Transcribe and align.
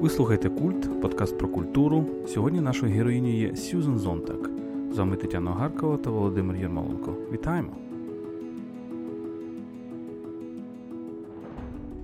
Ви 0.00 0.10
слухаєте 0.10 0.48
Культ, 0.48 1.00
подкаст 1.00 1.38
про 1.38 1.48
культуру. 1.48 2.06
Сьогодні 2.28 2.60
нашою 2.60 2.92
героїнею 2.92 3.36
є 3.36 3.56
Сюзен 3.56 3.98
Зонтак. 3.98 4.50
З 4.92 4.98
вами 4.98 5.16
Тетяна 5.16 5.50
Гаркова 5.50 5.96
та 5.96 6.10
Володимир 6.10 6.56
Єрмоленко. 6.56 7.16
Вітаємо! 7.32 7.76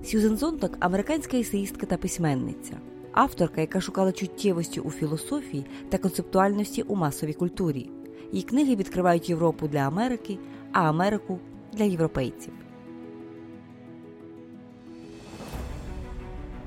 Сюзен 0.05 0.37
Зонтак 0.37 0.77
американська 0.81 1.37
есеїстка 1.37 1.87
та 1.87 1.97
письменниця, 1.97 2.77
авторка, 3.13 3.61
яка 3.61 3.81
шукала 3.81 4.13
чуттєвості 4.13 4.81
у 4.81 4.91
філософії 4.91 5.67
та 5.89 5.99
концептуальності 5.99 6.83
у 6.83 6.95
масовій 6.95 7.35
культурі. 7.35 7.91
Її 8.33 8.45
книги 8.45 8.77
відкривають 8.77 9.29
Європу 9.29 9.69
для 9.69 9.81
Америки, 9.81 10.39
а 10.73 10.89
Америку 10.89 11.39
для 11.73 11.85
європейців. 11.85 12.53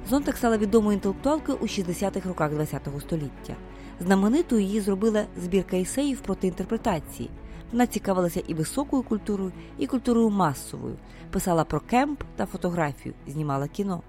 Зонтак 0.09 0.37
стала 0.37 0.57
відомою 0.57 0.93
інтелектуалкою 0.93 1.57
у 1.61 1.63
60-х 1.63 2.29
роках 2.29 2.51
ХХ 2.51 3.01
століття. 3.01 3.55
Знаменитою 3.99 4.61
її 4.61 4.81
зробила 4.81 5.25
збірка 5.37 5.77
есеїв 5.77 6.21
проти 6.21 6.47
інтерпретації. 6.47 7.29
Вона 7.71 7.87
цікавилася 7.87 8.39
і 8.47 8.53
високою 8.53 9.03
культурою, 9.03 9.51
і 9.77 9.87
культурою 9.87 10.29
масовою, 10.29 10.95
писала 11.31 11.63
про 11.63 11.79
кемп 11.79 12.23
та 12.35 12.45
фотографію, 12.45 13.15
знімала 13.27 13.67
кіно. 13.67 14.01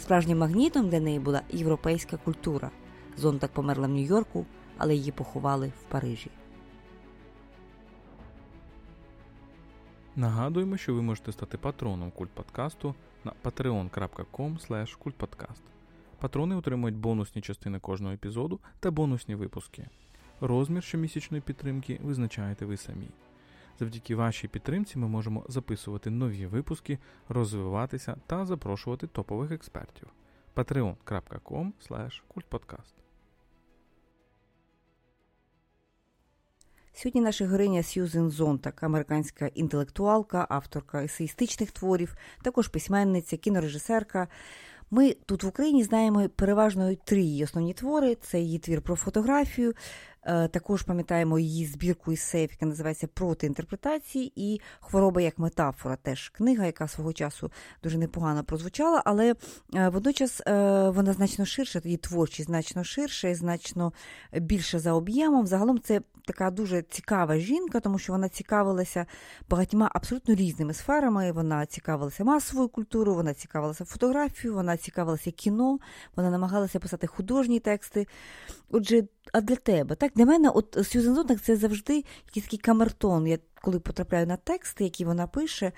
Справжнім 0.00 0.38
магнітом 0.38 0.88
для 0.88 1.00
неї 1.00 1.18
була 1.18 1.42
європейська 1.50 2.16
культура. 2.16 2.70
Зонтак 3.16 3.50
померла 3.50 3.86
в 3.86 3.90
Нью-Йорку, 3.90 4.46
але 4.78 4.94
її 4.94 5.12
поховали 5.12 5.72
в 5.80 5.90
Парижі. 5.90 6.30
Нагадуємо, 10.16 10.76
що 10.76 10.94
ви 10.94 11.02
можете 11.02 11.32
стати 11.32 11.58
патроном 11.58 12.10
культ 12.10 12.30
подкасту 12.30 12.94
на 13.24 13.32
patreon.com. 13.44 14.56
Патрони 16.18 16.56
отримують 16.56 16.96
бонусні 16.96 17.42
частини 17.42 17.78
кожного 17.78 18.14
епізоду 18.14 18.60
та 18.80 18.90
бонусні 18.90 19.34
випуски. 19.34 19.88
Розмір 20.40 20.82
щомісячної 20.82 21.40
підтримки 21.40 22.00
визначаєте 22.02 22.64
ви 22.64 22.76
самі. 22.76 23.08
Завдяки 23.78 24.14
вашій 24.14 24.48
підтримці 24.48 24.98
ми 24.98 25.08
можемо 25.08 25.44
записувати 25.48 26.10
нові 26.10 26.46
випуски, 26.46 26.98
розвиватися 27.28 28.16
та 28.26 28.46
запрошувати 28.46 29.06
топових 29.06 29.50
експертів. 29.50 30.08
patreon.com 30.56 31.72
kultpodcast 32.34 33.01
Сьогодні 36.94 37.20
наша 37.20 37.46
героїня 37.46 37.82
Сьюзен 37.82 38.30
Зонтак, 38.30 38.82
американська 38.82 39.46
інтелектуалка, 39.46 40.46
авторка 40.48 41.04
есеїстичних 41.04 41.70
творів, 41.70 42.16
також 42.42 42.68
письменниця, 42.68 43.36
кінорежисерка. 43.36 44.28
Ми 44.90 45.16
тут 45.26 45.42
в 45.42 45.46
Україні 45.46 45.84
знаємо 45.84 46.28
переважно 46.28 46.94
три 47.04 47.20
її 47.20 47.44
основні 47.44 47.74
твори: 47.74 48.14
це 48.14 48.40
її 48.40 48.58
твір 48.58 48.82
про 48.82 48.96
фотографію, 48.96 49.74
також 50.24 50.82
пам'ятаємо 50.82 51.38
її 51.38 51.66
збірку 51.66 52.16
сейф, 52.16 52.50
яка 52.50 52.66
називається 52.66 53.06
Проти 53.14 53.46
інтерпретації 53.46 54.32
і 54.36 54.60
хвороба 54.80 55.20
як 55.20 55.38
метафора. 55.38 55.96
Теж 55.96 56.28
книга, 56.28 56.66
яка 56.66 56.88
свого 56.88 57.12
часу 57.12 57.50
дуже 57.82 57.98
непогано 57.98 58.44
прозвучала, 58.44 59.02
але 59.04 59.34
е, 59.74 59.88
водночас 59.88 60.40
е, 60.40 60.52
вона 60.90 61.12
значно 61.12 61.44
ширша, 61.44 61.80
її 61.84 61.96
творчість 61.96 62.48
значно 62.48 62.84
ширша 62.84 63.28
і 63.28 63.34
значно 63.34 63.92
більше 64.32 64.78
за 64.78 64.92
об'ємом. 64.92 65.46
Загалом 65.46 65.80
це 65.80 66.00
така 66.26 66.50
дуже 66.50 66.82
цікава 66.82 67.36
жінка, 67.36 67.80
тому 67.80 67.98
що 67.98 68.12
вона 68.12 68.28
цікавилася 68.28 69.06
багатьма 69.48 69.90
абсолютно 69.94 70.34
різними 70.34 70.74
сферами. 70.74 71.32
Вона 71.32 71.66
цікавилася 71.66 72.24
масовою 72.24 72.68
культурою, 72.68 73.16
вона 73.16 73.34
цікавилася 73.34 73.84
фотографією, 73.84 74.54
вона 74.54 74.76
цікавилася 74.76 75.30
кіно, 75.30 75.78
вона 76.16 76.30
намагалася 76.30 76.78
писати 76.78 77.06
художні 77.06 77.60
тексти. 77.60 78.06
Отже, 78.70 79.02
а 79.32 79.40
для 79.40 79.56
тебе? 79.56 79.94
Так, 79.94 80.12
Для 80.14 80.26
мене, 80.26 80.48
от 80.48 80.78
Сьюзен 80.82 81.14
Зонтак 81.14 81.40
це 81.40 81.56
завжди 81.56 82.04
якийсь 82.26 82.44
такий 82.44 82.58
камертон. 82.58 83.26
Я 83.26 83.38
коли 83.62 83.80
потрапляю 83.80 84.26
на 84.26 84.36
тексти, 84.36 84.84
які 84.84 85.04
вона 85.04 85.26
пише. 85.26 85.72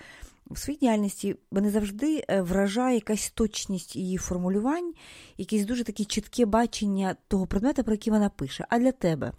В 0.50 0.58
своїй 0.58 0.78
діяльності 0.78 1.36
мене 1.50 1.70
завжди 1.70 2.24
е, 2.28 2.42
вражає 2.42 2.94
якась 2.94 3.30
точність 3.30 3.96
її 3.96 4.16
формулювань, 4.16 4.94
якесь 5.38 5.64
дуже 5.64 5.84
таке 5.84 6.04
чітке 6.04 6.46
бачення 6.46 7.16
того 7.28 7.46
предмета, 7.46 7.82
про 7.82 7.94
який 7.94 8.12
вона 8.12 8.28
пише. 8.28 8.66
А 8.68 8.78
для 8.78 8.92
тебе? 8.92 9.32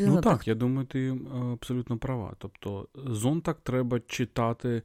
Ну 0.00 0.20
так, 0.20 0.48
я 0.48 0.54
думаю, 0.54 0.86
ти 0.86 1.08
е, 1.08 1.16
абсолютно 1.52 1.98
права. 1.98 2.34
Тобто, 2.38 2.88
зонтак 2.94 3.60
треба 3.62 4.00
читати 4.00 4.82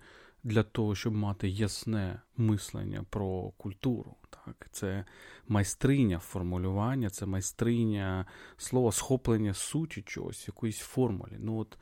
для 0.47 0.63
того, 0.63 0.95
щоб 0.95 1.13
мати 1.13 1.49
ясне 1.49 2.21
мислення 2.37 3.05
про 3.09 3.51
культуру. 3.57 4.15
Так, 4.29 4.67
Це 4.71 5.05
майстриня 5.47 6.19
формулювання, 6.19 7.09
це 7.09 7.25
майстриня 7.25 8.25
слова 8.57 8.91
схоплення 8.91 9.53
суті 9.53 10.01
чогось, 10.01 10.47
якоїсь 10.47 10.79
формулі. 10.79 11.37
Ну 11.39 11.57
от 11.57 11.77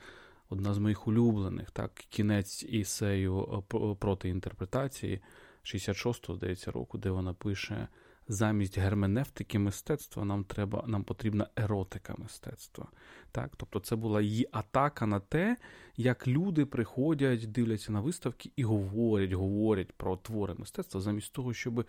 Одна 0.49 0.73
з 0.73 0.77
моїх 0.77 1.07
улюблених, 1.07 1.71
так, 1.71 1.93
кінець 1.93 2.63
ісею 2.63 3.63
е, 3.73 3.95
проти 3.99 4.29
інтерпретації 4.29 5.21
66-го, 5.63 6.35
здається, 6.35 6.71
року, 6.71 6.97
де 6.97 7.09
вона 7.09 7.33
пише 7.33 7.87
замість 8.27 8.77
герменевтики 8.77 9.59
мистецтва 9.59 10.25
нам 10.25 10.43
треба, 10.43 10.83
нам 10.87 11.03
потрібна 11.03 11.47
еротика 11.55 12.15
мистецтва. 12.17 12.87
Так? 13.31 13.51
Тобто 13.57 13.79
це 13.79 13.95
була 13.95 14.21
її 14.21 14.47
атака 14.51 15.05
на 15.05 15.19
те, 15.19 15.57
як 15.97 16.27
люди 16.27 16.65
приходять, 16.65 17.51
дивляться 17.51 17.91
на 17.91 18.01
виставки 18.01 18.51
і 18.55 18.63
говорять, 18.63 19.31
говорять 19.31 19.93
про 19.93 20.17
твори 20.17 20.53
мистецтва, 20.57 21.01
замість 21.01 21.33
того, 21.33 21.53
щоб 21.53 21.85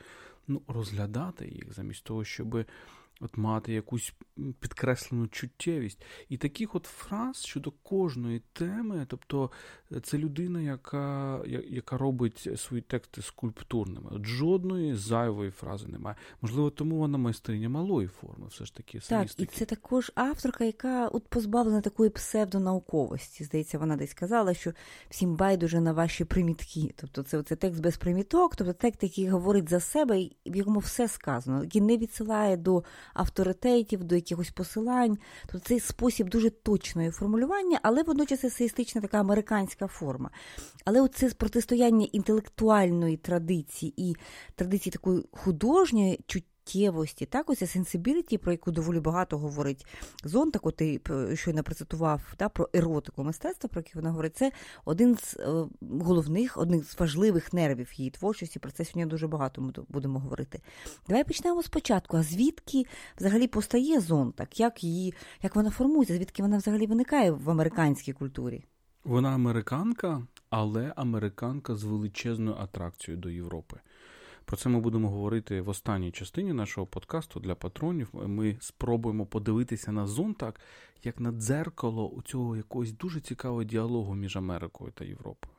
ну, 0.48 0.62
розглядати 0.68 1.48
їх, 1.48 1.72
замість 1.72 2.04
того, 2.04 2.24
щоб 2.24 2.64
от 3.20 3.36
мати 3.36 3.72
якусь 3.72 4.14
підкреслену 4.60 5.26
чуттєвість. 5.28 6.04
І 6.28 6.36
таких 6.36 6.74
от 6.74 6.84
фраз 6.84 7.44
щодо 7.44 7.70
кожної 7.70 8.42
теми, 8.52 9.06
тобто 9.08 9.50
е, 9.92 10.00
це 10.00 10.18
людина, 10.18 10.60
яка 10.60 11.40
яка 11.68 11.98
робить 11.98 12.48
свої 12.56 12.82
тексти 12.82 13.22
скульптурними. 13.22 14.10
От 14.10 14.26
Жодної 14.26 14.94
зайвої 14.94 15.50
фрази 15.50 15.88
немає. 15.88 16.16
Можливо, 16.40 16.70
тому 16.70 16.96
вона 16.96 17.18
майстриня 17.18 17.68
малої 17.68 18.08
форми, 18.08 18.46
все 18.46 18.64
ж 18.64 18.74
таки. 18.74 18.98
Так, 18.98 19.40
і 19.40 19.46
це 19.46 19.64
також 19.64 20.12
авторка, 20.14 20.64
яка 20.64 21.08
от 21.08 21.28
позбавлена 21.28 21.80
такої 21.80 22.10
псевдонауковості. 22.10 23.44
Здається, 23.44 23.78
вона 23.78 23.96
десь 23.96 24.14
казала, 24.14 24.54
що 24.54 24.72
всім 25.08 25.36
байдуже 25.36 25.80
на 25.80 25.92
ваші 25.92 26.24
примітки. 26.24 26.94
Тобто 26.96 27.22
це, 27.22 27.42
це 27.42 27.56
текст 27.56 27.82
без 27.82 27.96
приміток, 27.96 28.56
тобто 28.56 28.72
текст, 28.72 29.02
який 29.02 29.28
говорить 29.28 29.68
за 29.68 29.80
себе, 29.80 30.28
в 30.46 30.56
якому 30.56 30.78
все 30.78 31.08
сказано, 31.08 31.62
який 31.62 31.80
не 31.80 31.96
відсилає 31.96 32.56
до 32.56 32.84
авторитетів, 33.14 34.04
до 34.04 34.14
якихось 34.26 34.50
посилань. 34.50 35.18
Тобто 35.46 35.68
цей 35.68 35.80
спосіб 35.80 36.28
дуже 36.28 36.50
точної 36.50 37.10
формулювання, 37.10 37.80
але 37.82 38.02
водночас 38.02 38.44
есеїстична 38.44 39.00
така 39.00 39.20
американська 39.20 39.86
форма. 39.86 40.30
Але 40.84 41.00
оце 41.00 41.30
протистояння 41.30 42.06
інтелектуальної 42.12 43.16
традиції 43.16 43.94
і 43.96 44.16
традиції 44.54 44.92
такої 44.92 45.24
художньої 45.32 46.20
чуття 46.26 46.55
чуттєвості, 46.66 47.26
так 47.26 47.50
ось 47.50 47.70
сенсибіліті, 47.70 48.38
про 48.38 48.52
яку 48.52 48.70
доволі 48.70 49.00
багато 49.00 49.38
говорить 49.38 49.86
Зонтак, 50.24 50.66
от 50.66 50.76
ти 50.76 51.00
щойно 51.34 51.62
процитував 51.62 52.34
да, 52.38 52.48
про 52.48 52.68
еротику 52.72 53.24
мистецтва, 53.24 53.68
про 53.68 53.80
яке 53.80 53.90
вона 53.94 54.10
говорить, 54.10 54.36
це 54.36 54.52
один 54.84 55.16
з 55.16 55.36
е, 55.36 55.66
головних, 56.00 56.56
один 56.56 56.82
з 56.82 56.98
важливих 57.00 57.52
нервів 57.52 57.92
її 57.96 58.10
творчості. 58.10 58.58
Про 58.58 58.70
це 58.70 58.84
сьогодні 58.84 59.06
дуже 59.06 59.28
багато 59.28 59.62
ми 59.62 59.72
будемо 59.88 60.18
говорити. 60.18 60.60
Давай 61.08 61.24
почнемо 61.24 61.62
спочатку. 61.62 62.16
А 62.16 62.22
звідки 62.22 62.84
взагалі 63.18 63.46
постає 63.46 64.00
Зонтак? 64.00 64.60
Як 64.60 64.84
її, 64.84 65.14
як 65.42 65.56
вона 65.56 65.70
формується, 65.70 66.14
звідки 66.14 66.42
вона 66.42 66.58
взагалі 66.58 66.86
виникає 66.86 67.30
в 67.30 67.50
американській 67.50 68.12
культурі? 68.12 68.64
Вона 69.04 69.34
американка, 69.34 70.26
але 70.50 70.92
американка 70.96 71.74
з 71.74 71.84
величезною 71.84 72.56
атракцією 72.60 73.22
до 73.22 73.30
Європи. 73.30 73.80
Про 74.46 74.56
це 74.56 74.68
ми 74.68 74.80
будемо 74.80 75.10
говорити 75.10 75.60
в 75.60 75.68
останній 75.68 76.10
частині 76.10 76.52
нашого 76.52 76.86
подкасту 76.86 77.40
для 77.40 77.54
патронів. 77.54 78.08
Ми 78.12 78.56
спробуємо 78.60 79.26
подивитися 79.26 79.92
на 79.92 80.06
Зонтак 80.06 80.60
як 81.04 81.20
на 81.20 81.32
дзеркало 81.32 82.08
у 82.08 82.22
цього 82.22 82.56
якогось 82.56 82.92
дуже 82.92 83.20
цікавого 83.20 83.64
діалогу 83.64 84.14
між 84.14 84.36
Америкою 84.36 84.92
та 84.92 85.04
Європою. 85.04 85.54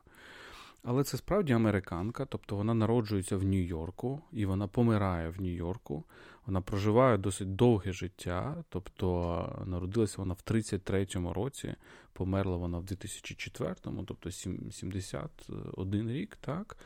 Але 0.82 1.04
це 1.04 1.16
справді 1.16 1.52
американка, 1.52 2.24
тобто 2.24 2.56
вона 2.56 2.74
народжується 2.74 3.36
в 3.36 3.44
Нью-Йорку 3.44 4.20
і 4.32 4.46
вона 4.46 4.68
помирає 4.68 5.28
в 5.28 5.40
Нью-Йорку. 5.40 6.04
Вона 6.46 6.60
проживає 6.60 7.18
досить 7.18 7.56
довге 7.56 7.92
життя, 7.92 8.64
тобто 8.68 9.64
народилася 9.66 10.14
вона 10.18 10.34
в 10.34 10.42
33-му 10.46 11.32
році, 11.32 11.74
померла 12.12 12.56
вона 12.56 12.78
в 12.78 12.84
2004-му, 12.84 14.04
тобто 14.04 14.30
71 14.30 16.10
рік, 16.10 16.38
так. 16.40 16.76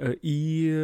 Е, 0.00 0.18
і, 0.22 0.74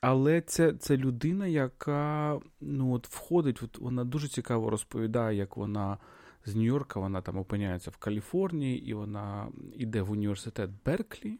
Але 0.00 0.40
це 0.40 0.72
це 0.72 0.96
людина, 0.96 1.46
яка 1.46 2.40
ну, 2.60 2.92
от 2.92 3.08
входить, 3.08 3.62
от 3.62 3.78
вона 3.78 4.04
дуже 4.04 4.28
цікаво 4.28 4.70
розповідає, 4.70 5.38
як 5.38 5.56
вона 5.56 5.98
з 6.44 6.56
Нью-Йорка, 6.56 7.00
вона 7.00 7.20
там 7.20 7.38
опиняється 7.38 7.90
в 7.90 7.96
Каліфорнії, 7.96 8.86
і 8.86 8.94
вона 8.94 9.48
йде 9.74 10.02
в 10.02 10.10
університет 10.10 10.70
Берклі, 10.84 11.38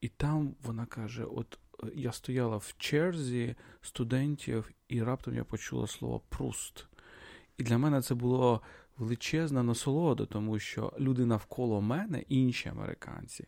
і 0.00 0.08
там 0.08 0.54
вона 0.62 0.86
каже: 0.86 1.24
от 1.24 1.58
я 1.94 2.12
стояла 2.12 2.56
в 2.56 2.74
черзі 2.78 3.54
студентів, 3.80 4.70
і 4.88 5.02
раптом 5.02 5.34
я 5.34 5.44
почула 5.44 5.86
слово 5.86 6.20
пруст. 6.28 6.86
І 7.58 7.62
для 7.62 7.78
мене 7.78 8.02
це 8.02 8.14
було 8.14 8.62
величезна 8.96 9.62
насолода, 9.62 10.26
тому 10.26 10.58
що 10.58 10.92
люди 10.98 11.26
навколо 11.26 11.80
мене, 11.80 12.24
інші 12.28 12.68
американці, 12.68 13.46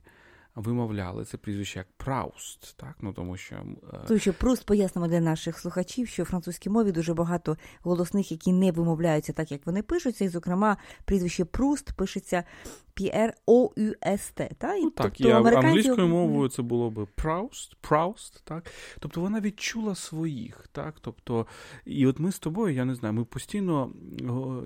вимовляли 0.55 1.25
це 1.25 1.37
прізвище 1.37 1.79
як 1.79 1.87
Прауст, 1.97 2.76
так 2.76 2.97
ну 3.00 3.12
тому 3.12 3.37
що 3.37 3.56
е, 3.93 3.99
Тому 4.06 4.20
що 4.20 4.32
Пруст 4.32 4.67
пояснимо 4.67 5.08
для 5.08 5.20
наших 5.20 5.58
слухачів, 5.58 6.08
що 6.08 6.23
в 6.23 6.26
французькій 6.26 6.70
мові 6.70 6.93
дуже 6.93 7.14
багато 7.14 7.56
голосних, 7.82 8.32
які 8.32 8.52
не 8.52 8.73
вимовляються 8.73 9.32
так, 9.32 9.52
як 9.52 9.67
вони 9.67 9.82
пишуться, 9.82 10.25
і 10.25 10.29
зокрема 10.29 10.76
прізвище 11.05 11.44
Пруст 11.44 11.93
пишеться 11.93 12.44
P-R-O-U-S-T. 13.00 14.50
Та? 14.58 14.75
І, 14.75 14.82
ну, 14.82 14.91
так, 14.91 15.06
тобто, 15.06 15.29
і 15.29 15.32
американці... 15.32 15.69
англійською 15.69 16.08
мовою 16.08 16.49
це 16.49 16.62
було 16.62 16.91
би 16.91 17.03
Proust, 17.03 17.76
Proust, 17.82 18.41
так? 18.44 18.70
Тобто 18.99 19.20
вона 19.20 19.41
відчула 19.41 19.94
своїх, 19.94 20.69
так? 20.73 20.94
Тобто, 21.00 21.46
і 21.85 22.06
от 22.06 22.19
ми 22.19 22.32
з 22.32 22.38
тобою, 22.38 22.75
я 22.75 22.85
не 22.85 22.94
знаю, 22.94 23.14
ми 23.14 23.25
постійно, 23.25 23.93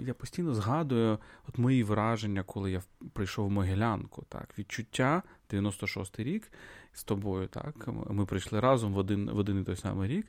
я 0.06 0.14
постійно 0.14 0.54
згадую 0.54 1.18
от 1.48 1.58
мої 1.58 1.82
враження, 1.82 2.42
коли 2.42 2.72
я 2.72 2.82
прийшов 3.12 3.46
в 3.46 3.50
Могилянку, 3.50 4.24
так, 4.28 4.58
відчуття 4.58 5.22
96-й 5.50 6.24
рік 6.24 6.52
з 6.92 7.04
тобою, 7.04 7.46
так, 7.48 7.88
ми 8.10 8.26
прийшли 8.26 8.60
разом 8.60 8.94
в 8.94 8.98
один, 8.98 9.30
в 9.30 9.38
один 9.38 9.60
і 9.60 9.64
той 9.64 9.76
самий 9.76 10.08
рік, 10.08 10.26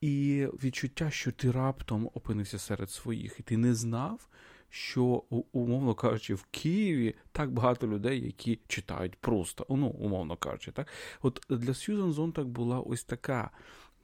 і 0.00 0.46
відчуття, 0.64 1.10
що 1.10 1.32
ти 1.32 1.50
раптом 1.50 2.10
опинився 2.14 2.58
серед 2.58 2.90
своїх, 2.90 3.40
і 3.40 3.42
ти 3.42 3.56
не 3.56 3.74
знав, 3.74 4.28
що, 4.70 5.22
умовно 5.52 5.94
кажучи, 5.94 6.34
в 6.34 6.44
Києві 6.50 7.14
так 7.32 7.52
багато 7.52 7.86
людей, 7.88 8.24
які 8.26 8.60
читають 8.68 9.16
просто, 9.16 9.66
ну, 9.68 9.86
умовно 9.86 10.36
кажучи, 10.36 10.72
так. 10.72 10.88
От 11.22 11.46
для 11.48 11.74
Сьюзан 11.74 12.12
Зонтак 12.12 12.48
була 12.48 12.80
ось 12.80 13.04
така 13.04 13.50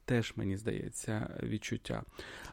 теж, 0.07 0.33
мені 0.37 0.57
здається, 0.57 1.41
відчуття. 1.43 2.03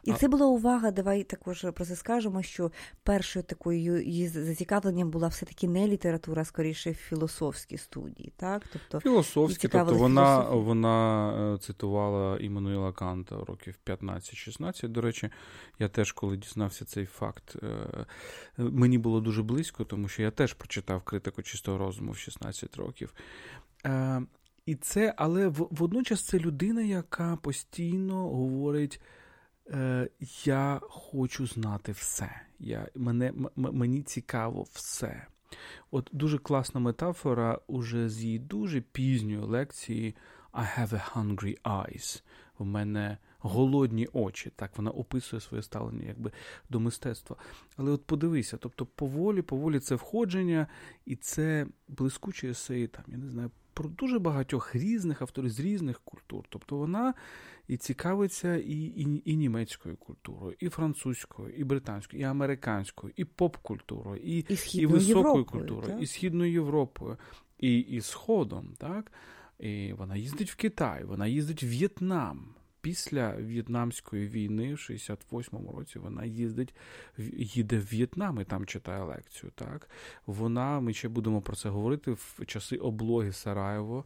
І 0.04 0.12
це 0.12 0.28
була 0.28 0.46
увага. 0.46 0.90
Давай 0.90 1.22
також 1.22 1.66
про 1.74 1.84
це 1.84 1.96
скажемо, 1.96 2.42
що 2.42 2.72
першою 3.02 3.42
такою 3.42 4.02
її 4.02 4.28
зацікавленням 4.28 5.10
була 5.10 5.28
все-таки 5.28 5.68
не 5.68 5.88
література, 5.88 6.42
а 6.42 6.44
скоріше 6.44 6.94
філософські 6.94 7.78
студії. 7.78 8.32
так? 8.36 8.62
Тобто 8.72 9.00
Філософські, 9.00 9.68
тобто 9.68 9.94
вона 9.94 10.40
вона 10.40 11.54
е, 11.54 11.58
цитувала 11.58 12.38
Іммануїла 12.38 12.92
Канта 12.92 13.36
років 13.36 13.78
15-16. 13.86 14.88
До 14.88 15.00
речі, 15.00 15.30
я 15.78 15.88
теж, 15.88 16.12
коли 16.12 16.36
дізнався 16.36 16.84
цей 16.84 17.06
факт, 17.06 17.56
е, 17.62 18.06
мені 18.58 18.98
було 18.98 19.20
дуже 19.20 19.42
близько, 19.42 19.84
тому 19.84 20.08
що 20.08 20.22
я 20.22 20.30
теж 20.30 20.54
прочитав 20.54 21.02
критику 21.02 21.42
чистого 21.42 21.78
розуму 21.78 22.12
в 22.12 22.18
16 22.18 22.76
років. 22.76 23.14
І 24.66 24.74
це, 24.74 25.14
але 25.16 25.48
водночас 25.48 26.22
це 26.22 26.38
людина, 26.38 26.82
яка 26.82 27.36
постійно 27.36 28.28
говорить: 28.28 29.00
е, 29.70 30.08
Я 30.44 30.80
хочу 30.82 31.46
знати 31.46 31.92
все. 31.92 32.40
Я, 32.58 32.88
мене, 32.94 33.28
м, 33.28 33.50
Мені 33.56 34.02
цікаво 34.02 34.66
все. 34.72 35.26
От 35.90 36.10
дуже 36.12 36.38
класна 36.38 36.80
метафора 36.80 37.58
уже 37.66 38.08
з 38.08 38.24
її 38.24 38.38
дуже 38.38 38.80
пізньої 38.80 39.38
лекції 39.38 40.16
I 40.52 40.78
have 40.78 40.90
a 40.90 41.12
hungry 41.14 41.60
eyes. 41.62 42.22
В 42.58 42.64
мене 42.64 43.18
голодні 43.38 44.08
очі. 44.12 44.52
Так 44.56 44.76
вона 44.76 44.90
описує 44.90 45.40
своє 45.40 45.62
ставлення 45.62 46.04
якби 46.06 46.32
до 46.70 46.80
мистецтва. 46.80 47.36
Але 47.76 47.90
от 47.90 48.04
подивися, 48.06 48.56
тобто 48.56 48.86
поволі, 48.86 49.42
поволі 49.42 49.80
це 49.80 49.94
входження, 49.94 50.66
і 51.06 51.16
це 51.16 51.66
блискучі 51.88 52.48
есеї, 52.48 52.86
там, 52.86 53.04
я 53.08 53.16
не 53.16 53.28
знаю, 53.28 53.50
про 53.74 53.88
дуже 53.88 54.18
багатьох 54.18 54.74
різних 54.74 55.22
авторів 55.22 55.50
з 55.50 55.60
різних 55.60 56.00
культур. 56.00 56.44
Тобто 56.48 56.76
вона 56.76 57.14
і 57.68 57.76
цікавиться 57.76 58.56
і 58.56 58.72
і, 58.72 59.22
і 59.24 59.36
німецькою 59.36 59.96
культурою, 59.96 60.56
і 60.60 60.68
французькою, 60.68 61.54
і 61.56 61.64
британською, 61.64 62.22
і 62.22 62.24
американською, 62.24 63.12
і 63.16 63.24
поп-культурою, 63.24 64.20
і 64.24 64.38
і, 64.38 64.78
і 64.78 64.86
високою 64.86 65.00
Європою, 65.00 65.44
культурою, 65.44 65.92
так? 65.92 66.02
і 66.02 66.06
Східною 66.06 66.52
Європою, 66.52 67.16
і 67.58 67.78
і 67.78 68.00
Сходом. 68.00 68.74
так? 68.78 69.12
І 69.60 69.92
Вона 69.92 70.16
їздить 70.16 70.50
в 70.50 70.56
Китай, 70.56 71.04
вона 71.04 71.26
їздить 71.26 71.62
в 71.62 71.66
В'єтнам 71.66 72.54
після 72.84 73.30
В'єтнамської 73.30 74.28
війни 74.28 74.74
в 74.74 74.76
68-му 74.76 75.72
році 75.72 75.98
вона 75.98 76.24
їздить, 76.24 76.74
їде 77.36 77.78
в 77.78 77.86
В'єтнам 77.86 78.40
і 78.40 78.44
там 78.44 78.66
читає 78.66 79.02
лекцію. 79.02 79.52
Так 79.54 79.88
вона, 80.26 80.80
ми 80.80 80.92
ще 80.92 81.08
будемо 81.08 81.40
про 81.40 81.56
це 81.56 81.68
говорити 81.68 82.12
в 82.12 82.46
часи 82.46 82.76
облоги 82.76 83.32
Сараєво 83.32 84.04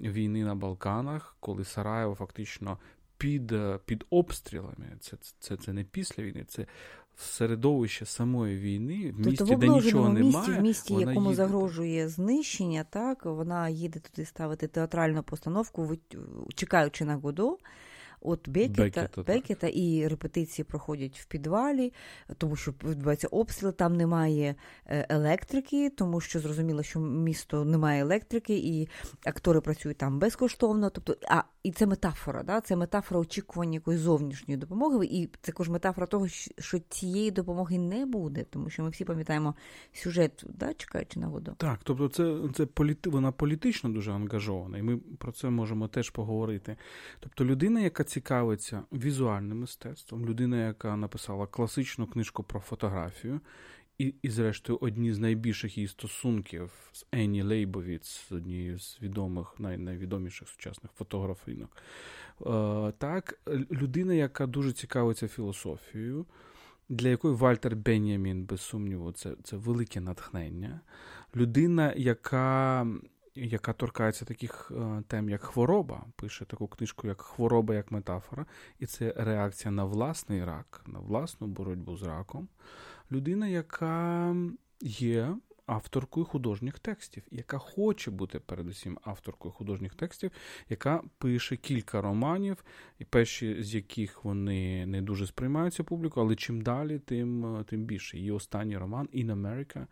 війни 0.00 0.44
на 0.44 0.54
Балканах, 0.54 1.36
коли 1.40 1.64
Сараєво 1.64 2.14
фактично 2.14 2.78
під 3.18 3.52
під 3.84 4.04
обстрілами. 4.10 4.96
Це 5.00 5.16
це, 5.38 5.56
це 5.56 5.72
не 5.72 5.84
після 5.84 6.22
війни, 6.22 6.44
це 6.48 6.66
в 7.18 7.22
середовище 7.22 8.06
самої 8.06 8.58
війни, 8.58 9.10
в 9.10 9.16
тобто 9.16 9.30
місті, 9.30 9.44
тобто, 9.48 9.56
де 9.56 9.68
нічого 9.68 10.08
місті, 10.08 10.24
немає. 10.24 10.58
В 10.58 10.62
місті, 10.62 10.94
вона 10.94 11.10
якому 11.10 11.30
їде. 11.30 11.36
загрожує 11.36 12.08
знищення, 12.08 12.84
так 12.90 13.24
вона 13.24 13.68
їде 13.68 14.00
туди 14.00 14.26
ставити 14.26 14.66
театральну 14.66 15.22
постановку, 15.22 15.96
чекаючи 16.54 17.04
на 17.04 17.16
Годо. 17.16 17.56
От 18.20 18.48
Бекета, 18.48 18.82
Бекета, 18.82 19.22
Бекета 19.22 19.68
і 19.68 20.08
репетиції 20.08 20.64
проходять 20.64 21.18
в 21.20 21.26
підвалі, 21.26 21.92
тому 22.38 22.56
що 22.56 22.74
відбувається 22.84 23.28
обстріл, 23.28 23.72
там 23.72 23.96
немає 23.96 24.54
е, 24.86 25.06
електрики, 25.08 25.90
тому 25.90 26.20
що 26.20 26.40
зрозуміло, 26.40 26.82
що 26.82 27.00
місто 27.00 27.64
немає 27.64 28.02
електрики, 28.02 28.56
і 28.56 28.88
актори 29.24 29.60
працюють 29.60 29.98
там 29.98 30.18
безкоштовно. 30.18 30.90
Тобто, 30.90 31.16
а 31.28 31.42
і 31.62 31.72
це 31.72 31.86
метафора, 31.86 32.42
да? 32.42 32.60
це 32.60 32.76
метафора 32.76 33.20
очікування 33.20 33.74
якоїсь 33.74 34.00
зовнішньої 34.00 34.58
допомоги, 34.58 35.06
і 35.06 35.26
це 35.26 35.52
також 35.52 35.68
метафора 35.68 36.06
того, 36.06 36.28
що 36.58 36.78
цієї 36.88 37.30
допомоги 37.30 37.78
не 37.78 38.06
буде, 38.06 38.44
тому 38.50 38.70
що 38.70 38.82
ми 38.82 38.90
всі 38.90 39.04
пам'ятаємо 39.04 39.54
сюжет, 39.92 40.44
да, 40.48 40.74
чекаючи 40.74 41.20
нагоду. 41.20 41.54
Так, 41.56 41.80
тобто, 41.84 42.08
це 42.08 42.36
це 42.54 42.66
політи, 42.66 43.10
вона 43.10 43.32
політично 43.32 43.90
дуже 43.90 44.12
ангажована, 44.12 44.78
і 44.78 44.82
ми 44.82 44.96
про 44.96 45.32
це 45.32 45.50
можемо 45.50 45.88
теж 45.88 46.10
поговорити. 46.10 46.76
Тобто, 47.20 47.44
людина, 47.44 47.80
яка 47.80 48.04
цікавиться 48.08 48.82
візуальним 48.92 49.60
мистецтвом, 49.60 50.26
людина, 50.26 50.66
яка 50.66 50.96
написала 50.96 51.46
класичну 51.46 52.06
книжку 52.06 52.42
про 52.42 52.60
фотографію, 52.60 53.40
і, 53.98 54.14
і, 54.22 54.30
зрештою, 54.30 54.78
одні 54.82 55.12
з 55.12 55.18
найбільших 55.18 55.76
її 55.78 55.88
стосунків 55.88 56.70
з 56.92 57.06
Енні 57.12 57.42
Лейбовіц, 57.42 58.26
однією 58.30 58.78
з 58.78 58.98
відомих, 59.02 59.54
най, 59.58 59.78
найвідоміших 59.78 60.48
сучасних 60.48 60.92
фотографінок. 60.92 61.76
Е, 62.40 62.92
так, 62.98 63.40
людина, 63.72 64.14
яка 64.14 64.46
дуже 64.46 64.72
цікавиться 64.72 65.28
філософією, 65.28 66.26
для 66.88 67.08
якої 67.08 67.34
Вальтер 67.34 67.76
Бенямін, 67.76 68.44
без 68.44 68.60
сумніву, 68.60 69.12
це 69.12 69.34
це 69.44 69.56
велике 69.56 70.00
натхнення. 70.00 70.80
Людина, 71.36 71.92
яка 71.96 72.86
яка 73.46 73.72
торкається 73.72 74.24
таких 74.24 74.72
е, 74.76 75.02
тем, 75.08 75.28
як 75.28 75.42
хвороба, 75.42 76.04
пише 76.16 76.44
таку 76.44 76.68
книжку, 76.68 77.06
як 77.06 77.20
Хвороба 77.20 77.74
як 77.74 77.90
метафора, 77.90 78.46
і 78.78 78.86
це 78.86 79.14
реакція 79.16 79.72
на 79.72 79.84
власний 79.84 80.44
рак, 80.44 80.82
на 80.86 80.98
власну 80.98 81.46
боротьбу 81.46 81.96
з 81.96 82.02
раком 82.02 82.48
людина, 83.10 83.48
яка 83.48 84.34
є 84.80 85.36
авторкою 85.68 86.26
художніх 86.26 86.78
текстів, 86.78 87.22
яка 87.30 87.58
хоче 87.58 88.10
бути 88.10 88.40
передусім 88.40 88.98
авторкою 89.02 89.52
художніх 89.52 89.94
текстів, 89.94 90.30
яка 90.68 91.02
пише 91.18 91.56
кілька 91.56 92.00
романів, 92.00 92.64
і 92.98 93.04
перші 93.04 93.62
з 93.62 93.74
яких 93.74 94.24
вони 94.24 94.86
не 94.86 95.02
дуже 95.02 95.26
сприймаються 95.26 95.84
публіку, 95.84 96.20
але 96.20 96.36
чим 96.36 96.60
далі, 96.60 96.98
тим 96.98 97.64
тим 97.66 97.84
більше. 97.84 98.18
Її 98.18 98.30
останній 98.30 98.78
роман 98.78 99.08
«In 99.14 99.26
America» 99.26 99.86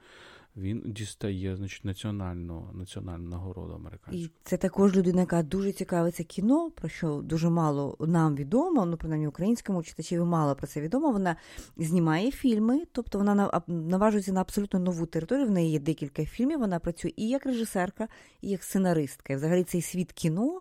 він 0.56 0.82
дістає 0.86 1.56
значить, 1.56 1.84
національну 1.84 2.70
національну 2.74 3.28
нагороду 3.28 3.74
американську. 3.74 4.16
І 4.16 4.30
це 4.44 4.56
також 4.56 4.96
людина, 4.96 5.20
яка 5.20 5.42
дуже 5.42 5.72
цікавиться 5.72 6.24
кіно, 6.24 6.70
про 6.70 6.88
що 6.88 7.20
дуже 7.24 7.50
мало 7.50 7.96
нам 8.00 8.36
відомо, 8.36 8.86
ну 8.86 8.96
принаймні 8.96 9.28
українському 9.28 9.82
читачеві 9.82 10.20
мало 10.20 10.54
про 10.54 10.66
це 10.66 10.80
відомо. 10.80 11.12
Вона 11.12 11.36
знімає 11.76 12.30
фільми, 12.30 12.82
тобто 12.92 13.18
вона 13.18 13.62
наважується 13.66 14.32
на 14.32 14.40
абсолютно 14.40 14.80
нову 14.80 15.06
територію. 15.06 15.46
В 15.46 15.50
неї 15.50 15.70
є 15.70 15.78
декілька 15.78 16.24
фільмів. 16.24 16.58
Вона 16.58 16.78
працює 16.78 17.12
і 17.16 17.28
як 17.28 17.46
режисерка, 17.46 18.08
і 18.40 18.48
як 18.48 18.62
сценаристка. 18.62 19.32
І 19.32 19.36
взагалі 19.36 19.64
цей 19.64 19.82
світ 19.82 20.12
кіно. 20.12 20.60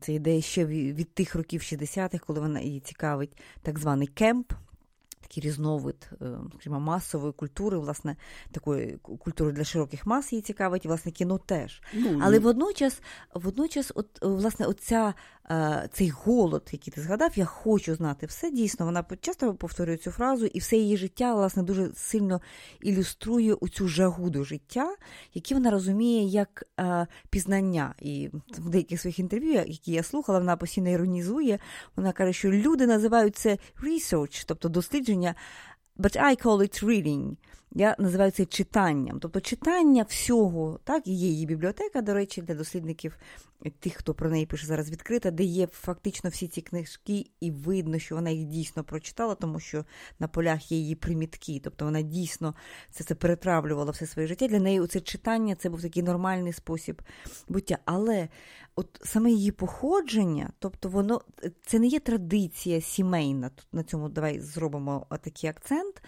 Це 0.00 0.12
ідея 0.12 0.40
ще 0.40 0.66
від 0.66 1.14
тих 1.14 1.34
років 1.34 1.60
60-х, 1.60 2.24
коли 2.26 2.40
вона 2.40 2.60
її 2.60 2.80
цікавить 2.80 3.30
так 3.62 3.78
званий 3.78 4.06
кемп, 4.06 4.52
такий 5.28 5.42
різновид, 5.42 6.10
е, 6.22 6.26
скажімо, 6.54 6.80
масової 6.80 7.32
культури, 7.32 7.78
власне, 7.78 8.16
такої 8.52 8.96
культури 8.96 9.52
для 9.52 9.64
широких 9.64 10.06
мас 10.06 10.32
її 10.32 10.42
цікавить, 10.42 10.84
і 10.84 10.88
власне 10.88 11.12
кіно 11.12 11.38
теж. 11.38 11.82
Ну, 11.94 12.20
Але 12.22 12.36
ну. 12.38 12.44
водночас, 12.44 13.02
водночас, 13.34 13.92
от 13.94 14.06
власне, 14.22 14.66
оця 14.66 15.14
цей 15.92 16.08
голод, 16.08 16.68
який 16.72 16.92
ти 16.92 17.00
згадав, 17.00 17.30
я 17.34 17.44
хочу 17.44 17.94
знати 17.94 18.26
все. 18.26 18.50
Дійсно, 18.50 18.86
вона 18.86 19.04
часто 19.20 19.54
повторює 19.54 19.96
цю 19.96 20.10
фразу, 20.10 20.46
і 20.46 20.58
все 20.58 20.76
її 20.76 20.96
життя, 20.96 21.34
власне, 21.34 21.62
дуже 21.62 21.90
сильно 21.94 22.40
ілюструє 22.80 23.54
у 23.54 23.68
цю 23.68 23.88
жагу 23.88 24.30
до 24.30 24.44
життя, 24.44 24.96
які 25.34 25.54
вона 25.54 25.70
розуміє 25.70 26.24
як 26.24 26.64
е, 26.80 27.06
пізнання. 27.30 27.94
І 27.98 28.30
в 28.58 28.70
деяких 28.70 29.00
своїх 29.00 29.18
інтерв'ю, 29.18 29.52
які 29.52 29.92
я 29.92 30.02
слухала, 30.02 30.38
вона 30.38 30.56
постійно 30.56 30.90
іронізує. 30.90 31.58
Вона 31.96 32.12
каже, 32.12 32.32
що 32.32 32.50
люди 32.50 32.86
називають 32.86 33.36
це 33.36 33.58
research, 33.82 34.44
тобто 34.46 34.68
дослідження. 34.68 35.34
But 35.98 36.16
I 36.16 36.42
call 36.44 36.58
it 36.58 36.84
reading. 36.84 37.36
Я 37.72 37.96
називаю 37.98 38.30
це 38.30 38.44
читанням. 38.44 39.20
Тобто 39.20 39.40
читання 39.40 40.02
всього, 40.08 40.80
так, 40.84 41.06
і 41.06 41.12
є 41.12 41.28
її 41.28 41.46
бібліотека, 41.46 42.02
до 42.02 42.14
речі, 42.14 42.42
для 42.42 42.54
дослідників, 42.54 43.16
тих, 43.80 43.94
хто 43.94 44.14
про 44.14 44.30
неї 44.30 44.46
пише 44.46 44.66
зараз 44.66 44.90
відкрита, 44.90 45.30
де 45.30 45.44
є 45.44 45.66
фактично 45.66 46.30
всі 46.30 46.48
ці 46.48 46.60
книжки, 46.60 47.26
і 47.40 47.50
видно, 47.50 47.98
що 47.98 48.14
вона 48.14 48.30
їх 48.30 48.46
дійсно 48.46 48.84
прочитала, 48.84 49.34
тому 49.34 49.60
що 49.60 49.84
на 50.18 50.28
полях 50.28 50.72
є 50.72 50.78
її 50.78 50.94
примітки. 50.94 51.60
Тобто 51.64 51.84
вона 51.84 52.02
дійсно 52.02 52.54
це 52.90 53.04
це 53.04 53.14
перетравлювала 53.14 53.90
все 53.90 54.06
своє 54.06 54.28
життя. 54.28 54.48
Для 54.48 54.58
неї 54.58 54.86
це 54.86 55.00
читання 55.00 55.54
це 55.54 55.68
був 55.70 55.82
такий 55.82 56.02
нормальний 56.02 56.52
спосіб 56.52 57.02
буття. 57.48 57.78
Але 57.84 58.28
от 58.78 59.00
саме 59.04 59.30
її 59.30 59.50
походження, 59.50 60.50
тобто 60.58 60.88
воно 60.88 61.20
це 61.66 61.78
не 61.78 61.86
є 61.86 62.00
традиція 62.00 62.80
сімейна. 62.80 63.48
Тут 63.48 63.66
на 63.72 63.82
цьому 63.82 64.08
давай 64.08 64.40
зробимо 64.40 65.06
такий 65.22 65.50
акцент, 65.50 66.02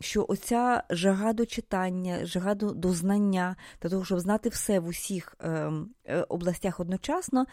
що 0.00 0.26
оця 0.28 0.84
жага 0.90 1.32
до 1.32 1.46
читання, 1.46 2.26
жага 2.26 2.54
до, 2.54 2.72
до 2.72 2.92
знання, 2.92 3.56
до 3.82 3.88
того, 3.88 4.04
щоб 4.04 4.20
знати 4.20 4.48
все 4.48 4.80
в 4.80 4.86
усіх 4.86 5.36
ем, 5.40 5.90
е, 6.04 6.22
областях 6.22 6.80
одночасно. 6.80 7.46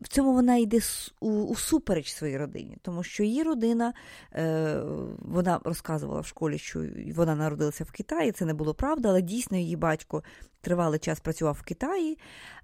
В 0.00 0.08
цьому 0.08 0.32
вона 0.32 0.56
йде 0.56 0.80
усупереч 1.20 2.12
своїй 2.12 2.38
родині, 2.38 2.78
тому 2.82 3.02
що 3.02 3.22
її 3.22 3.42
родина, 3.42 3.92
е, 4.34 4.80
вона 5.18 5.60
розказувала 5.64 6.20
в 6.20 6.26
школі, 6.26 6.58
що 6.58 6.84
вона 7.14 7.34
народилася 7.34 7.84
в 7.84 7.90
Китаї, 7.90 8.32
це 8.32 8.44
не 8.44 8.54
було 8.54 8.74
правда, 8.74 9.08
але 9.08 9.22
дійсно 9.22 9.56
її 9.56 9.76
батько 9.76 10.22
тривалий 10.60 10.98
час 10.98 11.20
працював 11.20 11.54
в 11.54 11.62
Китаї, 11.62 12.18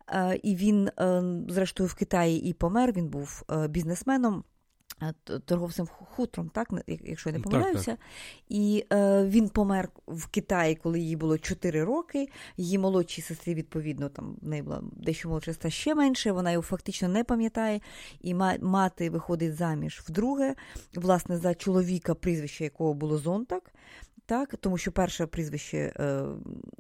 е, 0.09 0.41
і 0.43 0.57
він, 0.57 0.89
е, 0.89 1.23
зрештою, 1.49 1.89
в 1.89 1.95
Китаї 1.95 2.49
і 2.49 2.53
помер. 2.53 2.93
Він 2.93 3.09
був 3.09 3.43
бізнесменом. 3.69 4.45
Е, 5.03 5.15
торговцем 5.39 5.87
хутром, 5.87 6.49
так, 6.49 6.69
якщо 6.87 7.31
я 7.31 7.37
не 7.37 7.43
помиляюся. 7.43 7.91
Так, 7.91 7.99
так. 7.99 8.07
І 8.49 8.85
е, 8.93 9.25
він 9.25 9.49
помер 9.49 9.89
в 10.07 10.27
Китаї, 10.27 10.75
коли 10.75 11.01
їй 11.01 11.17
було 11.17 11.39
4 11.39 11.85
роки. 11.85 12.29
Її 12.57 12.79
молодшій 12.79 13.23
сестрі, 13.23 13.55
відповідно, 13.55 14.09
там 14.09 14.37
в 14.43 14.49
неї 14.49 14.63
була 14.63 14.83
дещо 14.93 15.29
молодша 15.29 15.53
сестра 15.53 15.71
ще 15.71 15.95
менше, 15.95 16.33
вона 16.33 16.51
його 16.51 16.63
фактично 16.63 17.09
не 17.09 17.25
пам'ятає. 17.25 17.81
І 18.21 18.35
мати 18.61 19.11
виходить 19.11 19.57
заміж 19.57 20.03
вдруге, 20.09 20.55
власне, 20.95 21.39
за 21.39 21.55
чоловіка, 21.55 22.15
прізвище 22.15 22.65
якого 22.65 22.95
було 22.95 23.19
Зонтак. 23.19 23.73
Так, 24.27 24.57
тому 24.61 24.79
що 24.79 24.93
перше 24.93 25.27
прізвище 25.27 25.77
е, 25.77 26.25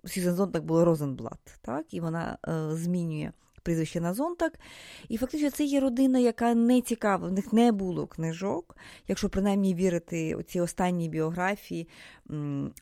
Сьюзен 0.04 0.34
Зонтак 0.34 0.64
було 0.64 0.84
Розенблат, 0.84 1.58
так, 1.62 1.94
і 1.94 2.00
вона 2.00 2.38
е, 2.48 2.76
змінює 2.76 3.32
прізвище 3.62 4.00
на 4.00 4.14
Зонтак. 4.14 4.58
І 5.08 5.16
фактично 5.16 5.50
це 5.50 5.64
є 5.64 5.80
родина, 5.80 6.18
яка 6.18 6.54
не 6.54 6.80
цікава, 6.80 7.28
в 7.28 7.32
них 7.32 7.52
не 7.52 7.72
було 7.72 8.06
книжок, 8.06 8.76
якщо 9.08 9.28
принаймні 9.28 9.74
вірити 9.74 10.34
у 10.34 10.42
ці 10.42 10.60
останні 10.60 11.08
біографії 11.08 11.88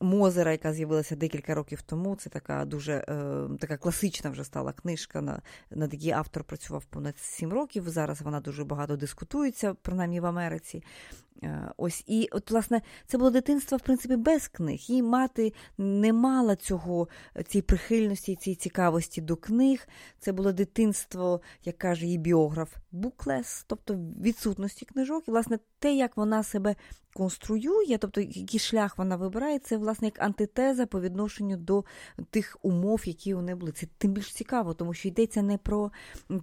Мозера, 0.00 0.52
яка 0.52 0.72
з'явилася 0.72 1.16
декілька 1.16 1.54
років 1.54 1.82
тому. 1.82 2.16
Це 2.16 2.30
така 2.30 2.64
дуже 2.64 2.92
е, 2.92 3.48
така 3.58 3.76
класична 3.76 4.30
вже 4.30 4.44
стала 4.44 4.72
книжка, 4.72 5.20
на, 5.20 5.42
над 5.70 5.92
якій 5.92 6.10
автор 6.10 6.44
працював 6.44 6.84
понад 6.84 7.18
сім 7.18 7.52
років. 7.52 7.88
Зараз 7.88 8.22
вона 8.22 8.40
дуже 8.40 8.64
багато 8.64 8.96
дискутується, 8.96 9.74
принаймні 9.82 10.20
в 10.20 10.26
Америці. 10.26 10.82
Е, 11.42 11.72
ось 11.76 12.04
і 12.06 12.28
от, 12.32 12.50
власне, 12.50 12.82
це 13.06 13.18
було 13.18 13.30
дитинство, 13.30 13.78
в 13.78 13.80
принципі, 13.80 14.16
без 14.16 14.48
книг. 14.48 14.78
Її 14.80 15.02
мати 15.02 15.52
не 15.78 16.12
мала 16.12 16.56
цього, 16.56 17.08
цієї 17.46 17.62
прихильності, 17.62 18.36
цієї 18.36 18.56
цікавості 18.56 19.20
до 19.20 19.36
книг. 19.36 19.88
Це 20.18 20.32
було 20.32 20.52
дитинство, 20.52 21.40
як 21.64 21.78
каже 21.78 22.06
її 22.06 22.18
біограф, 22.18 22.76
буклес, 22.92 23.64
тобто 23.66 23.94
відсутності 24.22 24.84
книжок. 24.84 25.24
І, 25.28 25.30
власне, 25.30 25.58
те, 25.78 25.94
як 25.94 26.16
вона 26.16 26.42
себе 26.42 26.76
конструює, 27.14 27.98
тобто 28.00 28.20
який 28.20 28.60
шлях 28.60 28.98
вона 28.98 29.16
вибирає, 29.16 29.58
це 29.58 29.76
власне 29.76 30.06
як 30.06 30.22
антитеза 30.22 30.86
по 30.86 31.00
відношенню 31.00 31.56
до 31.56 31.84
тих 32.30 32.56
умов, 32.62 33.02
які 33.04 33.34
неї 33.34 33.54
були. 33.54 33.72
Це 33.72 33.86
тим 33.98 34.12
більш 34.12 34.32
цікаво, 34.32 34.74
тому 34.74 34.94
що 34.94 35.08
йдеться 35.08 35.42
не 35.42 35.58
про 35.58 35.90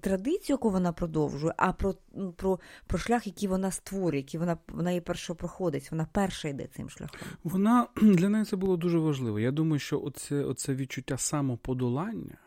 традицію, 0.02 0.54
яку 0.54 0.70
вона 0.70 0.92
продовжує, 0.92 1.54
а 1.58 1.74
про 1.74 1.96
про, 2.36 2.60
про 2.88 2.98
шлях, 2.98 3.28
який 3.28 3.50
вона 3.50 3.72
створює, 3.72 4.18
який 4.18 4.40
вона 4.40 4.58
вона 4.68 4.92
її 4.92 5.02
перша 5.02 5.34
проходить. 5.34 5.92
Вона 5.92 6.08
перша 6.12 6.48
йде 6.48 6.68
цим 6.76 6.90
шляхом. 6.90 7.20
Вона 7.44 7.88
для 8.02 8.30
неї 8.30 8.46
це 8.46 8.56
було 8.56 8.78
дуже 8.78 9.00
важливо. 9.00 9.40
Я 9.40 9.52
думаю, 9.52 9.80
що 9.80 10.02
оце, 10.02 10.44
оце 10.44 10.76
відчуття 10.76 11.18
самоподолання. 11.18 12.38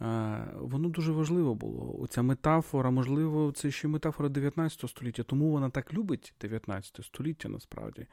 Е, 0.00 0.46
воно 0.54 0.88
дуже 0.88 1.12
важливо 1.12 1.54
було. 1.54 1.96
Оця 2.00 2.22
метафора, 2.22 2.90
можливо, 2.90 3.52
це 3.52 3.70
ще 3.70 3.88
метафора 3.88 4.28
19 4.28 4.90
століття, 4.90 5.22
тому 5.22 5.50
вона 5.50 5.70
так 5.70 5.94
любить 5.94 6.34
19 6.40 7.04
століття 7.04 7.48
насправді. 7.48 8.06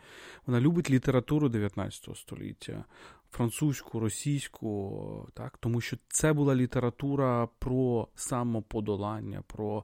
Вона 0.46 0.62
любить 0.62 0.90
літературу 0.90 1.50
19 1.50 2.18
століття, 2.18 2.86
французьку, 3.32 4.00
російську, 4.00 5.28
так, 5.34 5.58
тому 5.58 5.82
що 5.82 5.98
це 6.08 6.34
була 6.34 6.56
література 6.56 7.48
про 7.60 8.08
самоподолання, 8.16 9.44
про 9.48 9.84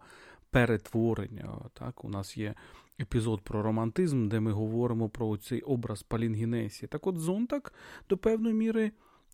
перетворення. 0.49 1.49
Так, 1.73 2.05
У 2.05 2.09
нас 2.09 2.37
є 2.37 2.53
епізод 2.99 3.41
про 3.41 3.61
романтизм, 3.61 4.27
де 4.27 4.39
ми 4.39 4.51
говоримо 4.51 5.09
про 5.09 5.37
цей 5.37 5.61
образ 5.61 6.03
Палінгінесі. 6.03 6.87
Так 6.87 7.07
от 7.07 7.17
Зонтак 7.17 7.73
до 8.09 8.17
певної 8.17 8.55
міри 8.55 8.91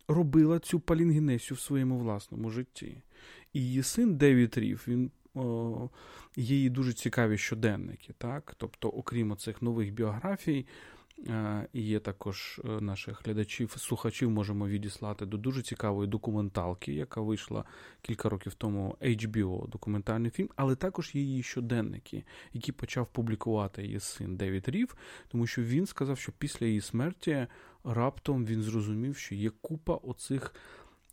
робила 0.08 0.58
цю 0.58 0.80
палінгенесію 0.80 1.56
в 1.56 1.60
своєму 1.60 1.98
власному 1.98 2.50
житті. 2.50 3.02
І 3.52 3.60
її 3.60 3.82
син 3.82 4.16
Девід 4.16 4.58
Рів, 4.58 4.84
він 4.88 5.10
її 6.36 6.70
дуже 6.70 6.92
цікаві 6.92 7.38
щоденники. 7.38 8.14
так? 8.18 8.54
Тобто, 8.56 8.88
окрім 8.88 9.36
цих 9.36 9.62
нових 9.62 9.92
біографій, 9.92 10.66
е, 11.18 11.66
є 11.72 12.00
також 12.00 12.60
е, 12.64 12.68
наших 12.80 13.22
глядачів, 13.24 13.74
слухачів 13.76 14.30
можемо 14.30 14.68
відіслати 14.68 15.26
до 15.26 15.36
дуже 15.36 15.62
цікавої 15.62 16.08
документалки, 16.08 16.92
яка 16.92 17.20
вийшла 17.20 17.64
кілька 18.02 18.28
років 18.28 18.54
тому 18.54 18.96
HBO, 19.00 19.68
документальний 19.68 20.30
фільм, 20.30 20.48
але 20.56 20.76
також 20.76 21.14
є 21.14 21.22
її 21.22 21.42
щоденники, 21.42 22.24
які 22.52 22.72
почав 22.72 23.06
публікувати 23.06 23.82
її 23.82 24.00
син 24.00 24.36
Девід 24.36 24.68
Рів, 24.68 24.96
тому 25.28 25.46
що 25.46 25.62
він 25.62 25.86
сказав, 25.86 26.18
що 26.18 26.32
після 26.38 26.66
її 26.66 26.80
смерті 26.80 27.46
раптом 27.84 28.46
він 28.46 28.62
зрозумів, 28.62 29.16
що 29.16 29.34
є 29.34 29.50
купа 29.50 29.94
оцих. 29.94 30.54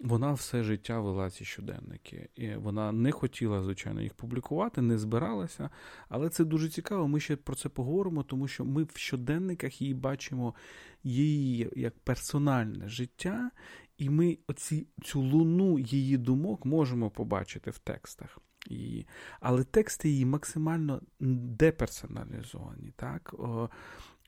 Вона 0.04 0.34
все 0.34 0.64
життя 0.64 1.00
вела 1.00 1.30
ці 1.30 1.46
щоденники, 1.46 2.30
і 2.36 2.56
вона 2.56 2.92
не 2.92 3.12
хотіла, 3.12 3.64
звичайно, 3.64 4.02
їх 4.02 4.14
публікувати, 4.14 4.82
не 4.82 4.98
збиралася. 4.98 5.70
Але 6.10 6.30
це 6.30 6.46
дуже 6.46 6.70
цікаво. 6.70 7.08
Ми 7.08 7.20
ще 7.20 7.36
про 7.36 7.56
це 7.56 7.70
поговоримо, 7.70 8.24
тому 8.24 8.48
що 8.48 8.66
ми 8.66 8.84
в 8.84 8.92
щоденниках 8.96 9.82
її 9.82 9.94
бачимо 9.94 10.56
її 11.04 11.70
як 11.76 12.00
персональне 12.00 12.90
життя, 12.90 13.52
і 13.98 14.10
ми 14.10 14.38
оці, 14.48 14.88
цю 15.04 15.22
луну 15.22 15.80
її 15.80 16.18
думок 16.18 16.66
можемо 16.66 17.10
побачити 17.10 17.72
в 17.72 17.78
текстах 17.78 18.38
її. 18.68 19.08
Але 19.40 19.64
тексти 19.64 20.10
її 20.10 20.26
максимально 20.26 21.02
деперсоналізовані. 21.20 22.92
Так? 22.96 23.36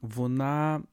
Вона 0.02 0.84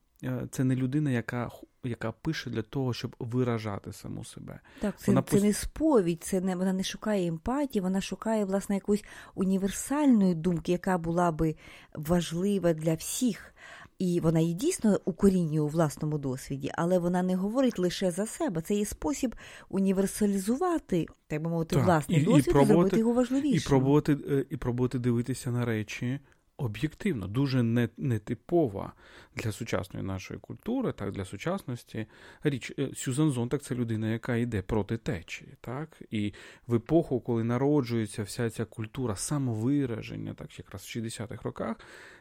це 0.50 0.64
не 0.64 0.76
людина, 0.76 1.10
яка 1.10 1.50
яка 1.84 2.12
пише 2.12 2.50
для 2.50 2.62
того, 2.62 2.94
щоб 2.94 3.16
виражати 3.18 3.92
саму 3.92 4.24
себе. 4.24 4.60
Так, 4.80 4.94
це 4.98 5.10
вона 5.10 5.22
це 5.22 5.40
не 5.40 5.52
сповідь, 5.52 6.22
це 6.22 6.40
не 6.40 6.56
вона 6.56 6.72
не 6.72 6.84
шукає 6.84 7.26
емпатії, 7.26 7.82
вона 7.82 8.00
шукає 8.00 8.44
власне 8.44 8.74
якоїсь 8.74 9.04
універсальної 9.34 10.34
думки, 10.34 10.72
яка 10.72 10.98
була 10.98 11.32
би 11.32 11.56
важлива 11.94 12.72
для 12.72 12.94
всіх. 12.94 13.54
І 13.98 14.20
вона 14.20 14.40
її 14.40 14.54
дійсно 14.54 15.00
укорінює 15.04 15.60
у 15.60 15.68
власному 15.68 16.18
досвіді, 16.18 16.72
але 16.74 16.98
вона 16.98 17.22
не 17.22 17.36
говорить 17.36 17.78
лише 17.78 18.10
за 18.10 18.26
себе. 18.26 18.60
Це 18.60 18.74
є 18.74 18.84
спосіб 18.84 19.34
універсалізувати, 19.68 21.06
так 21.26 21.42
би 21.42 21.50
мовити, 21.50 21.76
так, 21.76 21.84
власний 21.84 22.20
і, 22.20 22.24
досвід 22.24 22.46
і, 22.46 22.62
і 22.62 22.64
зробити 22.64 22.98
його 22.98 23.12
важливішим. 23.12 23.56
І 23.56 23.68
пробувати, 23.68 24.18
е, 24.30 24.44
і 24.50 24.56
пробувати 24.56 24.98
дивитися 24.98 25.50
на 25.50 25.64
речі 25.64 26.20
об'єктивно, 26.56 27.26
дуже 27.26 27.62
нетипова 27.96 28.92
для 29.36 29.52
сучасної 29.52 30.06
нашої 30.06 30.40
культури, 30.40 30.92
так 30.92 31.12
для 31.12 31.24
сучасності 31.24 32.06
річ. 32.42 32.72
Е, 32.78 32.90
Сюзан 32.94 33.30
Зонтак 33.30 33.62
це 33.62 33.74
людина, 33.74 34.10
яка 34.10 34.36
йде 34.36 34.62
проти 34.62 34.96
течії. 34.96 35.54
так, 35.60 36.02
І 36.10 36.32
в 36.66 36.74
епоху, 36.74 37.20
коли 37.20 37.44
народжується 37.44 38.22
вся 38.22 38.50
ця 38.50 38.64
культура 38.64 39.16
самовираження, 39.16 40.34
так, 40.34 40.58
якраз 40.58 40.82
в 40.82 40.98
60-х 40.98 41.42
роках, 41.42 41.76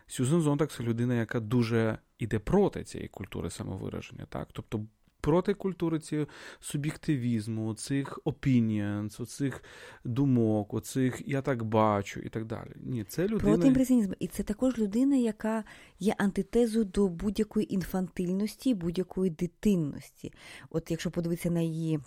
Сюзан 0.07 0.41
Зонтак 0.41 0.71
це 0.71 0.83
людина, 0.83 1.15
яка 1.15 1.39
дуже 1.39 1.97
йде 2.19 2.39
проти 2.39 2.83
цієї 2.83 3.07
культури 3.07 3.50
самовираження. 3.50 4.25
так, 4.29 4.47
Тобто 4.53 4.85
проти 5.21 5.53
культури 5.53 5.99
цього 5.99 6.27
суб'єктивізму, 6.59 7.73
цих 7.73 8.19
opinions, 8.25 9.21
оцих 9.21 9.63
думок, 10.03 10.73
оцих 10.73 11.21
я 11.25 11.41
так 11.41 11.63
бачу 11.63 12.19
і 12.19 12.29
так 12.29 12.45
далі. 12.45 12.71
Ні, 12.75 13.03
це 13.03 13.23
людина... 13.23 13.39
Проти 13.39 13.67
імпресіонізму. 13.67 14.13
І 14.19 14.27
це 14.27 14.43
також 14.43 14.77
людина, 14.77 15.15
яка 15.15 15.63
є 15.99 16.15
антитезою 16.17 16.85
до 16.85 17.07
будь-якої 17.07 17.73
інфантильності, 17.73 18.73
будь-якої 18.73 19.31
дитинності. 19.31 20.33
От 20.69 20.91
якщо 20.91 21.11
подивитися 21.11 21.49
на 21.49 21.61
її. 21.61 21.99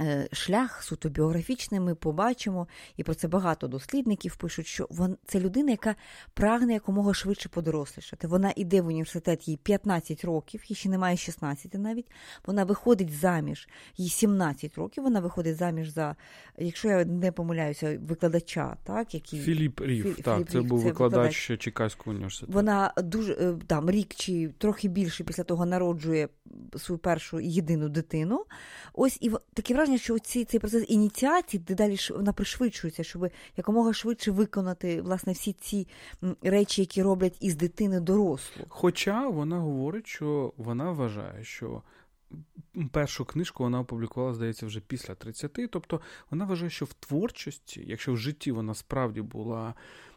Е, 0.00 0.28
шлях 0.32 0.82
суто 0.82 1.08
біографічний 1.08 1.80
ми 1.80 1.94
побачимо, 1.94 2.68
і 2.96 3.02
про 3.02 3.14
це 3.14 3.28
багато 3.28 3.68
дослідників 3.68 4.36
пишуть, 4.36 4.66
що 4.66 4.86
вон, 4.90 5.16
це 5.24 5.40
людина, 5.40 5.70
яка 5.70 5.94
прагне 6.34 6.72
якомога 6.72 7.14
швидше 7.14 7.48
подорослішати. 7.48 8.26
Вона 8.26 8.52
йде 8.56 8.80
в 8.80 8.86
університет, 8.86 9.48
їй 9.48 9.56
15 9.56 10.24
років, 10.24 10.62
їй 10.68 10.76
ще 10.76 10.88
немає 10.88 11.16
16 11.16 11.74
навіть. 11.74 12.06
Вона 12.46 12.64
виходить 12.64 13.12
заміж, 13.12 13.68
їй 13.96 14.08
17 14.08 14.78
років. 14.78 15.04
Вона 15.04 15.20
виходить 15.20 15.56
заміж 15.56 15.88
за, 15.88 16.16
якщо 16.58 16.88
я 16.88 17.04
не 17.04 17.32
помиляюся, 17.32 17.98
викладача, 18.02 18.76
так 18.84 19.14
який 19.14 19.40
Філіп 19.40 19.80
Рів. 19.80 20.02
Філіп, 20.02 20.22
так, 20.22 20.36
Філіп 20.36 20.48
це 20.48 20.58
Рів, 20.58 20.66
був 20.66 20.80
це 20.80 20.86
викладач, 20.86 21.58
Чекаського 21.58 22.10
університету. 22.10 22.52
Вона 22.52 22.92
дуже 22.96 23.32
е, 23.32 23.54
там 23.66 23.90
рік 23.90 24.14
чи 24.14 24.50
трохи 24.58 24.88
більше 24.88 25.24
після 25.24 25.42
того 25.42 25.66
народжує 25.66 26.28
свою 26.76 26.98
першу 26.98 27.40
єдину 27.40 27.88
дитину. 27.88 28.44
Ось 28.92 29.18
і 29.20 29.30
таке 29.54 29.74
враження, 29.74 29.98
що 29.98 30.18
ці, 30.18 30.44
цей 30.44 30.60
процес 30.60 30.84
ініціації 30.88 31.62
дедалі 31.68 31.96
вона 32.10 32.32
пришвидшується, 32.32 33.04
щоб 33.04 33.28
якомога 33.56 33.92
швидше 33.92 34.30
виконати 34.30 35.02
власне 35.02 35.32
всі 35.32 35.52
ці 35.52 35.88
речі, 36.42 36.82
які 36.82 37.02
роблять 37.02 37.36
із 37.40 37.56
дитини 37.56 38.00
дорослу. 38.00 38.64
Хоча 38.68 39.28
вона 39.28 39.58
говорить, 39.58 40.06
що 40.06 40.52
вона 40.56 40.90
вважає, 40.90 41.44
що. 41.44 41.82
Першу 42.92 43.24
книжку 43.24 43.62
вона 43.62 43.80
опублікувала, 43.80 44.34
здається, 44.34 44.66
вже 44.66 44.80
після 44.80 45.14
30, 45.14 45.52
тобто 45.70 46.00
вона 46.30 46.44
вважає, 46.44 46.70
що 46.70 46.84
в 46.84 46.92
творчості, 46.92 47.84
якщо 47.86 48.12
в 48.12 48.16
житті 48.16 48.52
вона 48.52 48.74
справді 48.74 49.22
була 49.22 49.74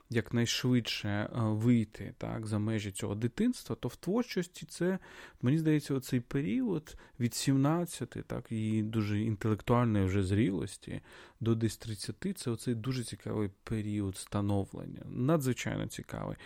якнайшвидше 0.09 1.09
е, 1.09 1.29
вийти 1.33 2.13
так, 2.17 2.47
за 2.47 2.59
межі 2.59 2.91
цього 2.91 3.15
дитинства, 3.15 3.75
то 3.75 3.87
в 3.87 3.95
творчості 3.95 4.65
це, 4.69 4.99
мені 5.41 5.57
здається, 5.57 5.93
оцей 5.93 6.19
період 6.19 6.95
від 7.19 7.35
17, 7.35 8.09
так, 8.27 8.51
і 8.51 8.83
дуже 8.83 9.21
інтелектуальної 9.21 10.05
вже 10.05 10.23
зрілості 10.23 11.01
до 11.39 11.55
десь 11.55 11.77
30, 11.77 12.37
це 12.37 12.51
оцей 12.51 12.75
дуже 12.75 13.03
цікавий 13.03 13.49
період 13.63 14.17
становлення. 14.17 15.01
Надзвичайно 15.05 15.87
цікавий. 15.87 16.37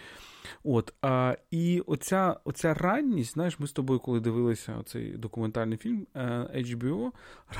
От, 0.63 0.93
а, 1.01 1.38
І 1.51 1.84
оця 1.86 2.39
оця 2.43 2.74
ранність, 2.74 3.34
знаєш, 3.34 3.60
ми 3.60 3.67
з 3.67 3.72
тобою, 3.72 4.00
коли 4.00 4.20
дивилися 4.20 4.84
цей 4.86 5.17
документальний 5.17 5.77
фільм 5.77 6.08
HBO, 6.15 7.08
е, 7.08 7.12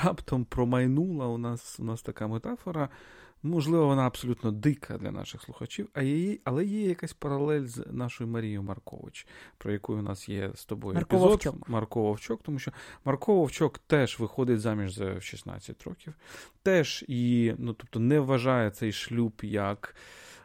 раптом 0.04 0.46
промайнула 0.46 1.28
у 1.28 1.38
нас 1.38 1.80
у 1.80 1.84
нас 1.84 2.02
така 2.02 2.28
метафора. 2.28 2.90
Можливо, 3.44 3.88
вона 3.88 4.08
абсолютно 4.08 4.52
дика 4.52 4.98
для 4.98 5.12
наших 5.12 5.42
слухачів, 5.42 5.90
а 5.94 6.04
її, 6.04 6.42
але 6.44 6.66
є 6.66 6.88
якась 6.88 7.14
паралель 7.14 7.66
з 7.66 7.86
нашою 7.92 8.30
Марією 8.30 8.64
Маркович, 8.64 9.28
про 9.58 9.72
яку 9.72 9.94
у 9.94 10.02
нас 10.02 10.30
є 10.30 10.52
з 10.56 10.66
тобою 10.66 10.96
Марко 10.96 11.16
епізод. 11.16 11.30
Вовчок. 11.30 11.70
Марко 11.70 12.02
Вовчок, 12.02 12.44
тому 12.44 12.60
що 12.60 12.72
Марко 13.06 13.36
Вовчок 13.36 13.78
теж 13.78 14.20
виходить 14.20 14.62
заміж 14.62 14.94
за 14.94 15.22
16 15.22 15.84
років, 15.84 16.14
теж 16.64 17.06
і, 17.08 17.54
ну 17.58 17.74
тобто, 17.74 18.00
не 18.00 18.20
вважає 18.20 18.70
цей 18.70 18.92
шлюб 18.92 19.34
як 19.42 19.96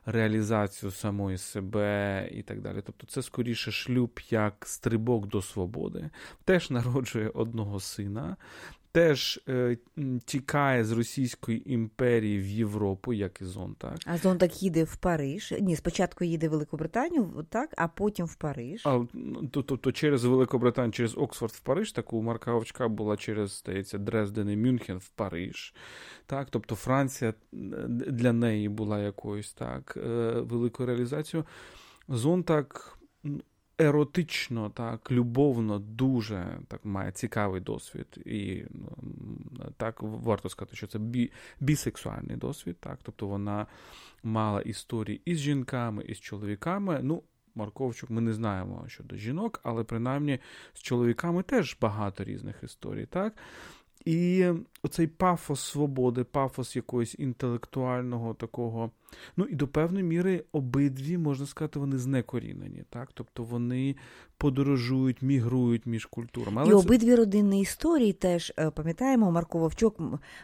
реалізацію 0.07 0.93
самої 0.93 1.39
себе 1.39 2.29
і 2.33 2.43
так 2.43 2.61
далі. 2.61 2.83
Тобто, 2.87 3.07
це 3.07 3.23
скоріше 3.23 3.73
шлюб 3.73 4.21
як 4.31 4.65
стрибок 4.67 5.27
до 5.27 5.43
свободи, 5.43 6.11
теж 6.45 6.71
народжує 6.71 7.29
одного 7.29 7.81
сина 7.81 8.37
теж 8.99 9.41
е, 9.49 9.77
тікає 10.25 10.85
з 10.85 10.93
Російської 10.93 11.73
імперії 11.73 12.39
в 12.39 12.47
Європу, 12.47 13.13
як 13.13 13.41
і 13.41 13.45
Зонтак. 13.45 13.97
А 14.07 14.19
Зонтак 14.19 14.63
їде 14.63 14.85
в 14.85 14.97
Париж. 14.97 15.55
Ні, 15.61 15.77
спочатку 15.77 16.25
їде 16.25 16.49
в 16.49 16.51
Великобританію, 16.51 17.47
так, 17.51 17.75
а 17.77 17.89
потім 17.89 18.27
в 18.27 18.35
Париж. 18.35 18.83
А, 18.87 19.01
Тобто 19.51 19.93
через 19.93 20.25
Великобританію, 20.25 20.93
через 20.93 21.19
Оксфорд 21.19 21.53
в 21.53 21.61
Париж, 21.61 21.93
так 21.93 22.13
у 22.13 22.23
Марка 22.23 22.53
Овчка 22.53 22.89
була 22.89 23.17
через, 23.17 23.59
здається, 23.59 23.99
Дрезден 23.99 24.51
і 24.51 24.57
Мюнхен 24.57 24.99
в 24.99 25.09
Париж. 25.09 25.75
Так, 26.27 26.49
Тобто 26.51 26.75
Франція 26.75 27.35
для 28.09 28.33
неї 28.33 28.69
була 28.69 29.01
якоюсь 29.01 29.53
так 29.53 29.95
е, 29.97 30.01
великою 30.41 30.87
реалізацією. 30.87 31.47
Зонтак 32.09 32.98
еротично, 33.79 34.71
так, 34.71 35.13
любовно, 35.13 35.79
дуже 35.79 36.59
так 36.69 36.85
має 36.85 37.13
цікавий 37.13 37.61
досвід. 37.61 38.07
І 38.27 38.65
ну, 38.71 38.89
так 39.77 40.03
варто 40.03 40.49
сказати, 40.49 40.77
що 40.77 40.87
це 40.87 40.99
бі, 40.99 41.33
бісексуальний 41.61 42.37
досвід. 42.37 42.77
так, 42.81 42.99
Тобто 43.03 43.27
вона 43.27 43.67
мала 44.23 44.61
історії 44.61 45.23
із 45.25 45.39
жінками, 45.39 46.05
і 46.05 46.15
з 46.15 46.21
чоловіками. 46.21 47.01
Ну, 47.03 47.23
Марковчук, 47.55 48.11
ми 48.11 48.21
не 48.21 48.33
знаємо 48.33 48.85
щодо 48.89 49.17
жінок, 49.17 49.61
але 49.63 49.85
принаймні 49.85 50.39
з 50.75 50.83
чоловіками 50.83 51.43
теж 51.43 51.77
багато 51.81 52.25
різних 52.25 52.63
історій. 52.63 53.07
так. 53.07 53.35
І 54.05 54.47
оцей 54.83 55.07
пафос 55.07 55.61
свободи, 55.61 56.25
пафос 56.25 56.77
якогось 56.77 57.17
інтелектуального 57.19 58.35
такого. 58.35 58.91
Ну 59.37 59.45
і 59.45 59.55
до 59.55 59.69
певної 59.69 60.05
міри 60.05 60.45
обидві, 60.53 61.19
можна 61.19 61.47
сказати, 61.47 61.79
вони 61.79 61.99
знекорінені. 61.99 62.83
так? 62.91 63.09
Тобто 63.15 63.43
вони 63.43 63.97
подорожують, 64.39 65.23
мігрують 65.23 65.87
між 65.87 66.07
культурами. 66.07 66.63
Але 66.63 66.71
І 66.71 66.73
це... 66.73 66.79
обидві 66.79 67.15
родинні 67.15 67.61
історії 67.61 68.13
теж 68.13 68.53
е, 68.59 68.71
пам'ятаємо, 68.71 69.31
Марко 69.31 69.59
Вовчок, 69.59 70.01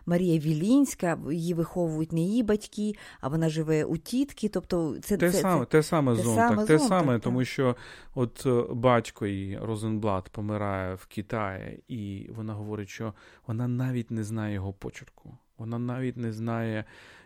Марія 0.07 0.39
Вілінська, 0.39 1.19
її 1.31 1.55
виховують 1.55 2.13
не 2.13 2.21
її 2.21 2.43
батьки, 2.43 2.93
а 3.21 3.29
вона 3.29 3.49
живе 3.49 3.85
у 3.85 3.97
тітки. 3.97 4.49
Тобто 4.49 4.97
це 5.03 5.17
те 5.17 5.31
це, 5.31 5.39
саме, 5.39 5.65
це, 5.65 5.71
те 5.71 5.83
саме 5.83 6.15
зон, 6.15 6.37
так, 6.37 6.67
те 6.67 6.79
саме, 6.79 7.13
так, 7.13 7.23
тому 7.23 7.45
що 7.45 7.77
от 8.15 8.43
е, 8.47 8.65
батько 8.75 9.27
її 9.27 9.59
Розенблат 9.63 10.29
помирає 10.29 10.95
в 10.95 11.07
Китаї, 11.07 11.83
і 11.89 12.31
вона 12.37 12.55
говорить, 12.55 12.89
що 12.89 13.15
вона 13.47 13.69
навіть 13.69 14.11
не 14.11 14.25
знає 14.25 14.34
його 14.35 14.73
почерку. 14.73 15.39
Вона 15.59 15.79
навіть 15.79 16.17
не 16.17 16.33
знає 16.33 16.85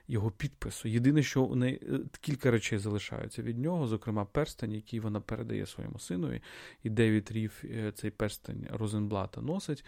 його 0.08 0.30
підпису. 0.30 0.88
Єдине, 0.88 1.22
що 1.22 1.42
у 1.42 1.54
неї 1.54 1.80
е, 1.82 2.00
кілька 2.20 2.50
речей 2.50 2.78
залишаються 2.78 3.42
від 3.42 3.58
нього, 3.58 3.86
зокрема, 3.86 4.24
перстень, 4.24 4.72
який 4.72 5.00
вона 5.00 5.20
передає 5.20 5.66
своєму 5.66 5.98
синові, 5.98 6.42
і 6.82 6.90
Девід 6.90 7.30
Ріфф 7.32 7.62
е, 7.64 7.92
цей 7.92 8.10
перстень 8.10 8.66
Розенблата 8.70 9.40
носить. 9.40 9.84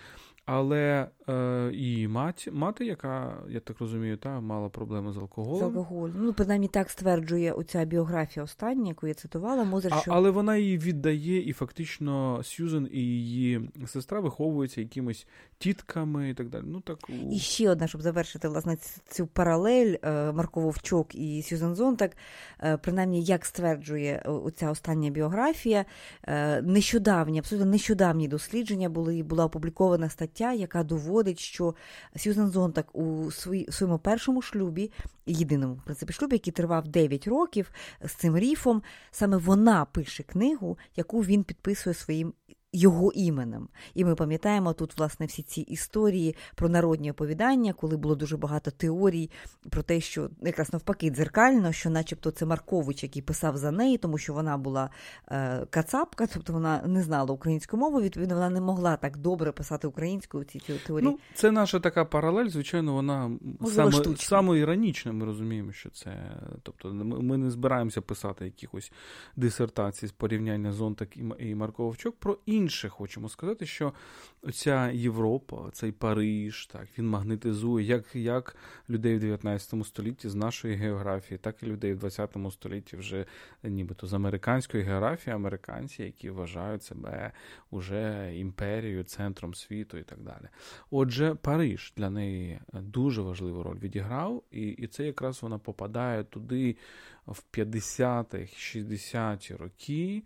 Але 0.52 1.08
е, 1.28 1.70
і 1.74 2.08
мать, 2.08 2.48
мати, 2.52 2.86
яка, 2.86 3.34
я 3.48 3.60
так 3.60 3.80
розумію, 3.80 4.16
та 4.16 4.40
мала 4.40 4.68
проблеми 4.68 5.12
з 5.12 5.16
алкоголем. 5.16 5.58
З 5.58 5.62
алкоголем. 5.62 6.14
Ну, 6.18 6.32
принаймні 6.32 6.68
так 6.68 6.90
стверджує 6.90 7.52
оця 7.52 7.84
біографія 7.84 8.44
остання, 8.44 8.88
яку 8.88 9.06
я 9.06 9.14
цитувала. 9.14 9.64
Мозер, 9.64 9.94
що... 10.00 10.10
Але 10.10 10.30
вона 10.30 10.56
її 10.56 10.78
віддає, 10.78 11.48
і 11.48 11.52
фактично 11.52 12.40
Сьюзен 12.42 12.88
і 12.92 12.98
її 12.98 13.70
сестра 13.86 14.20
виховуються 14.20 14.80
якимись 14.80 15.26
тітками 15.58 16.30
і 16.30 16.34
так 16.34 16.48
далі. 16.48 16.64
Ну, 16.66 16.80
так... 16.80 16.98
І 17.30 17.38
ще 17.38 17.70
одна, 17.70 17.86
щоб 17.86 18.02
завершити 18.02 18.48
власне 18.48 18.76
цю 19.08 19.26
паралель 19.26 19.94
е, 20.02 20.32
Марко 20.32 20.60
Вовчок 20.60 21.14
і 21.14 21.42
Сьюзен 21.42 21.74
Зонтак, 21.74 22.16
е, 22.62 22.76
принаймні, 22.76 23.22
як 23.22 23.46
стверджує 23.46 24.22
оця 24.26 24.70
остання 24.70 25.10
біографія, 25.10 25.84
е, 26.22 26.62
нещодавні, 26.62 27.38
абсолютно 27.38 27.70
нещодавні 27.70 28.28
дослідження 28.28 28.88
були, 28.88 29.22
була 29.22 29.44
опублікована 29.44 30.08
стаття 30.08 30.39
стаття, 30.40 30.52
яка 30.52 30.84
доводить, 30.84 31.38
що 31.38 31.74
Сьюзен 32.16 32.50
Зонтак 32.50 32.96
у 32.96 33.30
своєму 33.30 33.98
першому 33.98 34.42
шлюбі, 34.42 34.90
єдиному 35.26 35.74
в 35.74 35.84
принципі 35.84 36.12
шлюбі, 36.12 36.34
який 36.34 36.52
тривав 36.52 36.88
9 36.88 37.28
років 37.28 37.70
з 38.04 38.12
цим 38.12 38.38
ріфом, 38.38 38.82
саме 39.10 39.36
вона 39.36 39.84
пише 39.84 40.22
книгу, 40.22 40.78
яку 40.96 41.20
він 41.20 41.44
підписує 41.44 41.94
своїм 41.94 42.32
його 42.72 43.12
іменем. 43.12 43.68
І 43.94 44.04
ми 44.04 44.14
пам'ятаємо 44.14 44.72
тут, 44.72 44.98
власне, 44.98 45.26
всі 45.26 45.42
ці 45.42 45.60
історії 45.60 46.36
про 46.54 46.68
народні 46.68 47.10
оповідання, 47.10 47.72
коли 47.72 47.96
було 47.96 48.14
дуже 48.14 48.36
багато 48.36 48.70
теорій 48.70 49.30
про 49.70 49.82
те, 49.82 50.00
що 50.00 50.30
якраз 50.42 50.72
навпаки 50.72 51.10
дзеркально, 51.10 51.72
що, 51.72 51.90
начебто, 51.90 52.30
це 52.30 52.46
Маркович, 52.46 53.02
який 53.02 53.22
писав 53.22 53.56
за 53.56 53.70
неї, 53.70 53.98
тому 53.98 54.18
що 54.18 54.34
вона 54.34 54.58
була 54.58 54.90
е, 55.28 55.66
кацапка, 55.70 56.26
тобто 56.26 56.52
вона 56.52 56.82
не 56.86 57.02
знала 57.02 57.32
українську 57.32 57.76
мову, 57.76 58.00
відповідно, 58.00 58.34
вона 58.34 58.50
не 58.50 58.60
могла 58.60 58.96
так 58.96 59.16
добре 59.16 59.52
писати 59.52 59.86
українською 59.86 60.44
ці 60.44 60.58
теорії. 60.58 61.10
Ну, 61.10 61.18
Це 61.34 61.50
наша 61.50 61.80
така 61.80 62.04
паралель, 62.04 62.48
звичайно, 62.48 62.92
вона 62.92 63.30
саме, 63.66 63.92
саме 64.16 64.58
іронічна. 64.58 65.12
Ми 65.12 65.26
розуміємо, 65.26 65.72
що 65.72 65.90
це. 65.90 66.16
Тобто, 66.62 66.88
ми 67.04 67.38
не 67.38 67.50
збираємося 67.50 68.00
писати 68.00 68.44
якихось 68.44 68.92
дисертацій 69.36 70.06
з 70.06 70.12
порівняння 70.12 70.72
Зонтак 70.72 71.08
і 71.38 71.54
Марковичок 71.54 72.16
про 72.16 72.38
інші 72.46 72.59
інше 72.60 72.88
хочемо 72.88 73.28
сказати, 73.28 73.66
що 73.66 73.92
оця 74.42 74.90
Європа, 74.90 75.70
цей 75.72 75.92
Париж, 75.92 76.66
так 76.66 76.86
він 76.98 77.08
магнетизує 77.08 77.86
як 77.86 78.16
як 78.16 78.56
людей 78.90 79.16
в 79.16 79.20
19 79.20 79.86
столітті 79.86 80.28
з 80.28 80.34
нашої 80.34 80.74
географії, 80.74 81.38
так 81.38 81.62
і 81.62 81.66
людей 81.66 81.92
в 81.92 81.98
20 81.98 82.36
столітті 82.50 82.96
вже 82.96 83.26
нібито 83.62 84.06
з 84.06 84.12
американської 84.12 84.82
географії, 84.82 85.34
американці, 85.34 86.02
які 86.02 86.30
вважають 86.30 86.82
себе 86.82 87.32
уже 87.70 88.32
імперією, 88.34 89.04
центром 89.04 89.54
світу 89.54 89.98
і 89.98 90.02
так 90.02 90.20
далі. 90.20 90.48
Отже, 90.90 91.34
Париж 91.34 91.92
для 91.96 92.10
неї 92.10 92.60
дуже 92.72 93.22
важливу 93.22 93.62
роль 93.62 93.78
відіграв, 93.78 94.42
і, 94.50 94.62
і 94.62 94.86
це 94.86 95.06
якраз 95.06 95.42
вона 95.42 95.58
попадає 95.58 96.24
туди 96.24 96.76
в 97.26 97.42
50-х, 97.52 98.76
60-ті 98.76 99.54
роки. 99.54 100.22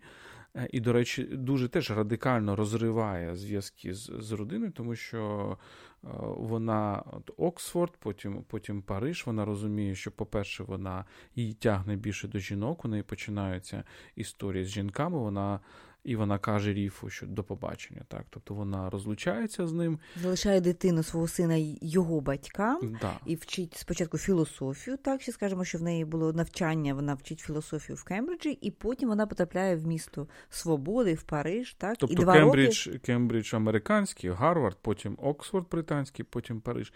Е, 0.55 0.67
і, 0.71 0.79
до 0.79 0.93
речі, 0.93 1.23
дуже 1.23 1.67
теж 1.67 1.91
радикально 1.91 2.55
розриває 2.55 3.35
зв'язки 3.35 3.93
з 3.93 4.11
з 4.19 4.31
родиною, 4.31 4.71
тому 4.71 4.95
що 4.95 5.57
е, 6.03 6.07
вона 6.37 7.03
от 7.05 7.31
Оксфорд, 7.37 7.93
потім 7.99 8.43
потім 8.47 8.81
Париж. 8.81 9.23
Вона 9.25 9.45
розуміє, 9.45 9.95
що, 9.95 10.11
по-перше, 10.11 10.63
вона 10.63 11.05
її 11.35 11.53
тягне 11.53 11.95
більше 11.95 12.27
до 12.27 12.39
жінок. 12.39 12.85
У 12.85 12.87
неї 12.87 13.03
починаються 13.03 13.83
історії 14.15 14.65
з 14.65 14.67
жінками. 14.67 15.19
Вона 15.19 15.59
і 16.05 16.15
вона 16.15 16.37
каже 16.37 16.73
Ріфу, 16.73 17.09
що 17.09 17.25
до 17.25 17.43
побачення. 17.43 18.01
Так, 18.07 18.25
тобто 18.29 18.53
вона 18.53 18.89
розлучається 18.89 19.67
з 19.67 19.73
ним, 19.73 19.99
залишає 20.21 20.61
дитину 20.61 21.03
свого 21.03 21.27
сина 21.27 21.55
його 21.81 22.21
батькам 22.21 22.97
да. 23.01 23.13
і 23.25 23.35
вчить 23.35 23.77
спочатку 23.77 24.17
філософію. 24.17 24.97
Так 24.97 25.21
ще 25.21 25.31
скажемо, 25.31 25.65
що 25.65 25.77
в 25.77 25.81
неї 25.81 26.05
було 26.05 26.33
навчання. 26.33 26.93
Вона 26.93 27.13
вчить 27.13 27.39
філософію 27.39 27.95
в 27.95 28.03
Кембриджі, 28.03 28.49
і 28.49 28.71
потім 28.71 29.09
вона 29.09 29.27
потрапляє 29.27 29.75
в 29.75 29.87
місто 29.87 30.27
свободи 30.49 31.13
в 31.13 31.23
Париж. 31.23 31.73
Так 31.73 31.97
тобто 31.97 32.13
і 32.13 32.17
два 32.17 32.33
Кембридж, 32.33 32.87
роки... 32.87 32.99
Кембридж 32.99 33.53
американський, 33.53 34.29
Гарвард, 34.29 34.77
потім 34.81 35.17
Оксфорд 35.21 35.69
британський, 35.71 36.25
потім 36.29 36.61
Париж. 36.61 36.93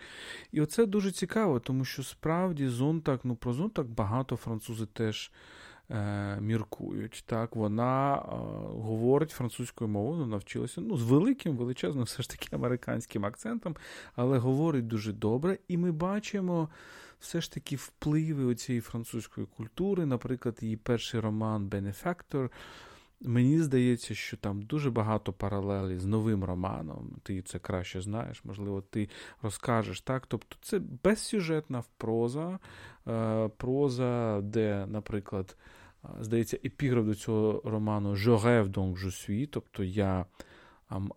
І 0.52 0.62
оце 0.62 0.86
дуже 0.86 1.12
цікаво, 1.12 1.60
тому 1.60 1.86
що 1.86 2.04
справді 2.04 2.68
зонтак, 2.68 3.22
ну 3.24 3.36
про 3.36 3.54
зонтак 3.54 3.88
багато 3.88 4.36
французи 4.36 4.86
теж. 4.86 5.32
Е, 5.92 6.38
міркують. 6.42 7.24
Так, 7.26 7.56
Вона 7.56 8.16
е, 8.16 8.22
говорить 8.68 9.32
французькою 9.32 9.90
мовою, 9.90 10.26
навчилася 10.26 10.82
ну, 10.82 10.98
з 10.98 11.04
великим, 11.04 11.58
величезним, 11.58 12.04
все 12.04 12.24
ж 12.24 12.30
таки 12.30 12.56
американським 12.56 13.26
акцентом, 13.26 13.76
але 14.16 14.38
говорить 14.38 14.88
дуже 14.88 15.14
добре. 15.14 15.58
І 15.68 15.78
ми 15.78 15.92
бачимо 15.92 16.70
все 17.20 17.42
ж 17.42 17.52
таки 17.52 17.76
впливи 17.76 18.56
цієї 18.56 18.82
французької 18.82 19.48
культури. 19.48 20.06
Наприклад, 20.06 20.58
її 20.62 20.78
перший 20.78 21.20
роман 21.20 21.68
Бенефактор. 21.68 22.52
Мені 23.22 23.62
здається, 23.62 24.16
що 24.16 24.38
там 24.38 24.62
дуже 24.62 24.92
багато 24.92 25.34
паралелей 25.34 25.98
з 25.98 26.06
новим 26.06 26.44
романом. 26.44 27.16
Ти 27.24 27.42
це 27.42 27.60
краще 27.60 28.02
знаєш, 28.02 28.46
можливо, 28.46 28.82
ти 28.82 29.10
розкажеш 29.42 30.02
так. 30.02 30.28
Тобто, 30.28 30.56
це 30.62 30.80
безсюжетна 31.04 31.84
проза, 31.98 32.60
е, 33.08 33.48
проза, 33.58 34.42
де, 34.42 34.86
наприклад, 34.88 35.56
здається, 36.20 36.58
епіграф 36.66 37.06
до 37.06 37.16
цього 37.16 37.62
роману 37.66 38.16
«Je 38.16 38.38
rêve 38.44 38.68
donc 38.68 38.98
je 38.98 39.12
suis», 39.12 39.48
тобто 39.48 39.84
я 39.84 40.26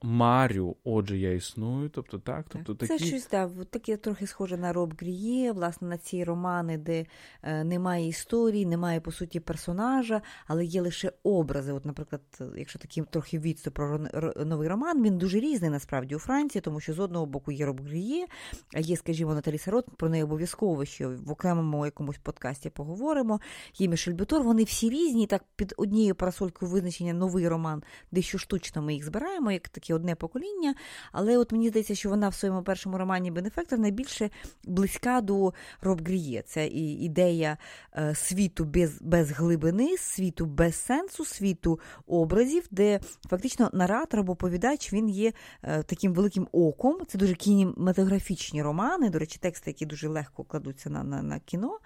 Марю, 0.02 0.76
отже, 0.85 1.18
я 1.18 1.32
існую. 1.32 1.88
Тобто, 1.88 2.18
так, 2.18 2.46
тобто 2.48 2.74
такі... 2.74 2.98
Це 2.98 3.06
щось 3.06 3.26
так, 3.26 3.50
таке 3.70 3.96
трохи 3.96 4.26
схоже 4.26 4.56
на 4.56 4.72
Роб 4.72 4.94
Гріє, 5.00 5.52
власне, 5.52 5.88
на 5.88 5.98
ці 5.98 6.24
романи, 6.24 6.78
де 6.78 7.06
е, 7.42 7.64
немає 7.64 8.08
історії, 8.08 8.66
немає 8.66 9.00
по 9.00 9.12
суті 9.12 9.40
персонажа, 9.40 10.22
але 10.46 10.64
є 10.64 10.80
лише 10.82 11.12
образи. 11.22 11.72
От, 11.72 11.85
наприклад, 11.85 12.22
якщо 12.56 12.78
такий 12.78 13.04
трохи 13.11 13.38
відступ 13.38 13.74
про 13.74 13.98
новий 14.44 14.68
роман, 14.68 15.02
він 15.02 15.18
дуже 15.18 15.40
різний 15.40 15.70
насправді 15.70 16.16
у 16.16 16.18
Франції, 16.18 16.62
тому 16.62 16.80
що 16.80 16.94
з 16.94 16.98
одного 16.98 17.26
боку 17.26 17.52
є 17.52 17.66
Роб 17.66 17.80
Гріє, 17.80 18.26
а 18.74 18.80
є, 18.80 18.96
скажімо, 18.96 19.35
Наталі 19.35 19.58
Сарот, 19.58 19.87
про 19.96 20.08
неї 20.08 20.22
обов'язково 20.22 20.85
що 20.85 21.11
в 21.24 21.30
окремому 21.30 21.85
якомусь 21.85 22.18
подкасті 22.18 22.70
поговоримо. 22.70 23.40
Є 23.78 23.88
Мішель 23.88 24.12
Бютор, 24.12 24.42
вони 24.42 24.64
всі 24.64 24.90
різні, 24.90 25.26
так 25.26 25.44
під 25.56 25.74
однією 25.76 26.14
парасолькою 26.14 26.70
визначення 26.70 27.12
новий 27.12 27.48
роман, 27.48 27.82
дещо 28.11 28.38
штучно 28.38 28.82
ми 28.82 28.94
їх 28.94 29.04
збираємо 29.04 29.52
як 29.62 29.68
таке 29.68 29.94
одне 29.94 30.14
покоління. 30.14 30.75
Але 31.12 31.38
от 31.38 31.53
мені 31.53 31.68
здається, 31.68 31.94
що 31.94 32.09
вона 32.09 32.29
в 32.29 32.35
своєму 32.35 32.62
першому 32.62 32.98
романі 32.98 33.31
Бенефектор 33.31 33.79
найбільше 33.79 34.31
близька 34.64 35.20
до 35.20 35.53
Роб 35.81 36.09
Гріє. 36.09 36.42
Це 36.46 36.66
і 36.66 37.05
ідея 37.05 37.57
е, 37.96 38.14
світу 38.14 38.64
без 38.64 39.03
без 39.03 39.31
глибини, 39.31 39.96
світу 39.96 40.46
без 40.46 40.75
сенсу, 40.75 41.25
світу 41.25 41.81
образів, 42.07 42.66
де 42.70 43.01
фактично 43.31 43.70
наратор 43.72 44.20
або 44.20 44.37
повідач 44.37 44.92
він 44.92 45.09
є 45.09 45.33
е, 45.62 45.83
таким 45.83 46.12
великим 46.12 46.48
оком. 46.53 46.98
Це 47.09 47.18
дуже 47.18 47.35
кінематографічні 47.35 48.62
романи, 48.62 49.11
до 49.11 49.18
речі, 49.18 49.38
тексти, 49.40 49.70
які 49.70 49.87
дуже 49.87 50.09
легко 50.09 50.44
кладуться 50.44 50.90
на 50.90 51.03
на, 51.05 51.22
на 51.22 51.38
кіно. 51.38 51.79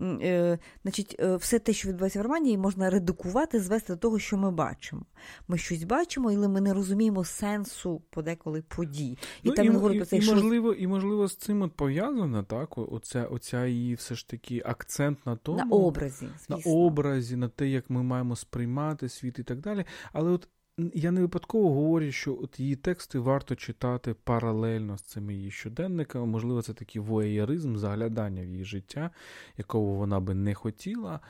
Е, 0.00 0.58
Значить, 0.82 1.16
е, 1.20 1.36
все 1.36 1.58
те, 1.58 1.72
що 1.72 1.88
відбувається 1.88 2.20
в 2.20 2.22
романі, 2.22 2.58
можна 2.58 2.90
редукувати, 2.90 3.60
звести 3.60 3.92
до 3.92 3.98
того, 3.98 4.18
що 4.18 4.36
ми 4.36 4.50
бачимо. 4.50 5.02
Ми 5.48 5.58
щось 5.58 5.84
бачимо, 5.84 6.30
але 6.36 6.48
ми 6.48 6.60
не 6.60 6.74
розуміємо 6.74 7.17
розуміємо 7.18 7.24
сенсу 7.24 8.02
подеколи 8.10 8.62
подій. 8.62 9.18
І 9.42 9.48
ну, 9.48 9.52
там 9.52 9.66
і, 9.66 9.68
говорить 9.68 9.98
про 9.98 10.06
це, 10.06 10.16
і, 10.16 10.22
що... 10.22 10.34
можливо, 10.34 10.72
і 10.72 10.86
можливо 10.86 11.28
з 11.28 11.36
цим 11.36 11.62
от 11.62 11.72
пов'язано, 11.72 12.42
так? 12.42 12.78
Оця, 12.78 13.24
оця 13.24 13.66
її 13.66 13.94
все 13.94 14.14
ж 14.14 14.28
таки 14.28 14.62
акцент 14.64 15.26
на 15.26 15.36
тому. 15.36 15.58
На 15.58 15.64
образі. 15.64 16.28
Звісно. 16.38 16.56
На 16.56 16.72
образі, 16.72 17.36
на 17.36 17.48
те, 17.48 17.68
як 17.68 17.90
ми 17.90 18.02
маємо 18.02 18.36
сприймати 18.36 19.08
світ 19.08 19.38
і 19.38 19.42
так 19.42 19.60
далі. 19.60 19.84
Але 20.12 20.30
от 20.30 20.48
я 20.94 21.10
не 21.10 21.20
випадково 21.20 21.74
говорю, 21.74 22.12
що 22.12 22.38
от 22.42 22.60
її 22.60 22.76
тексти 22.76 23.18
варто 23.18 23.54
читати 23.54 24.14
паралельно 24.24 24.98
з 24.98 25.02
цими 25.02 25.34
її 25.34 25.50
щоденниками. 25.50 26.26
Можливо, 26.26 26.62
це 26.62 26.72
такий 26.72 27.02
воєризм, 27.02 27.76
заглядання 27.76 28.42
в 28.42 28.48
її 28.48 28.64
життя, 28.64 29.10
якого 29.56 29.94
вона 29.94 30.20
би 30.20 30.34
не 30.34 30.54
хотіла. 30.54 31.20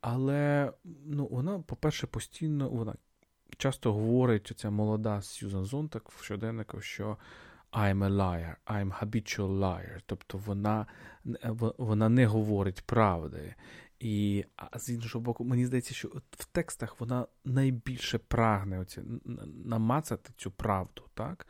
Але 0.00 0.72
ну, 1.04 1.28
вона, 1.30 1.58
по-перше, 1.58 2.06
постійно 2.06 2.70
вона 2.70 2.94
часто 3.56 3.92
говорить 3.92 4.52
ця 4.56 4.70
молода 4.70 5.22
Сьюзан 5.22 5.64
Зонтак 5.64 6.10
в 6.10 6.24
щоденнику, 6.24 6.80
що 6.80 7.16
I'm 7.72 7.98
a 7.98 8.10
liar, 8.10 8.54
I'm 8.66 9.00
habitual 9.00 9.58
liar. 9.58 10.00
Тобто 10.06 10.38
вона 10.38 10.86
вона 11.78 12.08
не 12.08 12.26
говорить 12.26 12.82
правди. 12.86 13.54
І 14.02 14.44
а 14.56 14.78
з 14.78 14.88
іншого 14.88 15.22
боку, 15.24 15.44
мені 15.44 15.66
здається, 15.66 15.94
що 15.94 16.08
в 16.30 16.44
текстах 16.44 17.00
вона 17.00 17.26
найбільше 17.44 18.18
прагне 18.18 18.78
оці, 18.78 19.02
намацати 19.64 20.30
цю 20.36 20.50
правду. 20.50 21.02
так? 21.14 21.46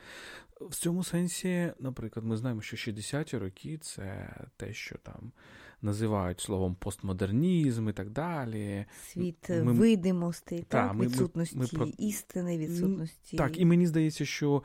В 0.71 0.75
цьому 0.75 1.05
сенсі, 1.05 1.73
наприклад, 1.79 2.27
ми 2.27 2.37
знаємо, 2.37 2.61
що 2.61 2.77
60-ті 2.77 3.39
роки 3.39 3.79
це 3.79 4.37
те, 4.57 4.73
що 4.73 4.99
там 4.99 5.33
називають 5.83 6.41
словом 6.41 6.75
постмодернізм 6.75 7.89
і 7.89 7.93
так 7.93 8.11
далі. 8.11 8.85
Світ 9.03 9.49
ми, 9.49 9.73
видимостей, 9.73 10.59
та, 10.59 10.89
так, 10.89 10.95
ми, 10.95 11.07
відсутності 11.07 11.57
ми, 11.59 11.67
ми, 11.73 11.93
істини, 11.99 12.59
відсутності. 12.59 13.37
Так, 13.37 13.61
і 13.61 13.65
мені 13.65 13.87
здається, 13.87 14.25
що. 14.25 14.63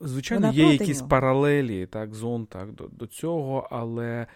Звичайно, 0.00 0.46
Вона 0.46 0.62
є 0.62 0.72
якісь 0.72 0.98
нього. 0.98 1.08
паралелі, 1.08 1.86
так, 1.86 2.14
зон 2.14 2.46
так, 2.46 2.72
до, 2.72 2.88
до 2.88 3.06
цього, 3.06 3.68
але 3.70 4.26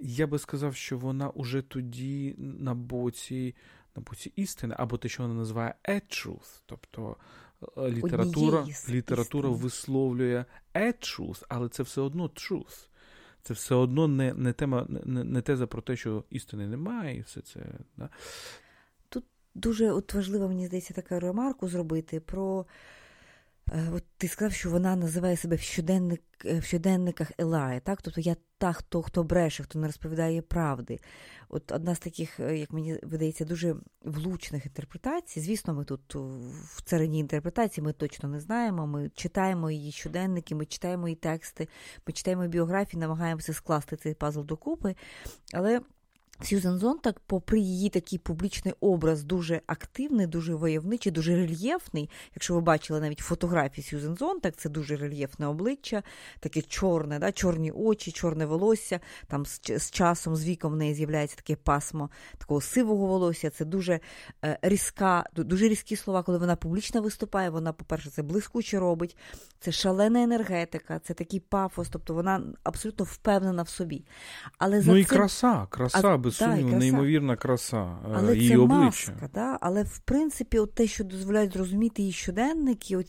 я 0.00 0.26
би 0.26 0.38
сказав, 0.38 0.74
що 0.74 0.98
вона 0.98 1.30
уже 1.30 1.62
тоді 1.62 2.34
на 2.38 2.74
боці 2.74 3.54
на 3.96 4.02
боці 4.02 4.32
істини, 4.36 4.74
або 4.78 4.98
те, 4.98 5.08
що 5.08 5.22
вона 5.22 5.34
називає 5.34 5.74
a 5.88 5.94
truth, 5.94 6.60
тобто 6.66 7.16
е, 7.76 7.90
література 7.90 8.66
література 8.88 9.48
висловлює 9.48 10.44
a 10.74 10.86
truth, 10.86 11.42
але 11.48 11.68
це 11.68 11.82
все 11.82 12.00
одно 12.00 12.26
truth. 12.26 12.86
Це 13.42 13.54
все 13.54 13.74
одно 13.74 14.08
не 14.08 14.34
не, 14.34 14.52
тема, 14.52 14.86
не, 14.88 15.24
не 15.24 15.40
теза 15.40 15.66
про 15.66 15.82
те, 15.82 15.96
що 15.96 16.24
істини 16.30 16.68
немає, 16.68 17.16
і 17.16 17.20
все 17.20 17.40
це. 17.40 17.60
Да? 17.96 18.08
Тут 19.08 19.24
дуже 19.54 19.90
от 19.90 20.14
важливо, 20.14 20.48
мені 20.48 20.66
здається, 20.66 20.94
таку 20.94 21.20
ремарку 21.20 21.68
зробити 21.68 22.20
про. 22.20 22.66
Е, 23.72 23.90
от 23.92 24.04
ти 24.16 24.28
сказав, 24.28 24.52
що 24.52 24.70
вона 24.70 24.96
називає 24.96 25.36
себе 25.36 25.56
в 25.56 25.60
щоденник, 25.60 26.22
е, 26.44 26.58
в 26.58 26.64
щоденниках 26.64 27.32
Елая, 27.38 27.80
так? 27.80 28.02
Тобто 28.02 28.20
я 28.20 28.36
та, 28.58 28.72
хто 28.72 29.02
хто 29.02 29.24
бреше, 29.24 29.62
хто 29.62 29.78
не 29.78 29.86
розповідає 29.86 30.42
правди. 30.42 30.98
От 31.48 31.72
одна 31.72 31.94
з 31.94 31.98
таких, 31.98 32.40
е, 32.40 32.58
як 32.58 32.72
мені 32.72 32.98
видається, 33.02 33.44
дуже 33.44 33.76
влучних 34.04 34.66
інтерпретацій. 34.66 35.40
Звісно, 35.40 35.74
ми 35.74 35.84
тут 35.84 36.14
в 36.64 36.82
царині 36.84 37.18
інтерпретації 37.18 37.84
ми 37.84 37.92
точно 37.92 38.28
не 38.28 38.40
знаємо. 38.40 38.86
Ми 38.86 39.10
читаємо 39.14 39.70
її 39.70 39.92
щоденники, 39.92 40.54
ми 40.54 40.66
читаємо 40.66 41.08
її 41.08 41.16
тексти, 41.16 41.68
ми 42.06 42.12
читаємо 42.12 42.46
біографії, 42.46 43.00
намагаємося 43.00 43.52
скласти 43.52 43.96
цей 43.96 44.14
пазл 44.14 44.40
докупи. 44.40 44.94
Але 45.52 45.80
Сьюзен 46.42 46.78
Зонтак, 46.78 47.20
попри 47.26 47.58
її 47.58 47.88
такий 47.88 48.18
публічний 48.18 48.74
образ, 48.80 49.22
дуже 49.22 49.60
активний, 49.66 50.26
дуже 50.26 50.54
войовничий, 50.54 51.12
дуже 51.12 51.36
рельєфний. 51.36 52.10
Якщо 52.34 52.54
ви 52.54 52.60
бачили 52.60 53.00
навіть 53.00 53.18
фотографії 53.18 53.84
Сьюзен 53.84 54.16
Зонтак, 54.16 54.56
це 54.56 54.68
дуже 54.68 54.96
рельєфне 54.96 55.46
обличчя, 55.46 56.02
таке 56.40 56.62
чорне, 56.62 57.18
да, 57.18 57.32
чорні 57.32 57.70
очі, 57.70 58.12
чорне 58.12 58.46
волосся. 58.46 59.00
Там 59.26 59.46
з, 59.46 59.60
з 59.78 59.90
часом, 59.90 60.36
з 60.36 60.44
віком 60.44 60.72
в 60.72 60.76
неї 60.76 60.94
з'являється 60.94 61.36
таке 61.36 61.56
пасмо 61.56 62.10
такого 62.38 62.60
сивого 62.60 63.06
волосся. 63.06 63.50
Це 63.50 63.64
дуже 63.64 64.00
е, 64.44 64.58
різка, 64.62 65.24
дуже 65.36 65.68
різкі 65.68 65.96
слова, 65.96 66.22
коли 66.22 66.38
вона 66.38 66.56
публічно 66.56 67.02
виступає. 67.02 67.50
Вона, 67.50 67.72
по-перше, 67.72 68.10
це 68.10 68.22
блискуче 68.22 68.78
робить, 68.78 69.16
це 69.60 69.72
шалена 69.72 70.22
енергетика, 70.22 70.98
це 70.98 71.14
такий 71.14 71.40
пафос, 71.40 71.88
тобто 71.88 72.14
вона 72.14 72.42
абсолютно 72.62 73.04
впевнена 73.04 73.62
в 73.62 73.68
собі. 73.68 74.04
Але 74.58 74.80
за 74.80 74.90
Ну 74.92 74.96
і 74.96 75.04
цим... 75.04 75.18
краса, 75.18 75.66
краса. 75.70 75.98
А 75.98 76.02
без 76.30 76.38
сумніву, 76.38 76.78
неймовірна 76.78 77.36
краса 77.36 77.82
е, 77.82 78.12
Але 78.14 78.36
її 78.36 78.50
це 78.50 78.56
обличчя. 78.56 79.12
маска, 79.12 79.30
да? 79.34 79.58
Але 79.60 79.82
в 79.82 79.98
принципі, 79.98 80.58
от 80.58 80.74
те, 80.74 80.86
що 80.86 81.04
дозволяють 81.04 81.52
зрозуміти 81.52 82.02
її 82.02 82.12
щоденники, 82.12 82.96
от 82.96 83.06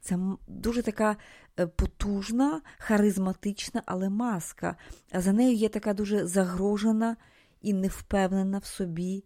це 0.00 0.18
дуже 0.48 0.82
така 0.82 1.16
е, 1.60 1.66
потужна, 1.66 2.60
харизматична, 2.78 3.82
але 3.86 4.08
маска. 4.08 4.76
А 5.12 5.20
за 5.20 5.32
нею 5.32 5.54
є 5.54 5.68
така 5.68 5.94
дуже 5.94 6.26
загрожена 6.26 7.16
і 7.62 7.72
невпевнена 7.72 8.58
в 8.58 8.64
собі 8.64 9.24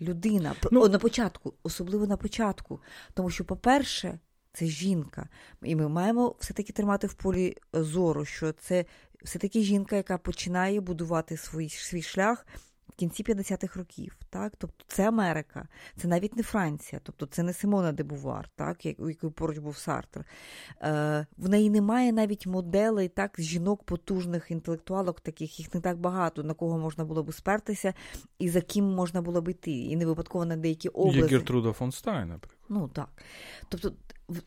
людина. 0.00 0.54
Ну, 0.72 0.88
на 0.88 0.98
початку, 0.98 1.54
особливо 1.62 2.06
на 2.06 2.16
початку. 2.16 2.80
Тому 3.14 3.30
що, 3.30 3.44
по-перше, 3.44 4.18
це 4.52 4.66
жінка. 4.66 5.28
І 5.62 5.76
ми 5.76 5.88
маємо 5.88 6.36
все-таки 6.38 6.72
тримати 6.72 7.06
в 7.06 7.14
полі 7.14 7.56
зору, 7.72 8.24
що 8.24 8.52
це 8.52 8.84
все-таки 9.22 9.62
жінка, 9.62 9.96
яка 9.96 10.18
починає 10.18 10.80
будувати 10.80 11.36
свій, 11.36 11.68
свій 11.68 12.02
шлях 12.02 12.46
кінці 13.00 13.22
50-х 13.22 13.78
років. 13.78 14.16
Так? 14.30 14.52
Тобто 14.58 14.84
це 14.88 15.08
Америка, 15.08 15.68
це 15.96 16.08
навіть 16.08 16.36
не 16.36 16.42
Франція, 16.42 17.00
тобто 17.04 17.26
це 17.26 17.42
не 17.42 17.52
Симона 17.52 17.92
де 17.92 18.02
Бувар, 18.02 18.48
так? 18.56 18.78
у 18.98 19.08
якої 19.08 19.32
поруч 19.32 19.58
був 19.58 19.76
Сартр. 19.76 20.24
Е, 20.82 21.26
В 21.38 21.48
неї 21.48 21.70
немає 21.70 22.12
навіть 22.12 22.46
моделей 22.46 23.08
так, 23.08 23.34
жінок 23.38 23.82
потужних 23.82 24.50
інтелектуалок, 24.50 25.20
таких 25.20 25.58
їх 25.58 25.74
не 25.74 25.80
так 25.80 25.98
багато, 25.98 26.42
на 26.42 26.54
кого 26.54 26.78
можна 26.78 27.04
було 27.04 27.22
б 27.22 27.34
спертися 27.34 27.94
і 28.38 28.48
за 28.48 28.60
ким 28.60 28.84
можна 28.84 29.22
було 29.22 29.42
б 29.42 29.48
йти. 29.48 29.70
І 29.70 29.96
не 29.96 30.06
випадково 30.06 30.44
на 30.44 30.56
деякі 30.56 30.88
області. 30.88 31.20
Є 31.20 31.26
Гертруда 31.26 31.72
фон 31.72 31.92
Стайн, 31.92 32.28
наприклад. 32.28 32.60
Ну 32.68 32.88
так. 32.88 33.08
Тобто 33.68 33.92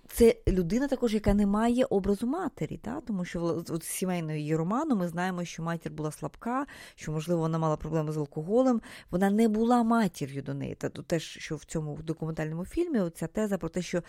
це 0.08 0.36
людина 0.48 0.88
також, 0.88 1.14
яка 1.14 1.34
не 1.34 1.46
має 1.46 1.86
образу 1.86 2.28
матері, 2.28 2.78
та? 2.78 3.02
тому 3.02 3.26
що 3.26 3.64
з 3.82 3.84
сімейного 3.84 4.36
її 4.38 4.56
роману 4.56 4.96
ми 4.96 5.08
знаємо, 5.08 5.46
що 5.46 5.64
матір 5.64 5.92
була 5.92 6.12
слабка, 6.12 6.66
що, 6.96 7.12
можливо, 7.12 7.42
вона 7.42 7.58
мала 7.58 7.78
проблеми 7.78 8.12
з 8.12 8.18
алкоголем. 8.18 8.82
Вона 9.12 9.30
не 9.30 9.48
була 9.48 9.84
матір'ю 9.84 10.42
до 10.42 10.54
неї. 10.54 10.76
Та 10.76 10.90
теж, 10.90 11.24
що 11.24 11.56
в 11.56 11.64
цьому 11.64 12.00
документальному 12.04 12.66
фільмі 12.66 13.10
ця 13.16 13.28
теза 13.28 13.58
про 13.58 13.70
те, 13.70 13.82
що 13.82 14.04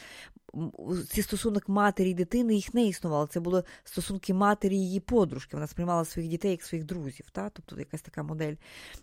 ці 1.10 1.22
стосунок 1.22 1.68
матері 1.68 2.10
і 2.10 2.14
дитини 2.14 2.54
їх 2.54 2.74
не 2.74 2.84
існувало. 2.84 3.26
Це 3.26 3.40
були 3.40 3.62
стосунки 3.84 4.34
матері 4.34 4.76
і 4.76 4.84
її 4.84 5.00
подружки. 5.00 5.56
Вона 5.56 5.66
сприймала 5.66 6.04
своїх 6.04 6.30
дітей 6.30 6.50
як 6.50 6.62
своїх 6.62 6.86
друзів. 6.86 7.30
Та? 7.32 7.50
Тобто 7.50 7.78
якась 7.78 8.02
така 8.02 8.22
модель, 8.22 8.54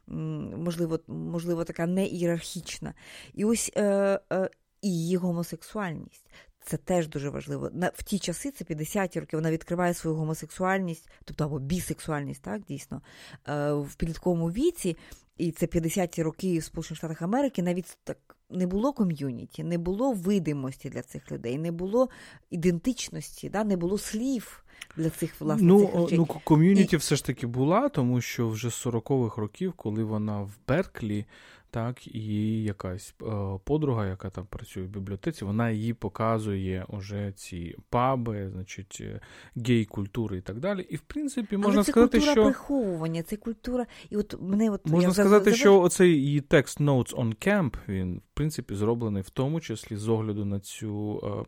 можливо, 0.07 0.99
можливо, 1.07 1.63
така 1.63 1.85
не 1.85 2.05
ієрархічна. 2.07 2.93
І 3.33 3.45
ось 3.45 3.71
е, 3.75 4.19
е, 4.33 4.49
і 4.81 4.89
її 4.89 5.17
гомосексуальність. 5.17 6.25
Це 6.65 6.77
теж 6.77 7.07
дуже 7.07 7.29
важливо. 7.29 7.69
На 7.73 7.91
в 7.95 8.03
ті 8.03 8.19
часи, 8.19 8.51
це 8.51 8.65
50-ті 8.65 9.19
роки, 9.19 9.37
вона 9.37 9.51
відкриває 9.51 9.93
свою 9.93 10.15
гомосексуальність, 10.15 11.09
тобто 11.25 11.45
або 11.45 11.59
бісексуальність, 11.59 12.41
так 12.41 12.61
дійсно 12.63 13.01
е, 13.47 13.73
в 13.73 13.95
підлітковому 13.95 14.51
віці, 14.51 14.97
і 15.37 15.51
це 15.51 15.65
50-ті 15.65 16.23
роки 16.23 16.59
в 16.59 16.63
Сполучених 16.63 16.97
Штатах 16.97 17.21
Америки. 17.21 17.63
Навіть 17.63 17.97
так 18.03 18.17
не 18.49 18.67
було 18.67 18.93
ком'юніті, 18.93 19.63
не 19.63 19.77
було 19.77 20.13
видимості 20.13 20.89
для 20.89 21.01
цих 21.01 21.31
людей, 21.31 21.57
не 21.57 21.71
було 21.71 22.09
ідентичності, 22.49 23.49
да, 23.49 23.63
не 23.63 23.77
було 23.77 23.97
слів 23.97 24.63
для 24.97 25.09
цих 25.09 25.41
власне 25.41 25.67
ну, 25.67 25.79
цих 25.85 25.95
речей. 25.95 26.17
Ну, 26.17 26.25
ком'юніті 26.25 26.95
і... 26.95 26.99
все 26.99 27.15
ж 27.15 27.25
таки 27.25 27.47
була, 27.47 27.89
тому 27.89 28.21
що 28.21 28.49
вже 28.49 28.69
з 28.69 28.85
40-х 28.85 29.41
років, 29.41 29.73
коли 29.73 30.03
вона 30.03 30.41
в 30.41 30.51
Берклі 30.67 31.25
так, 31.71 32.15
і 32.15 32.63
якась 32.63 33.15
е, 33.21 33.59
подруга, 33.63 34.07
яка 34.07 34.29
там 34.29 34.45
працює 34.45 34.83
в 34.83 34.87
бібліотеці, 34.87 35.45
вона 35.45 35.69
їй 35.69 35.93
показує 35.93 36.85
уже 36.87 37.31
ці 37.35 37.75
паби, 37.89 38.49
значить, 38.53 38.97
е, 39.01 39.19
гей-культури 39.55 40.37
і 40.37 40.41
так 40.41 40.59
далі. 40.59 40.81
І 40.89 40.95
в 40.95 41.01
принципі 41.01 41.57
можна 41.57 41.73
Але 41.73 41.83
це 41.83 41.91
сказати, 41.91 42.17
культура 42.17 42.33
що 42.33 42.43
приховування, 42.43 43.23
це 43.23 43.35
культура, 43.35 43.85
і 44.09 44.17
от 44.17 44.41
мене 44.41 44.69
от 44.69 44.85
можна 44.85 45.07
я 45.07 45.13
сказати, 45.13 45.53
що 45.53 45.81
оцей 45.81 46.11
її 46.11 46.41
текст 46.41 46.81
Notes 46.81 47.15
on 47.15 47.47
Camp, 47.47 47.73
він 47.87 48.17
в 48.17 48.33
принципі 48.33 48.75
зроблений 48.75 49.23
в 49.23 49.29
тому 49.29 49.61
числі 49.61 49.95
з 49.95 50.07
огляду 50.07 50.45
на 50.45 50.59
цю 50.59 51.21
е, 51.23 51.45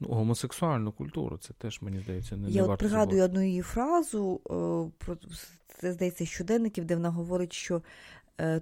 ну, 0.00 0.08
гомосексуальну 0.08 0.92
культуру. 0.92 1.38
Це 1.38 1.52
теж 1.58 1.82
мені 1.82 2.00
здається 2.00 2.36
не 2.36 2.50
я 2.50 2.62
не 2.62 2.68
от 2.68 2.78
пригадую 2.78 3.24
одну 3.24 3.42
її 3.42 3.62
фразу 3.62 4.40
про 4.98 5.16
це 5.80 5.92
здається 5.92 6.26
щоденників, 6.26 6.84
де 6.84 6.94
вона 6.94 7.10
говорить, 7.10 7.52
що 7.52 7.82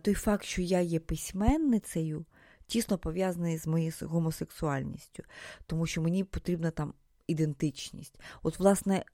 той 0.03 0.15
факт, 0.15 0.45
що 0.45 0.63
я 0.63 0.81
є 0.81 1.01
письменницею, 1.01 2.25
тісно 2.67 2.99
пов'язаний 2.99 3.59
з 3.59 3.67
моєю 3.67 3.93
гомосексуальністю, 4.01 5.23
тому 5.67 5.87
що 5.87 6.03
мені 6.03 6.25
потрібна 6.25 6.71
там 6.71 6.95
ідентичність. 7.27 8.21
От, 8.43 8.59
власне, 8.59 9.05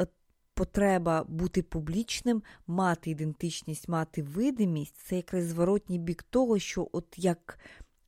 потреба 0.55 1.25
бути 1.29 1.62
публічним, 1.62 2.42
мати 2.66 3.11
ідентичність, 3.11 3.88
мати 3.88 4.23
видимість 4.23 4.96
це 4.96 5.16
якраз 5.16 5.44
зворотній 5.44 5.99
бік 5.99 6.23
того, 6.23 6.59
що 6.59 6.88
от 6.92 7.07
як 7.16 7.59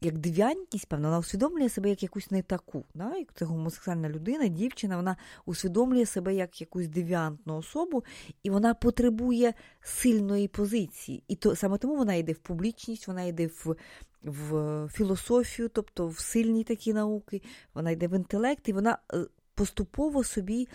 як 0.04 0.18
дев'янькість, 0.18 0.86
певно, 0.86 1.08
вона 1.08 1.18
усвідомлює 1.18 1.68
себе 1.68 1.88
як 1.90 2.02
якусь 2.02 2.30
не 2.30 2.42
таку. 2.42 2.84
Да? 2.94 3.16
Як 3.16 3.34
це 3.34 3.44
гомосексуальна 3.44 4.08
людина, 4.08 4.48
дівчина, 4.48 4.96
вона 4.96 5.16
усвідомлює 5.46 6.06
себе 6.06 6.34
як 6.34 6.60
якусь 6.60 6.88
девіантну 6.88 7.56
особу, 7.56 8.04
і 8.42 8.50
вона 8.50 8.74
потребує 8.74 9.54
сильної 9.80 10.48
позиції. 10.48 11.22
І 11.28 11.36
то 11.36 11.56
саме 11.56 11.78
тому 11.78 11.96
вона 11.96 12.14
йде 12.14 12.32
в 12.32 12.38
публічність, 12.38 13.08
вона 13.08 13.22
йде 13.22 13.46
в. 13.46 13.76
В 14.24 14.88
філософію, 14.92 15.68
тобто 15.68 16.08
в 16.08 16.18
сильні 16.18 16.64
такі 16.64 16.92
науки, 16.92 17.42
вона 17.74 17.90
йде 17.90 18.08
в 18.08 18.16
інтелект, 18.16 18.68
і 18.68 18.72
вона 18.72 18.98
е, 19.14 19.26
поступово 19.62 20.24
собі 20.24 20.68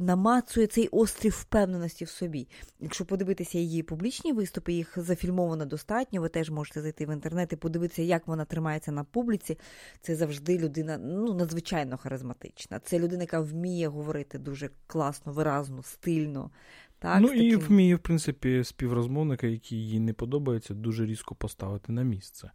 намацує 0.00 0.66
цей 0.66 0.88
острів 0.88 1.32
впевненості 1.32 2.04
в 2.04 2.08
собі. 2.08 2.48
Якщо 2.80 3.04
подивитися 3.04 3.58
її 3.58 3.82
публічні 3.82 4.32
виступи, 4.32 4.72
їх 4.72 4.94
зафільмовано 4.96 5.66
достатньо. 5.66 6.20
Ви 6.20 6.28
теж 6.28 6.50
можете 6.50 6.80
зайти 6.80 7.06
в 7.06 7.12
інтернет 7.12 7.52
і 7.52 7.56
подивитися, 7.56 8.02
як 8.02 8.26
вона 8.26 8.44
тримається 8.44 8.92
на 8.92 9.04
публіці. 9.04 9.58
Це 10.00 10.16
завжди 10.16 10.58
людина 10.58 10.98
ну, 10.98 11.34
надзвичайно 11.34 11.96
харизматична. 11.96 12.80
Це 12.80 12.98
людина, 12.98 13.22
яка 13.22 13.40
вміє 13.40 13.88
говорити 13.88 14.38
дуже 14.38 14.70
класно, 14.86 15.32
виразно, 15.32 15.82
стильно. 15.82 16.50
Так, 16.98 17.20
Ну 17.20 17.32
і 17.32 17.56
вміє, 17.56 17.94
в 17.94 17.98
принципі, 17.98 18.64
співрозмовника, 18.64 19.46
який 19.46 19.88
їй 19.88 20.00
не 20.00 20.12
подобається, 20.12 20.74
дуже 20.74 21.06
різко 21.06 21.34
поставити 21.34 21.92
на 21.92 22.02
місце. 22.02 22.50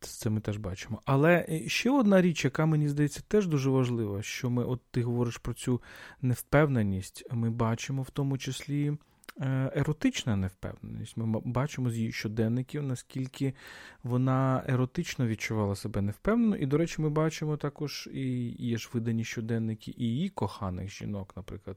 Це 0.00 0.30
ми 0.30 0.40
теж 0.40 0.56
бачимо. 0.56 1.00
Але 1.04 1.46
е, 1.48 1.68
ще 1.68 1.90
одна 1.90 2.22
річ, 2.22 2.44
яка 2.44 2.66
мені 2.66 2.88
здається 2.88 3.22
теж 3.28 3.46
дуже 3.46 3.70
важлива, 3.70 4.22
що 4.22 4.50
ми, 4.50 4.64
от 4.64 4.80
ти 4.90 5.02
говориш 5.02 5.36
про 5.36 5.54
цю 5.54 5.82
невпевненість, 6.22 7.24
ми 7.30 7.50
бачимо 7.50 8.02
в 8.02 8.10
тому 8.10 8.38
числі 8.38 8.92
е, 9.40 9.72
еротична 9.74 10.36
невпевненість. 10.36 11.16
Ми 11.16 11.40
бачимо 11.44 11.90
з 11.90 11.96
її 11.98 12.12
щоденників, 12.12 12.82
наскільки 12.82 13.54
вона 14.02 14.64
еротично 14.66 15.26
відчувала 15.26 15.76
себе 15.76 16.00
невпевнено. 16.00 16.56
І, 16.56 16.66
до 16.66 16.78
речі, 16.78 17.02
ми 17.02 17.10
бачимо 17.10 17.56
також 17.56 18.08
і 18.12 18.54
є 18.58 18.78
ж 18.78 18.90
видані 18.92 19.24
щоденники 19.24 19.94
і 19.96 20.04
її 20.04 20.28
коханих 20.28 20.90
жінок, 20.90 21.32
наприклад, 21.36 21.76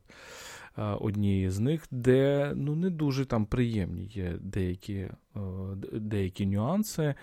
е, 0.78 0.84
однієї 0.84 1.50
з 1.50 1.60
них, 1.60 1.88
де 1.92 2.52
ну, 2.56 2.76
не 2.76 2.90
дуже 2.90 3.26
там 3.26 3.46
приємні 3.46 4.06
є 4.06 4.36
деякі, 4.42 5.10
деякі 5.94 6.46
нюанси. 6.46 7.16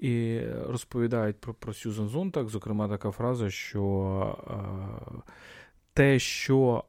І 0.00 0.40
розповідають 0.66 1.40
про 1.40 1.54
про 1.54 1.74
Сюзан 1.74 2.08
Зонтак, 2.08 2.48
зокрема, 2.48 2.88
така 2.88 3.10
фраза, 3.10 3.50
що 3.50 4.36
е, 4.50 5.32
те, 5.92 6.18
що 6.18 6.84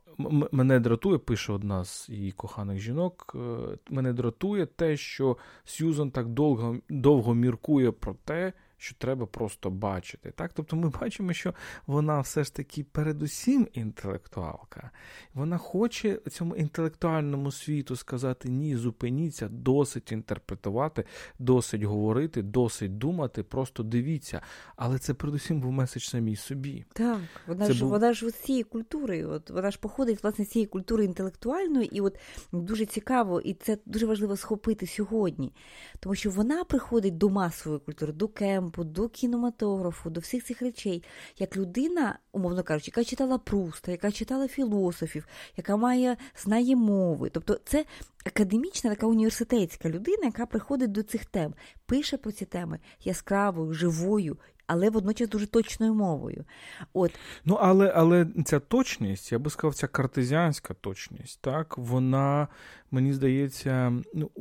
мене 0.52 0.80
дратує, 0.80 1.18
пише 1.18 1.54
одна 1.54 1.86
з 1.86 2.10
її 2.10 2.32
коханих 2.32 2.80
жінок, 2.80 3.36
е, 3.36 3.78
мене 3.90 4.14
дратує 4.14 4.66
те, 4.66 4.98
що 4.98 5.38
Сюзан 5.64 6.12
так 6.12 6.28
довго 6.28 6.78
довго 6.90 7.34
міркує 7.34 7.92
про 7.92 8.14
те, 8.14 8.54
що 8.82 8.96
треба 8.96 9.26
просто 9.26 9.70
бачити. 9.70 10.32
Так? 10.32 10.54
Тобто 10.54 10.76
ми 10.76 10.90
бачимо, 11.02 11.34
що 11.34 11.54
вона 11.88 12.20
все 12.20 12.44
ж 12.44 12.56
таки 12.56 12.84
передусім 12.84 13.68
інтелектуалка. 13.74 14.92
Вона 15.34 15.58
хоче 15.58 16.20
цьому 16.30 16.56
інтелектуальному 16.56 17.52
світу 17.52 17.96
сказати 17.96 18.50
ні, 18.50 18.76
зупиніться, 18.76 19.48
досить 19.48 20.12
інтерпретувати, 20.12 21.06
досить 21.40 21.84
говорити, 21.84 22.42
досить 22.42 22.98
думати, 22.98 23.44
просто 23.44 23.84
дивіться. 23.84 24.42
Але 24.76 25.00
це 25.00 25.14
передусім 25.14 25.62
був 25.62 25.72
меседж 25.72 26.04
самій 26.04 26.36
собі. 26.36 26.86
Так, 26.94 27.20
вона 27.48 27.68
це 27.68 27.74
ж 27.74 27.80
був... 27.80 27.90
вона 27.90 28.14
ж 28.14 28.30
з 28.30 28.34
цієї 28.34 28.64
культури, 28.64 29.26
от 29.26 29.50
вона 29.50 29.72
ж 29.72 29.80
походить 29.80 30.24
власне 30.24 30.46
з 30.46 30.50
цієї 30.50 30.68
культури 30.68 31.06
інтелектуальної, 31.06 31.98
і 31.98 32.02
от 32.02 32.18
дуже 32.52 32.86
цікаво, 32.86 33.42
і 33.42 33.54
це 33.54 33.78
дуже 33.86 34.06
важливо 34.06 34.38
схопити 34.38 34.88
сьогодні, 34.88 35.54
тому 36.00 36.16
що 36.16 36.30
вона 36.30 36.64
приходить 36.64 37.18
до 37.18 37.30
масової 37.30 37.80
культури, 37.80 38.14
до 38.14 38.28
кемпу, 38.72 38.84
до 38.84 39.10
кінематографу, 39.10 40.10
до 40.10 40.20
всіх 40.20 40.44
цих 40.44 40.62
речей, 40.62 41.04
як 41.40 41.58
людина, 41.58 42.20
умовно 42.32 42.64
кажучи, 42.64 42.92
яка 42.96 43.04
читала 43.04 43.38
Пруста, 43.38 43.92
яка 43.92 44.12
читала 44.12 44.48
філософів, 44.48 45.28
яка 45.58 45.78
має 45.78 46.18
знає 46.44 46.76
мови. 46.76 47.30
Тобто, 47.30 47.60
це 47.66 47.86
академічна, 48.26 48.90
така 48.90 49.08
університетська 49.08 49.90
людина, 49.90 50.26
яка 50.26 50.46
приходить 50.46 50.92
до 50.92 51.04
цих 51.04 51.26
тем, 51.26 51.54
пише 51.86 52.18
про 52.18 52.32
ці 52.32 52.46
теми 52.46 52.80
яскравою, 53.04 53.74
живою. 53.74 54.38
Але 54.74 54.90
водночас 54.90 55.30
дуже 55.30 55.48
точною 55.48 55.94
мовою. 55.94 56.46
От. 56.94 57.12
Ну, 57.46 57.58
але 57.62 57.94
але 57.96 58.28
ця 58.46 58.60
точність, 58.60 59.32
я 59.32 59.40
би 59.40 59.50
сказав, 59.50 59.76
ця 59.76 59.88
картезіанська 59.88 60.74
точність, 60.74 61.42
так, 61.42 61.78
вона, 61.78 62.48
мені 62.92 63.14
здається, 63.14 63.94
ну, 64.14 64.32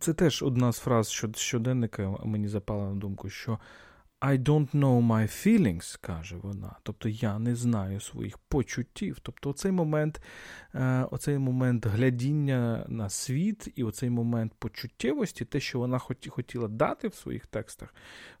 це 0.00 0.14
теж 0.14 0.42
одна 0.42 0.72
з 0.72 0.78
фраз 0.78 1.24
щоденника 1.34 2.14
мені 2.24 2.48
запала 2.48 2.88
на 2.88 2.94
думку, 2.94 3.28
що 3.28 3.58
I 4.22 4.36
don't 4.38 4.74
know 4.74 5.00
my 5.00 5.26
feelings, 5.26 5.98
каже 6.00 6.36
вона. 6.36 6.76
Тобто 6.82 7.08
я 7.08 7.38
не 7.38 7.56
знаю 7.56 8.00
своїх 8.00 8.38
почуттів. 8.38 9.18
Тобто, 9.22 9.50
оцей 9.50 9.72
момент, 9.72 10.22
е, 10.74 11.06
оцей 11.10 11.38
момент 11.38 11.86
глядіння 11.86 12.84
на 12.88 13.08
світ 13.08 13.68
і 13.76 13.84
оцей 13.84 14.10
момент 14.10 14.52
почуттєвості, 14.58 15.44
те, 15.44 15.60
що 15.60 15.78
вона 15.78 15.98
хотіла 16.28 16.68
дати 16.68 17.08
в 17.08 17.14
своїх 17.14 17.46
текстах, 17.46 17.94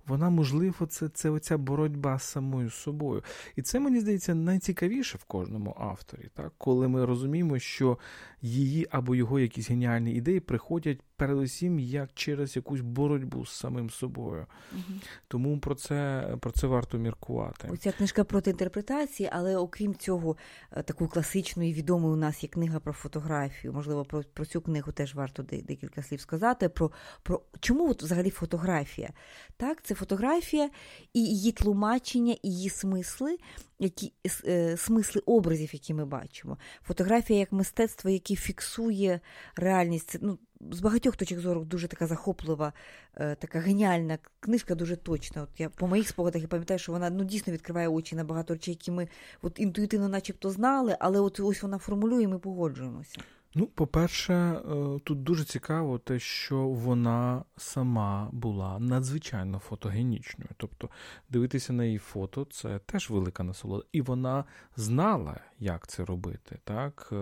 вона, 0.06 0.30
можливо, 0.30 0.86
це 0.86 1.08
це 1.08 1.30
оця 1.30 1.58
боротьба 1.58 2.18
з 2.18 2.22
самою 2.22 2.70
собою. 2.70 3.22
І 3.56 3.62
це, 3.62 3.80
мені 3.80 4.00
здається, 4.00 4.34
найцікавіше 4.34 5.18
в 5.18 5.24
кожному 5.24 5.76
авторі, 5.80 6.28
так? 6.34 6.52
коли 6.58 6.88
ми 6.88 7.04
розуміємо, 7.04 7.58
що 7.58 7.98
її 8.42 8.86
або 8.90 9.14
його 9.14 9.40
якісь 9.40 9.70
геніальні 9.70 10.12
ідеї 10.12 10.40
приходять 10.40 11.00
передусім 11.20 11.78
як 11.78 12.10
через 12.14 12.56
якусь 12.56 12.80
боротьбу 12.80 13.46
з 13.46 13.50
самим 13.50 13.90
собою. 13.90 14.46
Угу. 14.72 14.82
Тому 15.28 15.58
про 15.58 15.74
це 15.74 16.28
про 16.40 16.50
це 16.50 16.66
варто 16.66 16.98
міркувати. 16.98 17.68
Оця 17.72 17.92
книжка 17.92 18.24
проти 18.24 18.50
інтерпретації, 18.50 19.28
але 19.32 19.56
окрім 19.56 19.94
цього, 19.94 20.36
е, 20.72 20.82
такої 20.82 21.10
класичної 21.10 21.72
відомої 21.74 22.12
у 22.12 22.16
нас 22.16 22.42
є 22.42 22.48
книга 22.48 22.80
про 22.80 22.92
фотографію. 22.92 23.72
Можливо, 23.72 24.04
про 24.04 24.22
про 24.22 24.44
цю 24.46 24.60
книгу 24.60 24.92
теж 24.92 25.14
варто 25.14 25.42
декілька 25.42 26.02
слів 26.02 26.20
сказати. 26.20 26.68
Про 26.68 26.90
про 27.22 27.42
чому 27.60 27.90
от 27.90 28.02
взагалі 28.02 28.30
фотографія? 28.30 29.10
Так, 29.56 29.82
це 29.82 29.94
фотографія 29.94 30.70
і 31.12 31.24
її 31.24 31.52
тлумачення, 31.52 32.36
і 32.42 32.50
її 32.50 32.70
смисли, 32.70 33.38
які 33.78 34.12
е, 34.44 34.76
смисли 34.76 35.22
образів, 35.26 35.70
які 35.72 35.94
ми 35.94 36.04
бачимо. 36.04 36.58
Фотографія 36.82 37.38
як 37.38 37.52
мистецтво, 37.52 38.10
яке 38.10 38.34
фіксує 38.34 39.20
реальність. 39.56 40.10
Це, 40.10 40.18
ну, 40.22 40.38
з 40.70 40.80
багатьох 40.80 41.16
точок 41.16 41.38
зору 41.38 41.64
дуже 41.64 41.88
така 41.88 42.06
захоплива, 42.06 42.72
е, 43.16 43.34
така 43.34 43.58
геніальна 43.60 44.18
книжка, 44.40 44.74
дуже 44.74 44.96
точна. 44.96 45.42
От 45.42 45.60
я 45.60 45.68
по 45.68 45.88
моїх 45.88 46.08
спогадах 46.08 46.42
я 46.42 46.48
пам'ятаю, 46.48 46.78
що 46.78 46.92
вона 46.92 47.10
ну, 47.10 47.24
дійсно 47.24 47.52
відкриває 47.52 47.88
очі 47.88 48.16
на 48.16 48.24
багато 48.24 48.54
речей, 48.54 48.74
які 48.74 48.90
ми 48.90 49.08
от 49.42 49.60
інтуїтивно, 49.60 50.08
начебто, 50.08 50.50
знали, 50.50 50.96
але 51.00 51.20
от 51.20 51.40
ось 51.40 51.62
вона 51.62 51.78
формулює, 51.78 52.22
і 52.22 52.26
ми 52.26 52.38
погоджуємося. 52.38 53.20
Ну, 53.54 53.66
по-перше, 53.66 54.34
е, 54.34 54.60
тут 55.04 55.22
дуже 55.22 55.44
цікаво 55.44 55.98
те, 55.98 56.18
що 56.18 56.68
вона 56.68 57.44
сама 57.56 58.28
була 58.32 58.78
надзвичайно 58.78 59.58
фотогенічною. 59.58 60.50
Тобто 60.56 60.88
дивитися 61.28 61.72
на 61.72 61.84
її 61.84 61.98
фото 61.98 62.46
це 62.50 62.78
теж 62.78 63.10
велика 63.10 63.42
насолода. 63.42 63.84
І 63.92 64.02
вона 64.02 64.44
знала, 64.76 65.40
як 65.58 65.86
це 65.86 66.04
робити. 66.04 66.58
так? 66.64 67.12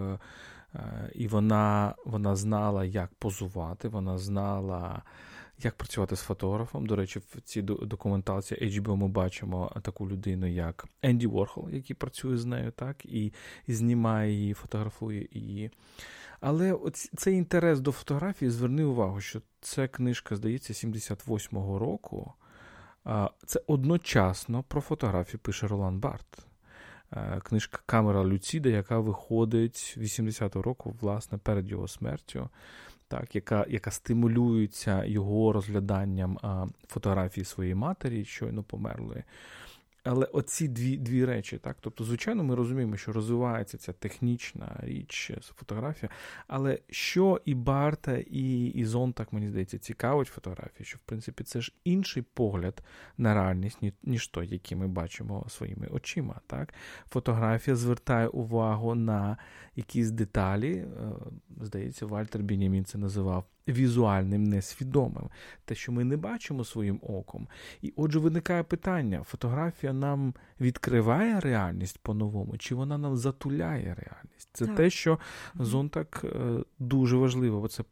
Е, 0.74 1.10
і 1.14 1.28
вона, 1.28 1.94
вона 2.04 2.36
знала, 2.36 2.84
як 2.84 3.14
позувати, 3.14 3.88
вона 3.88 4.18
знала. 4.18 5.02
Як 5.62 5.74
працювати 5.74 6.16
з 6.16 6.20
фотографом? 6.20 6.86
До 6.86 6.96
речі, 6.96 7.18
в 7.18 7.40
цій 7.40 7.62
документації 7.62 8.80
HBO 8.80 8.96
ми 8.96 9.08
бачимо 9.08 9.72
таку 9.82 10.08
людину, 10.08 10.46
як 10.46 10.88
Енді 11.02 11.26
Ворхол, 11.26 11.70
який 11.70 11.96
працює 11.96 12.36
з 12.36 12.44
нею, 12.44 12.70
так, 12.70 13.04
і, 13.04 13.32
і 13.66 13.74
знімає 13.74 14.32
її, 14.32 14.54
фотографує 14.54 15.28
її. 15.32 15.70
Але 16.40 16.78
цей 17.16 17.36
інтерес 17.36 17.80
до 17.80 17.92
фотографії 17.92 18.50
зверни 18.50 18.84
увагу, 18.84 19.20
що 19.20 19.42
це 19.60 19.88
книжка, 19.88 20.36
здається, 20.36 20.72
78-го 20.72 21.78
року. 21.78 22.32
Це 23.46 23.60
одночасно 23.66 24.62
про 24.62 24.80
фотографію 24.80 25.40
пише 25.40 25.66
Ролан 25.66 25.98
Барт. 25.98 26.47
Книжка 27.42 27.80
Камера 27.86 28.24
Люціда, 28.24 28.68
яка 28.68 28.98
виходить 28.98 29.96
80-го 29.98 30.62
року, 30.62 30.94
власне, 31.00 31.38
перед 31.38 31.68
його 31.68 31.88
смертю, 31.88 32.48
так, 33.08 33.34
яка 33.34 33.66
яка 33.68 33.90
стимулюється 33.90 35.04
його 35.04 35.52
розгляданням 35.52 36.38
фотографії 36.88 37.44
своєї 37.44 37.74
матері, 37.74 38.24
щойно 38.24 38.62
померлої. 38.62 39.24
Але 40.04 40.26
оці 40.26 40.68
дві 40.68 40.96
дві 40.96 41.24
речі, 41.24 41.58
так, 41.58 41.76
тобто, 41.80 42.04
звичайно, 42.04 42.44
ми 42.44 42.54
розуміємо, 42.54 42.96
що 42.96 43.12
розвивається 43.12 43.78
ця 43.78 43.92
технічна 43.92 44.80
річ 44.82 45.32
фотографія, 45.54 46.10
але 46.46 46.78
що 46.90 47.40
і 47.44 47.54
Барта, 47.54 48.16
і 48.16 48.66
і 48.66 48.84
Зонтак, 48.84 49.32
мені 49.32 49.48
здається, 49.48 49.78
цікавить 49.78 50.28
фотографії, 50.28 50.86
що 50.86 50.96
в 50.98 51.00
принципі 51.00 51.44
це 51.44 51.60
ж 51.60 51.72
інший 51.84 52.22
погляд 52.22 52.82
на 53.18 53.34
реальність, 53.34 53.78
ніж 54.02 54.28
той, 54.28 54.48
який 54.48 54.78
ми 54.78 54.88
бачимо 54.88 55.46
своїми 55.48 55.86
очима. 55.86 56.40
Так? 56.46 56.74
Фотографія 57.10 57.76
звертає 57.76 58.28
увагу 58.28 58.94
на 58.94 59.36
якісь 59.76 60.10
деталі. 60.10 60.74
Е, 60.74 60.86
здається, 61.60 62.06
Вальтер 62.06 62.42
Бінямін 62.42 62.84
це 62.84 62.98
називав 62.98 63.44
візуальним 63.72 64.44
несвідомим, 64.44 65.30
те, 65.64 65.74
що 65.74 65.92
ми 65.92 66.04
не 66.04 66.16
бачимо 66.16 66.64
своїм 66.64 67.00
оком. 67.02 67.48
І 67.82 67.92
отже, 67.96 68.18
виникає 68.18 68.62
питання: 68.62 69.22
фотографія 69.22 69.92
нам 69.92 70.34
відкриває 70.60 71.40
реальність 71.40 71.98
по-новому, 72.02 72.58
чи 72.58 72.74
вона 72.74 72.98
нам 72.98 73.16
затуляє 73.16 73.94
реальність? 73.94 74.48
Це 74.52 74.66
так. 74.66 74.76
те, 74.76 74.90
що 74.90 75.18
Зонтак 75.54 76.24
е, 76.24 76.64
дуже 76.78 77.16
важливо 77.16 77.68
це 77.68 77.82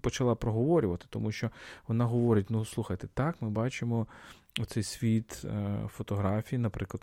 почала 0.00 0.34
проговорювати, 0.34 1.06
тому 1.10 1.32
що 1.32 1.50
вона 1.88 2.04
говорить: 2.04 2.50
ну 2.50 2.64
слухайте, 2.64 3.08
так, 3.14 3.42
ми 3.42 3.50
бачимо 3.50 4.06
оцей 4.60 4.82
світ 4.82 5.42
е, 5.44 5.78
фотографій, 5.88 6.58
наприклад, 6.58 7.02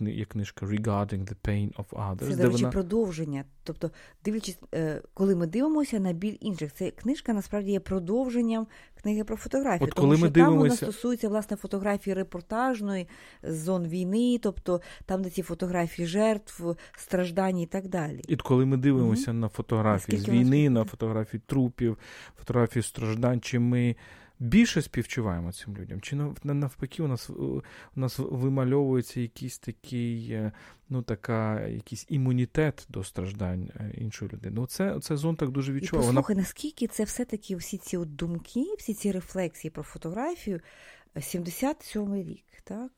є 0.00 0.24
книжка 0.24 0.66
Regarding 0.66 1.24
the 1.24 1.36
Pain 1.44 1.74
of 1.74 1.86
Others. 1.88 2.30
Це, 2.30 2.36
до 2.36 2.42
речі, 2.42 2.56
вона... 2.56 2.70
продовження. 2.70 3.44
Тобто, 3.64 3.90
дивлячись, 4.24 4.58
е, 4.74 5.02
коли 5.14 5.36
ми 5.36 5.46
дивимося 5.46 6.00
на 6.00 6.12
біль 6.12 6.36
інших, 6.40 6.72
це 6.72 6.90
книжка 6.90 7.32
насправді 7.32 7.70
є 7.70 7.80
продовженням 7.80 8.66
книги 9.02 9.24
про 9.24 9.36
фотографію. 9.36 9.88
От 9.88 9.94
тому 9.94 10.16
що 10.16 10.24
ми 10.24 10.30
дивимося... 10.30 10.58
там 10.58 10.58
вона 10.58 10.76
стосується 10.76 11.28
власне 11.28 11.56
фотографії 11.56 12.14
репортажної 12.14 13.08
з 13.42 13.56
зон 13.56 13.86
війни, 13.86 14.38
тобто 14.42 14.80
там, 15.06 15.22
де 15.22 15.30
ці 15.30 15.42
фотографії 15.42 16.08
жертв, 16.08 16.76
страждань 16.96 17.58
і 17.58 17.66
так 17.66 17.88
далі. 17.88 18.20
І 18.28 18.36
коли 18.36 18.66
ми 18.66 18.76
дивимося 18.76 19.30
mm-hmm. 19.30 19.34
на 19.34 19.48
фотографії 19.48 20.18
Скільки 20.18 20.32
з 20.32 20.34
війни, 20.34 20.70
на 20.70 20.84
фотографії 20.84 21.42
трупів, 21.46 21.98
фотографії 22.38 22.82
страждань, 22.82 23.40
чи 23.40 23.58
ми 23.58 23.96
більше 24.38 24.82
співчуваємо 24.82 25.52
цим 25.52 25.76
людям, 25.76 26.00
чи 26.00 26.16
навпаки, 26.44 27.02
у 27.02 27.08
нас 27.08 27.30
у 27.30 27.62
нас 27.96 28.18
вимальовується 28.18 29.20
якийсь 29.20 29.58
такий, 29.58 30.30
е, 30.30 30.52
ну 30.88 31.02
така, 31.02 31.60
якийсь 31.60 32.06
імунітет 32.08 32.86
до 32.88 33.04
страждань 33.04 33.70
е, 33.76 33.92
іншої 33.94 34.30
людини. 34.30 34.60
Оце, 34.60 34.92
оце 34.92 35.16
зон 35.16 35.36
так 35.36 35.50
дуже 35.50 35.72
відчував. 35.72 36.04
І 36.04 36.06
Послухай, 36.06 36.36
наскільки 36.36 36.86
це 36.86 37.04
все-таки 37.04 37.56
всі 37.56 37.78
ці 37.78 37.96
от 37.96 38.16
думки, 38.16 38.64
всі 38.78 38.94
ці 38.94 39.12
рефлексії 39.12 39.70
про 39.70 39.82
фотографію, 39.82 40.60
77-й 41.16 42.20
е, 42.20 42.24
рік, 42.24 42.44
так? 42.64 42.92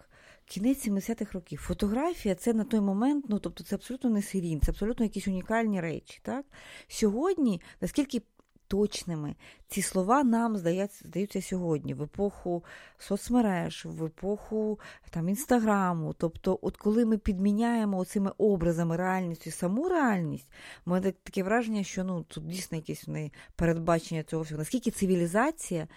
Кінець 0.47 0.89
70-х 0.89 1.33
років. 1.33 1.59
Фотографія 1.59 2.35
це 2.35 2.53
на 2.53 2.65
той 2.65 2.81
момент, 2.81 3.25
ну 3.29 3.39
тобто 3.39 3.65
це 3.65 3.75
абсолютно 3.75 4.11
не 4.11 4.23
серійн, 4.23 4.61
це 4.61 4.73
абсолютно 4.73 5.05
якісь 5.05 5.29
унікальні 5.29 5.81
речі. 5.81 6.21
Так? 6.23 6.47
Сьогодні, 6.89 7.61
наскільки 7.81 8.23
точними. 8.69 9.35
Ці 9.69 9.83
слова 9.83 10.25
нам 10.25 10.57
здаються, 10.57 11.43
сьогодні, 11.43 11.95
в 11.95 12.03
епоху 12.03 12.65
соцмереж, 12.99 13.85
в 13.85 14.05
епоху 14.05 14.79
там, 15.11 15.29
інстаграму. 15.29 16.13
Тобто, 16.13 16.59
от 16.63 16.77
коли 16.77 17.05
ми 17.05 17.19
підміняємо 17.19 18.05
цими 18.05 18.33
образами 18.39 18.97
реальністю 18.97 19.51
саму 19.51 19.89
реальність, 19.89 20.49
у 20.87 20.91
мене 20.91 21.13
таке 21.13 21.43
враження, 21.43 21.83
що 21.83 22.05
ну, 22.05 22.23
тут 22.23 22.47
дійсно 22.47 22.77
якесь 22.77 23.09
в 23.09 23.11
неї 23.11 23.33
передбачення 23.57 24.23
цього 24.23 24.43
всього. 24.43 24.59
Наскільки 24.59 24.91
цивілізація 24.91 25.89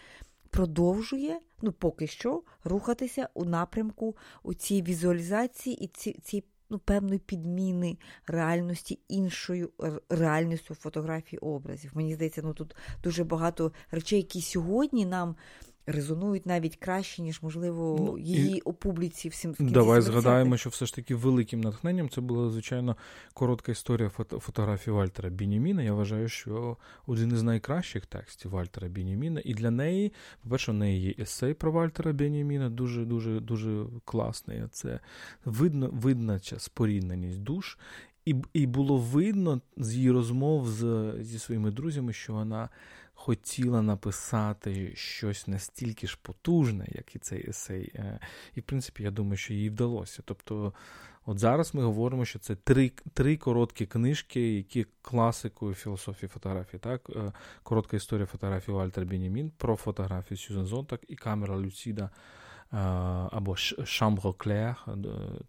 продовжує, 0.49 1.39
ну 1.61 1.71
поки 1.71 2.07
що, 2.07 2.43
рухатися 2.63 3.29
у 3.33 3.45
напрямку 3.45 4.15
у 4.43 4.53
цій 4.53 4.81
візуалізації 4.81 5.75
і 5.83 5.87
ці, 5.87 6.19
ці 6.23 6.43
ну, 6.69 6.79
певної 6.79 7.19
підміни 7.19 7.97
реальності 8.27 8.99
іншою 9.07 9.69
реальністю 10.09 10.75
фотографії 10.75 11.39
образів. 11.39 11.91
Мені 11.93 12.13
здається, 12.13 12.41
ну 12.43 12.53
тут 12.53 12.75
дуже 13.03 13.23
багато 13.23 13.71
речей, 13.91 14.19
які 14.19 14.41
сьогодні 14.41 15.05
нам 15.05 15.35
резонують 15.87 16.45
навіть 16.45 16.75
краще, 16.75 17.21
ніж, 17.21 17.41
можливо, 17.41 17.97
ну, 17.99 18.17
її 18.17 18.57
і... 18.57 18.61
у 18.61 18.73
публіці 18.73 19.29
всім 19.29 19.55
Давай 19.59 20.01
згадаємо, 20.01 20.57
що 20.57 20.69
все 20.69 20.85
ж 20.85 20.95
таки 20.95 21.15
великим 21.15 21.61
натхненням 21.61 22.09
це 22.09 22.21
була, 22.21 22.49
звичайно, 22.49 22.97
коротка 23.33 23.71
історія 23.71 24.09
фото- 24.09 24.39
фотографії 24.39 24.95
Вальтера 24.95 25.29
Бініміна. 25.29 25.83
Я 25.83 25.93
вважаю, 25.93 26.29
що 26.29 26.77
один 27.05 27.31
із 27.31 27.43
найкращих 27.43 28.05
текстів 28.05 28.51
Вальтера 28.51 28.87
Бініміна. 28.87 29.41
І 29.45 29.53
для 29.53 29.71
неї, 29.71 30.13
по-перше, 30.43 30.71
у 30.71 30.75
неї 30.75 31.01
є 31.01 31.13
есей 31.19 31.53
про 31.53 31.71
Вальтера 31.71 32.11
Бініміна, 32.11 32.69
дуже 32.69 33.05
дуже 33.05 33.39
дуже 33.39 33.85
класний. 34.05 34.63
Це 34.71 34.99
видно, 35.45 35.89
видна 35.93 36.39
спорідненість 36.39 37.39
душ. 37.39 37.77
І 38.25 38.35
і 38.53 38.65
було 38.65 38.97
видно 38.97 39.61
з 39.77 39.95
її 39.95 40.11
розмов 40.11 40.69
з, 40.69 41.13
зі 41.21 41.39
своїми 41.39 41.71
друзями, 41.71 42.13
що 42.13 42.33
вона 42.33 42.69
хотіла 43.19 43.81
написати 43.81 44.95
щось 44.95 45.47
настільки 45.47 46.07
ж 46.07 46.17
потужне, 46.21 46.87
як 46.89 47.15
і 47.15 47.19
цей 47.19 47.49
есей. 47.49 47.91
Е, 47.95 48.19
і, 48.55 48.59
в 48.59 48.63
принципі, 48.63 49.03
я 49.03 49.11
думаю, 49.11 49.37
що 49.37 49.53
їй 49.53 49.69
вдалося. 49.69 50.21
Тобто, 50.25 50.73
от 51.25 51.39
зараз 51.39 51.75
ми 51.75 51.83
говоримо, 51.83 52.25
що 52.25 52.39
це 52.39 52.55
три 52.55 52.91
три 53.13 53.37
короткі 53.37 53.85
книжки, 53.85 54.55
які 54.55 54.85
класикою 55.01 55.73
філософії 55.73 56.29
фотографії. 56.29 56.79
Так? 56.79 57.09
Е, 57.09 57.31
коротка 57.63 57.97
історія 57.97 58.25
фотографії 58.25 58.77
Вальтер 58.77 59.05
Бенімін 59.05 59.51
про 59.57 59.75
фотографію 59.75 60.37
Сюзен 60.37 60.65
Зонтак 60.65 61.01
і 61.07 61.15
камера 61.15 61.57
Люціда 61.57 62.09
або 62.71 63.55
Шамбро 63.55 64.33
Клер, 64.33 64.85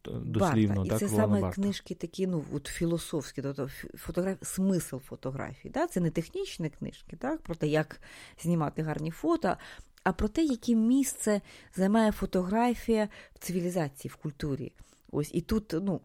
дослівно. 0.04 0.74
Барта. 0.74 0.96
І 0.96 0.98
це 0.98 1.08
саме 1.08 1.40
Барта. 1.40 1.62
книжки 1.62 1.94
такі, 1.94 2.26
ну, 2.26 2.44
от 2.52 2.66
філософські, 2.66 3.42
тобто 3.42 3.68
фотограф... 3.94 4.38
смисл 4.42 4.96
фотографії. 4.96 5.72
Да? 5.72 5.86
Це 5.86 6.00
не 6.00 6.10
технічні 6.10 6.70
книжки, 6.70 7.16
так? 7.16 7.42
про 7.42 7.54
те, 7.54 7.66
як 7.66 8.00
знімати 8.42 8.82
гарні 8.82 9.10
фото, 9.10 9.56
а 10.04 10.12
про 10.12 10.28
те, 10.28 10.44
яке 10.44 10.74
місце 10.74 11.40
займає 11.76 12.12
фотографія 12.12 13.08
в 13.34 13.38
цивілізації, 13.38 14.12
в 14.12 14.16
культурі. 14.16 14.72
Ось 15.12 15.30
і 15.34 15.40
тут, 15.40 15.74
ну. 15.82 16.00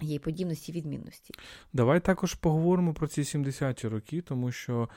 Є 0.00 0.18
подібності 0.18 0.72
відмінності. 0.72 1.34
Давай 1.72 2.00
також 2.00 2.34
поговоримо 2.34 2.94
про 2.94 3.06
ці 3.06 3.22
70-ті 3.22 3.88
роки, 3.88 4.20
тому 4.20 4.52
що 4.52 4.88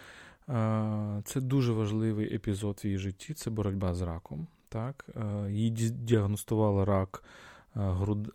е, 0.50 1.22
це 1.26 1.42
дуже 1.42 1.74
важливий 1.74 2.36
епізод 2.36 2.82
в 2.84 2.86
її 2.86 2.98
житті 2.98 3.34
це 3.34 3.50
боротьба 3.50 3.94
з 3.94 4.02
раком 4.02 4.48
так, 4.72 5.06
е, 5.16 5.52
їй 5.52 5.70
діагностували 5.90 6.86
рак 6.86 7.24
е, 7.76 7.80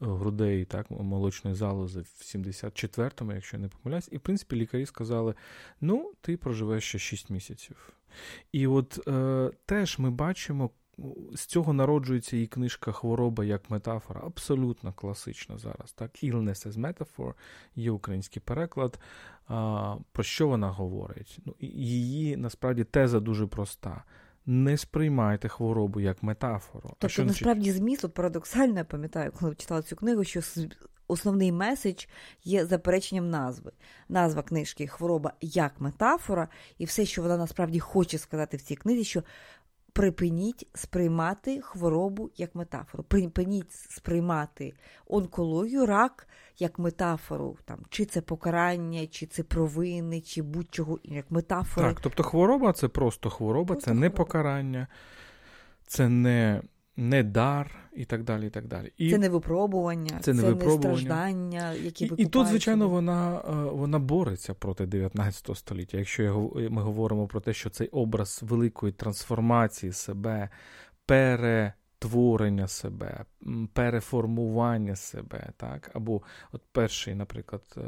грудей 0.00 0.64
так, 0.64 0.90
молочної 0.90 1.56
залози 1.56 2.00
в 2.00 2.22
74-му, 2.22 3.32
якщо 3.32 3.56
я 3.56 3.62
не 3.62 3.68
помиляюсь, 3.68 4.08
і 4.12 4.16
в 4.16 4.20
принципі 4.20 4.56
лікарі 4.56 4.86
сказали: 4.86 5.34
ну, 5.80 6.12
ти 6.20 6.36
проживеш 6.36 6.84
ще 6.84 6.98
6 6.98 7.30
місяців. 7.30 7.92
І 8.52 8.66
от 8.66 9.08
е, 9.08 9.50
теж 9.66 9.98
ми 9.98 10.10
бачимо. 10.10 10.70
З 11.34 11.46
цього 11.46 11.72
народжується 11.72 12.36
її 12.36 12.48
книжка 12.48 12.92
Хвороба 12.92 13.44
як 13.44 13.70
метафора, 13.70 14.20
абсолютно 14.24 14.92
класична 14.92 15.58
зараз. 15.58 15.92
Так, 15.92 16.24
Illness 16.24 16.68
as 16.68 16.72
Metaphor, 16.72 17.34
є 17.74 17.90
український 17.90 18.42
переклад. 18.44 19.00
А, 19.48 19.96
Про 20.12 20.22
що 20.24 20.48
вона 20.48 20.70
говорить? 20.70 21.38
Ну, 21.44 21.54
Її 21.60 22.36
насправді 22.36 22.84
теза 22.84 23.20
дуже 23.20 23.46
проста 23.46 24.04
не 24.46 24.76
сприймайте 24.76 25.48
хворобу 25.48 26.00
як 26.00 26.22
метафору. 26.22 26.88
Тобто, 26.88 27.08
що 27.08 27.24
насправді 27.24 27.72
зміст 27.72 28.04
от 28.04 28.14
парадоксально, 28.14 28.78
я 28.78 28.84
пам'ятаю, 28.84 29.32
коли 29.40 29.54
читала 29.54 29.82
цю 29.82 29.96
книгу, 29.96 30.24
що 30.24 30.40
основний 31.08 31.52
меседж 31.52 32.04
є 32.44 32.66
запереченням 32.66 33.30
назви. 33.30 33.72
Назва 34.08 34.42
книжки 34.42 34.86
Хвороба 34.86 35.32
як 35.40 35.80
метафора, 35.80 36.48
і 36.78 36.84
все, 36.84 37.06
що 37.06 37.22
вона 37.22 37.36
насправді 37.36 37.80
хоче 37.80 38.18
сказати 38.18 38.56
в 38.56 38.62
цій 38.62 38.76
книзі, 38.76 39.04
що 39.04 39.22
припиніть 39.96 40.66
сприймати 40.74 41.60
хворобу 41.60 42.30
як 42.36 42.54
метафору. 42.54 43.04
Припиніть 43.04 43.72
сприймати 43.72 44.74
онкологію, 45.06 45.86
рак 45.86 46.28
як 46.58 46.78
метафору, 46.78 47.56
там, 47.64 47.78
чи 47.90 48.04
це 48.04 48.20
покарання, 48.20 49.06
чи 49.06 49.26
це 49.26 49.42
провини, 49.42 50.20
чи 50.20 50.42
будь-чого 50.42 50.98
як 51.04 51.30
метафора. 51.30 51.88
Так, 51.88 52.00
тобто 52.00 52.22
хвороба 52.22 52.72
це 52.72 52.88
просто 52.88 53.30
хвороба, 53.30 53.74
просто 53.74 53.90
це 53.90 53.94
не 53.94 54.10
покарання, 54.10 54.86
це 55.86 56.08
не 56.08 56.62
не 56.96 57.22
дар 57.22 57.70
і 57.96 58.04
так 58.04 58.24
далі. 58.24 58.46
і 58.46 58.50
так 58.50 58.66
далі. 58.66 58.92
І 58.96 59.10
Це 59.10 59.18
не 59.18 59.28
випробування, 59.28 60.10
це, 60.10 60.20
це 60.20 60.32
не, 60.32 60.42
випробування. 60.42 60.76
не 60.76 60.80
страждання, 60.80 61.72
які 61.72 62.04
І, 62.04 62.12
і 62.16 62.26
тут, 62.26 62.46
звичайно, 62.46 62.88
вона 62.88 63.38
е, 63.38 63.52
вона 63.52 63.98
бореться 63.98 64.54
проти 64.54 64.86
19 64.86 65.56
століття. 65.56 65.98
Якщо 65.98 66.50
ми 66.70 66.82
говоримо 66.82 67.26
про 67.26 67.40
те, 67.40 67.52
що 67.52 67.70
цей 67.70 67.88
образ 67.88 68.40
великої 68.42 68.92
трансформації 68.92 69.92
себе, 69.92 70.48
перетворення 71.06 72.68
себе, 72.68 73.24
переформування 73.72 74.96
себе, 74.96 75.52
так, 75.56 75.90
або 75.94 76.22
от 76.52 76.62
перший, 76.72 77.14
наприклад. 77.14 77.62
Е, 77.76 77.80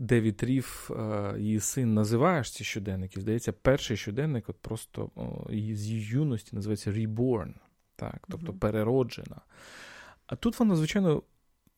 Девід 0.00 0.42
Ріф, 0.42 0.90
е, 0.90 1.34
її 1.38 1.60
син, 1.60 1.94
називаєш 1.94 2.50
ці 2.50 2.64
щоденники. 2.64 3.20
Здається, 3.20 3.52
перший 3.52 3.96
щоденник, 3.96 4.48
от 4.48 4.56
просто 4.56 5.10
з 5.48 5.86
її 5.86 6.00
юності 6.00 6.56
називається 6.56 6.92
Reborn 6.92 7.54
так, 7.98 8.26
тобто 8.30 8.52
mm 8.52 8.58
перероджена. 8.58 9.40
А 10.26 10.36
тут 10.36 10.58
вона, 10.58 10.76
звичайно, 10.76 11.22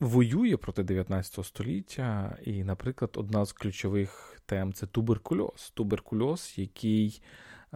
воює 0.00 0.56
проти 0.56 0.82
19 0.82 1.46
століття, 1.46 2.38
і, 2.44 2.64
наприклад, 2.64 3.10
одна 3.16 3.44
з 3.44 3.52
ключових 3.52 4.40
тем 4.46 4.72
це 4.72 4.86
туберкульоз. 4.86 5.72
Туберкульоз, 5.74 6.54
який 6.56 7.22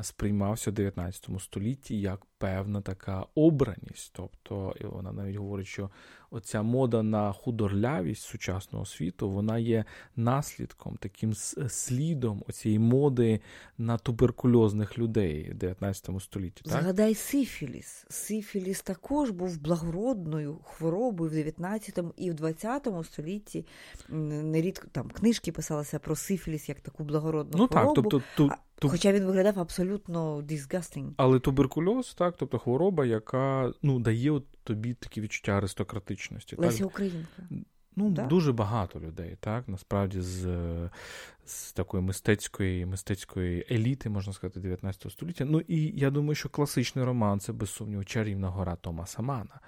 сприймався 0.02 0.70
в 0.70 0.74
19 0.74 1.28
столітті 1.40 2.00
як 2.00 2.26
певна 2.38 2.80
така 2.80 3.26
обраність. 3.34 4.10
Тобто, 4.12 4.74
і 4.80 4.84
вона 4.84 5.12
навіть 5.12 5.36
говорить, 5.36 5.66
що 5.66 5.90
оця 6.30 6.62
мода 6.62 7.02
на 7.02 7.32
худорлявість 7.32 8.22
сучасного 8.22 8.86
світу, 8.86 9.30
вона 9.30 9.58
є 9.58 9.84
наслідком, 10.16 10.96
таким 10.96 11.34
слідом 11.68 12.44
оцієї 12.48 12.78
моди 12.78 13.40
на 13.78 13.98
туберкульозних 13.98 14.98
людей 14.98 15.50
в 15.50 15.54
19 15.54 16.10
столітті. 16.20 16.62
Так? 16.64 16.82
Згадай 16.82 17.14
Сифіліс. 17.14 18.06
Сифіліс 18.08 18.82
також 18.82 19.30
був 19.30 19.60
благородною 19.60 20.58
хворобою 20.64 21.30
в 21.30 21.34
19 21.34 21.98
і 22.16 22.30
в 22.30 22.34
20 22.34 22.88
столітті. 23.04 23.66
Нерідко 24.08 24.86
там 24.92 25.10
книжки 25.10 25.52
писалися 25.52 25.98
про 25.98 26.16
Сифіліс 26.16 26.68
як 26.68 26.80
таку 26.80 27.04
благородну 27.04 27.58
ну, 27.58 27.68
хворобу. 27.68 27.94
Так, 27.94 28.04
тобто, 28.10 28.22
ту, 28.36 28.50
ту... 28.84 28.90
Хоча 28.90 29.12
він 29.12 29.24
виглядав 29.24 29.60
абсолютно 29.60 30.40
disgusting. 30.40 31.10
Але 31.16 31.38
туберкульоз, 31.38 32.14
так, 32.14 32.34
тобто 32.38 32.58
хвороба, 32.58 33.06
яка 33.06 33.72
ну, 33.82 34.00
дає 34.00 34.30
от 34.30 34.44
тобі 34.64 34.94
такі 34.94 35.20
відчуття 35.20 35.52
аристократичності. 35.52 36.56
Леся 36.58 36.78
так? 36.78 36.86
Українка. 36.86 37.42
Ну, 37.96 38.10
да? 38.10 38.26
дуже 38.26 38.52
багато 38.52 39.00
людей, 39.00 39.36
так, 39.40 39.68
насправді, 39.68 40.20
з 40.20 40.46
з 41.46 41.72
такої 41.72 42.02
мистецької 42.02 42.86
мистецької 42.86 43.66
еліти, 43.70 44.08
можна 44.08 44.32
сказати, 44.32 44.60
19 44.60 45.12
століття. 45.12 45.44
Ну 45.44 45.60
і 45.60 45.92
я 45.98 46.10
думаю, 46.10 46.34
що 46.34 46.48
класичний 46.48 47.04
роман 47.04 47.40
це 47.40 47.52
без 47.52 47.70
сумніву 47.70 48.04
чарівна 48.04 48.48
гора 48.48 48.76
Томаса 48.76 49.22
Мана 49.22 49.60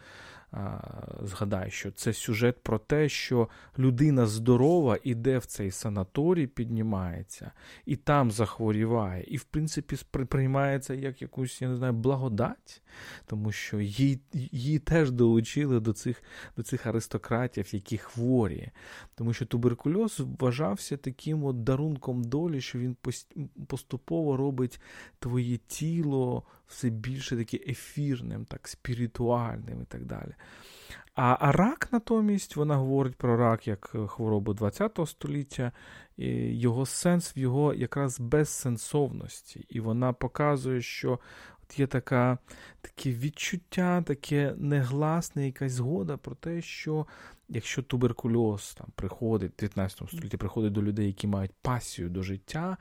згадай, 1.23 1.71
що 1.71 1.91
це 1.91 2.13
сюжет 2.13 2.63
про 2.63 2.79
те, 2.79 3.09
що 3.09 3.49
людина 3.79 4.27
здорова 4.27 4.99
іде 5.03 5.39
в 5.39 5.47
цей 5.47 5.71
санаторій, 5.71 6.47
піднімається 6.47 7.53
і 7.87 7.97
там 7.97 8.31
захворіває, 8.31 9.25
і, 9.27 9.37
в 9.37 9.45
принципі, 9.45 9.97
сприймається 9.97 10.95
як 10.95 11.23
якусь, 11.23 11.63
я 11.63 11.69
не 11.69 11.77
знаю, 11.77 11.93
благодать, 11.93 12.83
тому 13.27 13.53
що 13.53 13.81
її 13.81 14.21
її 14.33 14.79
теж 14.79 15.11
долучили 15.11 15.81
до 15.81 15.93
цих 15.93 16.23
до 16.57 16.63
цих 16.63 16.87
аристократів, 16.87 17.75
які 17.75 17.99
хворі. 17.99 18.71
Тому 19.15 19.33
що 19.33 19.47
туберкульоз 19.47 20.21
вважався 20.41 20.97
таким 20.97 21.45
от 21.45 21.65
дарунком 21.65 22.25
долі, 22.25 22.61
що 22.61 22.79
він 22.79 22.97
поступово 23.67 24.37
робить 24.37 24.81
твоє 25.19 25.57
тіло 25.57 26.43
все 26.67 26.91
більше 26.91 27.37
таке 27.37 27.57
ефірним, 27.57 28.45
так, 28.45 28.69
спіритуальним 28.69 29.83
і 29.83 29.85
так 29.85 30.05
далі. 30.05 30.35
А 31.15 31.37
а 31.41 31.53
рак 31.53 31.89
натомість 31.93 32.57
вона 32.57 32.77
говорить 32.77 33.17
про 33.17 33.37
рак 33.37 33.69
як 33.69 33.93
е, 33.95 34.07
хворобу 34.07 34.55
ХХ 34.55 35.07
століття, 35.07 35.73
і 36.17 36.29
його 36.59 36.87
сенс 36.87 37.37
в 37.37 37.39
його 37.39 37.75
якраз 37.75 38.21
безсенсовності. 38.21 39.67
І 39.69 39.81
вона 39.81 40.13
показує, 40.13 40.83
що 40.83 41.21
от 41.63 41.79
є 41.79 41.87
така, 41.87 42.39
таке 42.81 43.11
відчуття, 43.11 44.03
таке 44.03 44.55
негласне, 44.57 45.47
якась 45.47 45.73
згода 45.73 46.17
про 46.17 46.35
те, 46.35 46.63
що 46.63 47.07
якщо 47.49 47.83
туберкульоз 47.83 48.75
там 48.75 48.87
приходить 48.95 49.53
в 49.53 49.61
19 49.61 50.09
столітті, 50.09 50.37
приходить 50.37 50.73
до 50.73 50.83
людей, 50.83 51.07
які 51.07 51.27
мають 51.27 51.53
пасію 51.63 52.09
до 52.09 52.23
життя, 52.23 52.77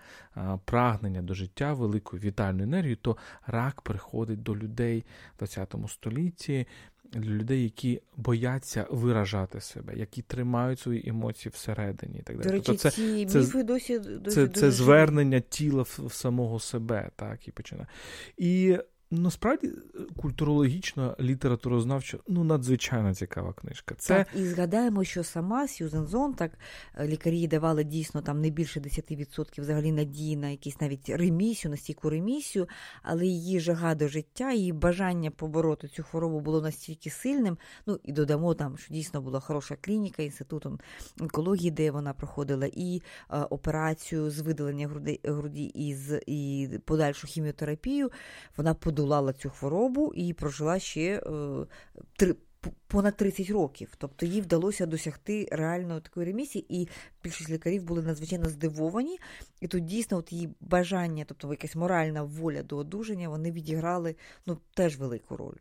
прагнення 0.65 1.21
до 1.21 1.33
життя, 1.33 1.73
велику 1.73 2.17
вітальну 2.17 2.63
енергію, 2.63 2.95
то 2.95 3.17
рак 3.47 3.81
приходить 3.81 4.43
до 4.43 4.55
людей 4.55 5.05
в 5.35 5.37
20 5.37 5.75
столітті, 5.87 6.67
для 7.11 7.31
людей, 7.31 7.63
які 7.63 8.01
бояться 8.17 8.87
виражати 8.89 9.61
себе, 9.61 9.93
які 9.95 10.21
тримають 10.21 10.79
свої 10.79 11.09
емоції 11.09 11.51
всередині. 11.55 12.19
І 12.19 12.21
так 12.21 12.37
далі. 12.37 12.47
До 12.47 12.53
речі, 12.53 12.65
тобто 12.65 12.81
це, 12.81 12.91
ці 12.91 13.25
це, 13.25 13.39
міфи 13.39 13.63
досі, 13.63 13.99
досі 13.99 14.35
це, 14.35 14.47
це 14.47 14.71
звернення 14.71 15.39
тіла 15.39 15.83
в, 15.83 15.99
в 16.05 16.13
самого 16.13 16.59
себе, 16.59 17.09
так 17.15 17.47
і 17.47 17.51
починає. 17.51 17.87
І 18.37 18.77
Насправді 19.11 19.71
культурологічна 20.15 21.15
літературознавча 21.19 22.17
ну 22.27 22.43
надзвичайно 22.43 23.15
цікава 23.15 23.53
книжка. 23.53 23.95
Це 23.97 24.15
так, 24.15 24.27
і 24.35 24.45
згадаємо, 24.45 25.03
що 25.03 25.23
сама 25.23 25.67
Сьюзен 25.67 26.07
Зон, 26.07 26.33
так 26.33 26.51
е, 26.95 27.07
лікарі 27.07 27.47
давали 27.47 27.83
дійсно 27.83 28.21
там 28.21 28.41
не 28.41 28.49
більше 28.49 28.79
10% 28.79 29.61
взагалі 29.61 29.91
надії 29.91 30.37
на 30.37 30.49
якісь 30.49 30.81
навіть 30.81 31.09
ремісію, 31.09 31.71
на 31.71 31.77
стійку 31.77 32.09
ремісію, 32.09 32.67
але 33.03 33.25
її 33.25 33.59
жага 33.59 33.95
до 33.95 34.07
життя, 34.07 34.51
її 34.51 34.73
бажання 34.73 35.31
побороти 35.31 35.87
цю 35.87 36.03
хворобу 36.03 36.39
було 36.39 36.61
настільки 36.61 37.09
сильним. 37.09 37.57
Ну 37.85 37.99
і 38.03 38.11
додамо 38.11 38.53
там, 38.53 38.77
що 38.77 38.93
дійсно 38.93 39.21
була 39.21 39.39
хороша 39.39 39.75
клініка 39.81 40.23
інститутом 40.23 40.79
онкології, 41.19 41.71
де 41.71 41.91
вона 41.91 42.13
проходила 42.13 42.69
і 42.73 43.01
е, 43.29 43.37
операцію 43.37 44.29
з 44.29 44.39
видалення 44.39 44.87
груди 44.87 45.19
груді 45.23 45.63
і 45.63 45.95
з 45.95 46.21
і 46.27 46.69
подальшу 46.85 47.27
хіміотерапію. 47.27 48.11
Вона 48.57 48.73
подолала 48.73 49.04
цю 49.33 49.49
хворобу 49.49 50.13
і 50.15 50.33
прожила 50.33 50.79
ще 50.79 51.01
е, 51.01 51.21
три. 52.15 52.35
Понад 52.87 53.17
30 53.17 53.49
років, 53.49 53.93
тобто 53.97 54.25
їй 54.25 54.41
вдалося 54.41 54.85
досягти 54.85 55.47
реально 55.51 55.99
такої 55.99 56.25
ремісії, 56.25 56.65
і 56.81 56.87
більшість 57.23 57.49
лікарів 57.49 57.83
були 57.83 58.01
надзвичайно 58.01 58.49
здивовані. 58.49 59.19
І 59.61 59.67
тут 59.67 59.85
дійсно 59.85 60.17
от 60.17 60.31
її 60.33 60.49
бажання, 60.61 61.25
тобто 61.27 61.51
якась 61.51 61.75
моральна 61.75 62.23
воля 62.23 62.63
до 62.63 62.77
одужання, 62.77 63.29
вони 63.29 63.51
відіграли 63.51 64.15
ну 64.45 64.57
теж 64.73 64.97
велику 64.97 65.37
роль 65.37 65.57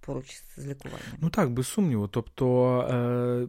поруч 0.00 0.42
з 0.56 0.66
лікуванням. 0.66 1.16
Ну 1.20 1.30
так, 1.30 1.50
без 1.50 1.66
сумніву. 1.66 2.08
Тобто 2.08 2.78
е, 2.80 3.46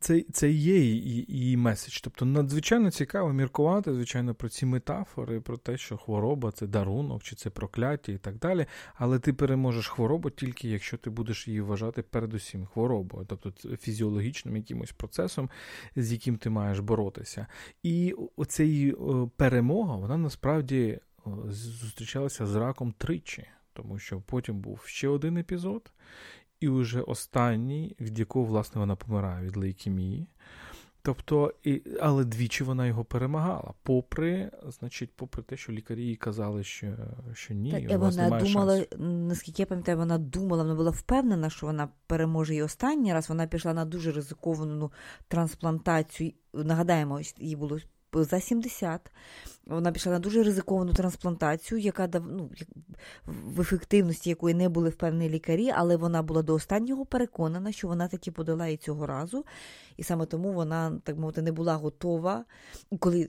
це 0.00 0.24
це 0.32 0.50
є 0.50 0.78
її 0.78 1.56
меседж. 1.56 2.00
Тобто 2.00 2.24
надзвичайно 2.24 2.90
цікаво 2.90 3.32
міркувати, 3.32 3.94
звичайно, 3.94 4.34
про 4.34 4.48
ці 4.48 4.66
метафори, 4.66 5.40
про 5.40 5.56
те, 5.56 5.76
що 5.78 5.96
хвороба 5.96 6.52
це 6.52 6.66
дарунок, 6.66 7.22
чи 7.22 7.36
це 7.36 7.50
прокляття 7.50 8.12
і 8.12 8.18
так 8.18 8.38
далі. 8.38 8.66
Але 8.94 9.18
ти 9.18 9.32
переможеш 9.32 9.88
хворобу 9.88 10.30
тільки 10.30 10.68
якщо 10.68 10.96
ти 10.96 11.10
будеш 11.10 11.48
її 11.48 11.60
вважати 11.60 12.02
передусім 12.02 12.66
хворобою, 12.66 13.26
тобто 13.28 13.76
фізіологічним 13.76 14.56
якимось 14.56 14.92
процесом, 14.92 15.50
з 15.96 16.12
яким 16.12 16.36
ти 16.36 16.50
маєш 16.50 16.78
боротися. 16.78 17.46
І 17.82 18.14
оця 18.36 18.64
її 18.64 18.96
перемога, 19.36 19.96
вона 19.96 20.16
насправді 20.16 20.98
зустрічалася 21.46 22.46
з 22.46 22.54
раком 22.54 22.94
тричі 22.98 23.46
тому 23.82 23.98
що 23.98 24.20
потім 24.20 24.60
був 24.60 24.80
ще 24.86 25.08
один 25.08 25.36
епізод, 25.36 25.92
і 26.60 26.68
вже 26.68 27.00
останній, 27.00 27.96
від 28.00 28.18
якого, 28.18 28.44
власне, 28.44 28.80
вона 28.80 28.96
помирає 28.96 29.46
від 29.46 29.56
лейкемії. 29.56 30.28
Тобто, 31.02 31.54
і, 31.62 31.82
але 32.00 32.24
двічі 32.24 32.64
вона 32.64 32.86
його 32.86 33.04
перемагала, 33.04 33.72
попри, 33.82 34.50
значить, 34.78 35.10
попри 35.16 35.42
те, 35.42 35.56
що 35.56 35.72
лікарі 35.72 36.02
їй 36.02 36.16
казали, 36.16 36.64
що 36.64 36.86
що 37.32 37.54
ні, 37.54 37.70
так, 37.70 37.82
і 37.82 37.96
вона 37.96 38.40
думала, 38.40 38.76
шансу. 38.78 39.04
наскільки 39.04 39.62
я 39.62 39.66
пам'ятаю, 39.66 39.98
вона 39.98 40.18
думала, 40.18 40.62
вона 40.62 40.74
була 40.74 40.90
впевнена, 40.90 41.50
що 41.50 41.66
вона 41.66 41.88
переможе 42.06 42.54
і 42.54 42.62
останній 42.62 43.12
раз. 43.14 43.28
Вона 43.28 43.46
пішла 43.46 43.74
на 43.74 43.84
дуже 43.84 44.12
ризиковану 44.12 44.92
трансплантацію. 45.28 46.32
Нагадаємо, 46.54 47.20
їй 47.38 47.56
було 47.56 47.78
за 48.12 48.40
70. 48.40 49.10
Вона 49.66 49.92
пішла 49.92 50.12
на 50.12 50.18
дуже 50.18 50.42
ризиковану 50.42 50.92
трансплантацію, 50.92 51.78
яка 51.80 52.08
ну, 52.12 52.50
в 53.26 53.60
ефективності 53.60 54.30
якої 54.30 54.54
не 54.54 54.68
були 54.68 54.88
впевнені 54.88 55.30
лікарі, 55.30 55.72
але 55.76 55.96
вона 55.96 56.22
була 56.22 56.42
до 56.42 56.54
останнього 56.54 57.06
переконана, 57.06 57.72
що 57.72 57.88
вона 57.88 58.08
таки 58.08 58.30
подолає 58.30 58.76
цього 58.76 59.06
разу. 59.06 59.44
І 59.96 60.02
саме 60.02 60.26
тому 60.26 60.52
вона, 60.52 61.00
так 61.04 61.18
мовити, 61.18 61.42
не 61.42 61.52
була 61.52 61.74
готова. 61.74 62.44
Коли 62.98 63.28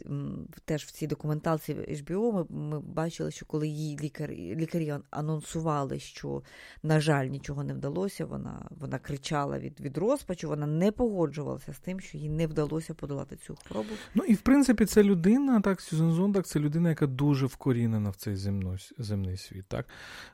теж 0.65 0.83
в 0.83 0.91
цій 0.91 1.07
документалці 1.07 1.73
HBO 1.73 2.33
ми, 2.33 2.45
ми 2.49 2.79
бачили, 2.79 3.31
що 3.31 3.45
коли 3.45 3.67
її 3.67 3.97
лікарі, 3.97 4.55
лікарі 4.55 4.93
анонсували, 5.09 5.99
що, 5.99 6.43
на 6.83 6.99
жаль, 6.99 7.25
нічого 7.25 7.63
не 7.63 7.73
вдалося, 7.73 8.25
вона 8.25 8.67
вона 8.79 8.99
кричала 8.99 9.59
від 9.59 9.79
від 9.79 9.97
розпачу, 9.97 10.47
вона 10.47 10.67
не 10.67 10.91
погоджувалася 10.91 11.73
з 11.73 11.79
тим, 11.79 11.99
що 11.99 12.17
їй 12.17 12.29
не 12.29 12.47
вдалося 12.47 12.93
подолати 12.93 13.35
цю 13.35 13.55
хворобу. 13.55 13.89
Ну 14.15 14.23
і 14.23 14.33
в 14.33 14.41
принципі, 14.41 14.68
це 14.73 15.03
людина, 15.03 15.61
так, 15.61 15.81
Сюзан 15.81 16.11
Зондак, 16.11 16.45
це 16.45 16.59
людина, 16.59 16.89
яка 16.89 17.07
дуже 17.07 17.45
вкорінена 17.45 18.09
в 18.09 18.15
цей 18.15 18.35
земно, 18.35 18.77
земний 18.97 19.37
світ. 19.37 19.65
Так? 19.67 19.85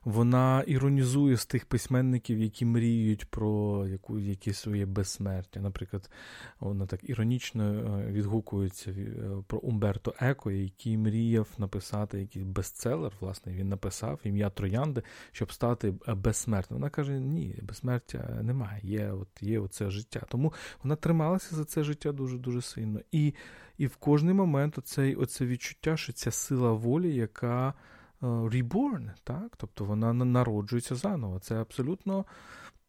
Вона 0.04 0.64
іронізує 0.68 1.38
з 1.38 1.46
тих 1.46 1.66
письменників, 1.66 2.40
які 2.40 2.66
мріють 2.66 3.26
про 3.26 3.88
яку, 3.88 4.20
якісь 4.20 4.58
своє 4.58 4.86
безсмертя. 4.86 5.60
Наприклад, 5.60 6.10
вона 6.60 6.86
так 6.86 7.10
іронічно 7.10 7.64
е, 7.64 8.12
відгукується 8.12 8.92
е, 8.92 9.14
про 9.48 9.60
Умберто 9.60 10.14
Еко, 10.20 10.52
який 10.52 10.98
мріяв 10.98 11.48
написати 11.58 12.20
якийсь 12.20 12.46
бестселер. 12.46 13.12
Власне, 13.20 13.54
він 13.54 13.70
написав 13.70 14.20
ім'я 14.24 14.50
Троянди, 14.50 15.04
щоб 15.32 15.52
стати 15.52 15.94
безсмертним. 16.08 16.80
Вона 16.80 16.90
каже: 16.90 17.20
ні, 17.20 17.60
безсмертя 17.62 18.40
немає, 18.42 18.82
є 18.84 19.12
от, 19.12 19.28
є 19.42 19.60
оце 19.60 19.90
життя. 19.90 20.22
Тому 20.30 20.54
вона 20.84 20.96
трималася 20.96 21.56
за 21.56 21.66
це 21.66 21.84
життя 21.84 22.12
дуже 22.12 22.38
дуже 22.38 22.62
сильно. 22.62 23.00
І 23.12 23.34
і 23.78 23.88
в 23.88 23.95
кожний 23.95 24.34
момент 24.34 24.78
оцей, 24.78 25.15
оце 25.15 25.45
відчуття, 25.45 25.97
що 25.97 26.13
ця 26.13 26.32
сила 26.32 26.71
волі, 26.71 27.15
яка 27.15 27.73
reborn, 28.21 29.11
так? 29.23 29.57
тобто 29.57 29.86
вона 29.86 30.13
народжується 30.13 30.95
заново. 30.95 31.39
Це 31.39 31.61
абсолютно 31.61 32.26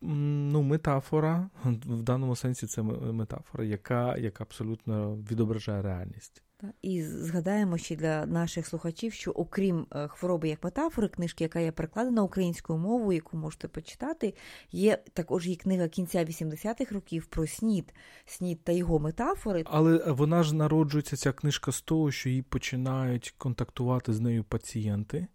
ну, 0.00 0.62
метафора, 0.62 1.50
в 1.64 2.02
даному 2.02 2.36
сенсі 2.36 2.66
це 2.66 2.82
метафора, 2.82 3.64
яка, 3.64 4.16
яка 4.16 4.44
абсолютно 4.44 5.16
відображає 5.16 5.82
реальність. 5.82 6.42
І 6.82 7.02
згадаємо 7.02 7.78
ще 7.78 7.96
для 7.96 8.26
наших 8.26 8.66
слухачів, 8.66 9.12
що 9.12 9.30
окрім 9.30 9.86
е, 9.92 10.08
хвороби 10.08 10.48
як 10.48 10.64
метафори, 10.64 11.08
книжки, 11.08 11.44
яка 11.44 11.60
є 11.60 11.72
перекладена 11.72 12.22
українською 12.22 12.78
мовою, 12.78 13.12
яку 13.12 13.36
можете 13.36 13.68
почитати, 13.68 14.34
є 14.72 14.98
також 15.12 15.46
її 15.46 15.56
книга 15.56 15.88
кінця 15.88 16.24
80-х 16.24 16.94
років 16.94 17.26
про 17.26 17.46
снід, 17.46 17.94
снід 18.26 18.64
та 18.64 18.72
його 18.72 18.98
метафори. 18.98 19.62
Але 19.66 20.12
вона 20.12 20.42
ж 20.42 20.54
народжується 20.54 21.16
ця 21.16 21.32
книжка 21.32 21.72
з 21.72 21.80
того, 21.80 22.10
що 22.10 22.28
її 22.28 22.42
починають 22.42 23.34
контактувати 23.38 24.12
з 24.12 24.20
нею 24.20 24.44
пацієнти 24.44 25.26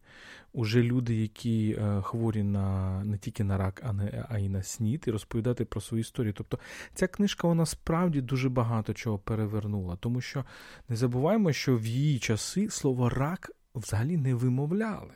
уже 0.53 0.84
люди, 0.84 1.16
які 1.16 1.78
е, 1.80 2.01
хворі 2.01 2.43
на 2.43 3.03
не 3.03 3.18
тільки 3.18 3.43
на 3.43 3.57
рак, 3.57 3.82
а 3.86 3.93
не 3.93 4.26
а 4.30 4.39
й 4.39 4.49
на 4.49 4.64
снід, 4.64 5.03
і 5.07 5.12
розповідати 5.12 5.66
про 5.66 5.82
свою 5.82 6.01
історію. 6.01 6.34
Тобто 6.34 6.59
ця 6.93 7.07
книжка 7.07 7.47
вона 7.47 7.66
справді 7.66 8.22
дуже 8.22 8.49
багато 8.49 8.93
чого 8.93 9.20
перевернула, 9.20 9.95
тому 9.95 10.22
що 10.22 10.45
не 10.89 10.95
забуваємо, 10.95 11.53
що 11.53 11.78
в 11.78 11.86
її 11.86 12.20
часи 12.20 12.70
слово 12.70 13.09
рак 13.09 13.51
взагалі 13.76 14.18
не 14.18 14.36
вимовляли. 14.36 15.14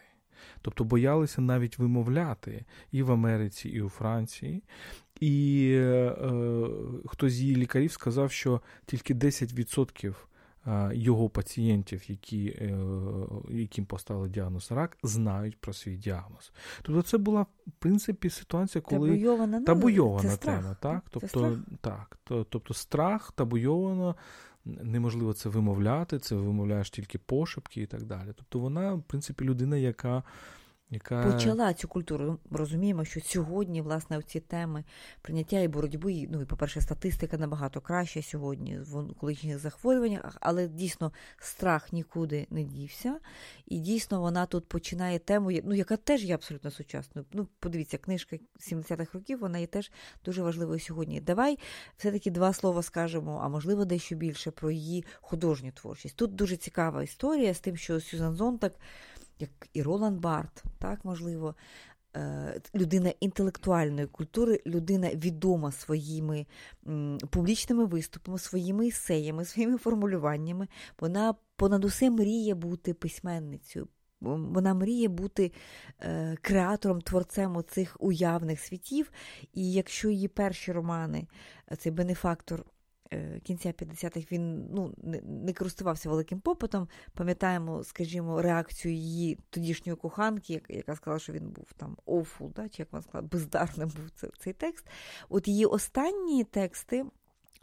Тобто 0.61 0.83
боялися 0.83 1.41
навіть 1.41 1.77
вимовляти 1.77 2.65
і 2.91 3.03
в 3.03 3.11
Америці, 3.11 3.69
і 3.69 3.81
у 3.81 3.89
Франції. 3.89 4.63
І 5.19 5.67
е, 5.73 5.81
е 5.81 6.67
хтось 7.05 7.33
з 7.33 7.41
її 7.41 7.55
лікарів 7.55 7.91
сказав, 7.91 8.31
що 8.31 8.61
тільки 8.85 9.13
10% 9.13 10.15
його 10.93 11.29
пацієнтів, 11.29 12.09
які, 12.09 12.47
е, 12.47 12.77
яким 13.49 13.85
поставили 13.85 14.29
діагноз 14.29 14.71
рак, 14.71 14.97
знають 15.03 15.57
про 15.57 15.73
свій 15.73 15.97
діагноз. 15.97 16.51
Тобто, 16.81 17.01
це 17.01 17.17
була 17.17 17.41
в 17.41 17.71
принципі 17.79 18.29
ситуація, 18.29 18.81
коли 18.81 19.09
табуйована, 19.09 19.59
ну, 19.59 19.65
табуйована 19.65 20.37
тема. 20.37 20.75
Так? 20.79 21.03
Тобто, 21.09 21.27
страх. 21.27 21.53
так, 21.81 22.19
тобто 22.49 22.73
страх 22.73 23.31
табуйовано. 23.31 24.15
Неможливо 24.67 25.33
це 25.33 25.49
вимовляти, 25.49 26.19
це 26.19 26.35
вимовляєш 26.35 26.89
тільки 26.89 27.17
пошепки 27.17 27.81
і 27.81 27.85
так 27.85 28.03
далі. 28.03 28.27
Тобто 28.35 28.59
вона, 28.59 28.93
в 28.93 29.03
принципі, 29.03 29.45
людина, 29.45 29.77
яка 29.77 30.23
яка 30.89 31.31
почала 31.31 31.73
цю 31.73 31.87
культуру. 31.87 32.39
Ми 32.49 32.57
розуміємо, 32.57 33.05
що 33.05 33.21
сьогодні, 33.21 33.81
власне, 33.81 34.21
ці 34.21 34.39
теми 34.39 34.83
прийняття 35.21 35.59
і 35.59 35.67
боротьби, 35.67 36.27
ну 36.29 36.41
і, 36.41 36.45
по-перше, 36.45 36.81
статистика 36.81 37.37
набагато 37.37 37.81
краща 37.81 38.21
сьогодні 38.21 38.79
в 38.79 38.97
онкологічних 38.97 39.59
захворюваннях, 39.59 40.37
але 40.41 40.67
дійсно 40.67 41.11
страх 41.37 41.93
нікуди 41.93 42.47
не 42.49 42.63
дівся. 42.63 43.19
І 43.65 43.79
дійсно 43.79 44.21
вона 44.21 44.45
тут 44.45 44.67
починає 44.67 45.19
тему, 45.19 45.51
ну, 45.63 45.73
яка 45.73 45.97
теж 45.97 46.23
є 46.23 46.35
абсолютно 46.35 46.71
сучасною. 46.71 47.27
Ну, 47.33 47.47
подивіться, 47.59 47.97
книжка 47.97 48.37
70-х 48.59 49.13
років, 49.13 49.39
вона 49.39 49.57
є 49.57 49.67
теж 49.67 49.91
дуже 50.25 50.43
важливою 50.43 50.79
сьогодні. 50.79 51.21
Давай 51.21 51.59
все-таки 51.97 52.31
два 52.31 52.53
слова 52.53 52.83
скажемо, 52.83 53.41
а 53.43 53.49
можливо, 53.49 53.85
дещо 53.85 54.15
більше 54.15 54.51
про 54.51 54.71
її 54.71 55.05
художню 55.21 55.71
творчість. 55.71 56.15
Тут 56.15 56.35
дуже 56.35 56.57
цікава 56.57 57.03
історія 57.03 57.53
з 57.53 57.59
тим, 57.59 57.77
що 57.77 57.99
Сюзан 57.99 58.35
Зонтак 58.35 58.73
як 59.39 59.69
і 59.73 59.81
Ролан 59.81 60.19
Барт, 60.19 60.63
так 60.79 61.05
можливо. 61.05 61.55
е, 62.17 62.61
людина 62.75 63.13
інтелектуальної 63.19 64.07
культури, 64.07 64.61
людина 64.65 65.09
відома 65.09 65.71
своїми 65.71 66.45
публічними 67.29 67.85
виступами, 67.85 68.39
своїми 68.39 68.87
есеями, 68.87 69.45
своїми 69.45 69.77
формулюваннями. 69.77 70.67
Вона 70.99 71.35
понад 71.55 71.85
усе 71.85 72.09
мріє 72.09 72.55
бути 72.55 72.93
письменницею. 72.93 73.87
Вона 74.21 74.73
мріє 74.73 75.07
бути 75.07 75.51
е, 75.99 76.37
креатором, 76.41 77.01
творцем 77.01 77.57
оцих 77.57 77.97
уявних 77.99 78.59
світів. 78.59 79.11
І 79.53 79.71
якщо 79.71 80.09
її 80.09 80.27
перші 80.27 80.71
романи, 80.71 81.27
цей 81.77 81.91
бенефактор 81.91 82.65
Е, 82.65 82.74
кінця 83.43 83.69
50-х 83.69 84.31
він 84.31 84.67
ну, 84.71 84.93
не, 84.97 85.21
не 85.21 85.53
користувався 85.53 86.09
великим 86.09 86.39
попитом. 86.39 86.87
Пам'ятаємо, 87.13 87.83
скажімо, 87.83 88.41
реакцію 88.41 88.93
її 88.93 89.37
тодішньої 89.49 89.95
коханки, 89.95 90.61
яка 90.69 90.95
сказала, 90.95 91.19
що 91.19 91.33
він 91.33 91.49
був 91.49 91.73
там 91.77 91.97
awful, 92.07 92.53
да, 92.53 92.69
чи 92.69 92.81
як 92.81 92.91
вона 92.91 93.03
сказала, 93.03 93.27
бездарним 93.31 93.89
був 93.89 94.09
цей, 94.15 94.29
цей 94.39 94.53
текст. 94.53 94.87
От 95.29 95.47
її 95.47 95.65
останні 95.65 96.43
тексти 96.43 97.05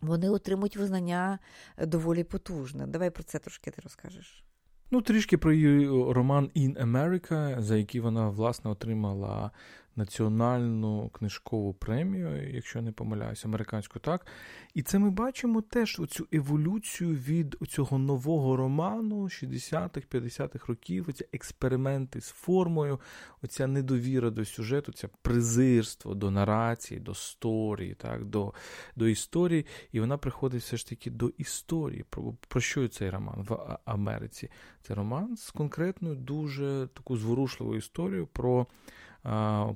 вони 0.01 0.31
отримують 0.31 0.77
визнання 0.77 1.39
доволі 1.79 2.25
потужне. 2.25 2.87
Давай 2.87 3.11
про 3.11 3.23
це 3.23 3.39
трошки 3.39 3.71
ти 3.71 3.83
розкажеш. 3.83 4.45
Ну, 4.91 5.03
трішки 5.03 5.39
про 5.39 5.53
її 5.53 5.89
роман 5.89 6.51
In 6.57 6.87
America, 6.87 7.61
за 7.61 7.77
який 7.77 8.01
вона, 8.01 8.29
власне, 8.29 8.71
отримала 8.71 9.51
національну 9.97 11.09
книжкову 11.09 11.75
премію, 11.75 12.55
якщо 12.55 12.83
не 12.83 12.93
помиляюся, 12.93 13.49
американську 13.49 13.99
так. 13.99 14.27
І 14.75 14.83
це 14.83 14.99
ми 14.99 15.11
бачимо 15.11 15.61
теж 15.61 16.01
оцю 16.01 16.27
еволюцію 16.33 17.15
від 17.15 17.57
цього 17.69 17.99
нового 17.99 18.57
роману 18.57 19.23
60-х, 19.25 20.07
50-х 20.11 20.67
років, 20.69 21.07
оці 21.09 21.27
експерименти 21.33 22.21
з 22.21 22.29
формою, 22.29 23.01
оця 23.43 23.67
недовіра 23.67 24.31
до 24.31 24.45
сюжету, 24.45 24.93
це 24.93 25.09
презирство 25.23 26.15
до 26.15 26.31
нарації, 26.31 27.01
до 27.01 27.15
сторії, 27.15 27.95
так, 27.95 28.25
до 28.25 28.55
до 28.97 29.09
історії. 29.09 29.67
І 29.93 30.01
вона 30.01 30.19
приходить 30.19 30.63
все 30.63 30.77
ж 30.77 30.89
таки 30.89 31.11
до 31.11 31.29
історії. 31.29 32.05
Про, 32.11 32.35
про 32.49 32.61
що 32.61 32.89
цей 32.89 33.11
роман 33.11 33.47
в 33.49 33.79
Америці? 33.85 34.51
Це 34.83 34.95
роман 34.95 35.37
з 35.37 35.51
конкретною 35.51 36.15
дуже 36.15 36.89
таку 36.95 37.17
зворушливою 37.17 37.79
історією 37.79 38.27
про 38.27 38.67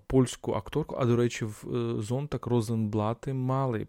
польську 0.07 0.53
акторку. 0.53 0.97
А 0.99 1.05
до 1.05 1.17
речі, 1.17 1.45
в 1.45 1.65
е, 1.75 2.03
Зонтак 2.03 2.47
Розенблати 2.47 3.33
мали 3.35 3.87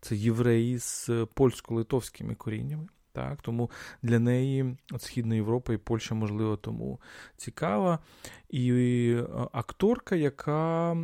це 0.00 0.16
євреї 0.16 0.78
з 0.78 1.10
польсько-литовськими 1.34 2.34
коріннями. 2.34 2.86
Так, 3.14 3.42
Тому 3.42 3.70
для 4.02 4.18
неї 4.18 4.76
от 4.92 5.02
Східна 5.02 5.34
Європа 5.34 5.72
і 5.72 5.76
Польща, 5.76 6.14
можливо, 6.14 6.56
тому 6.56 7.00
цікава. 7.36 7.98
І 8.50 8.72
е, 9.16 9.26
акторка, 9.52 10.16
яка, 10.16 10.96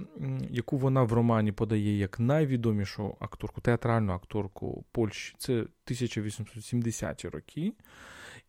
яку 0.50 0.78
вона 0.78 1.02
в 1.02 1.12
романі 1.12 1.52
подає 1.52 1.98
як 1.98 2.20
найвідомішу 2.20 3.16
акторку, 3.20 3.60
театральну 3.60 4.12
акторку 4.12 4.84
Польщі, 4.92 5.34
це 5.38 5.66
1870-ті 5.86 7.28
роки. 7.28 7.72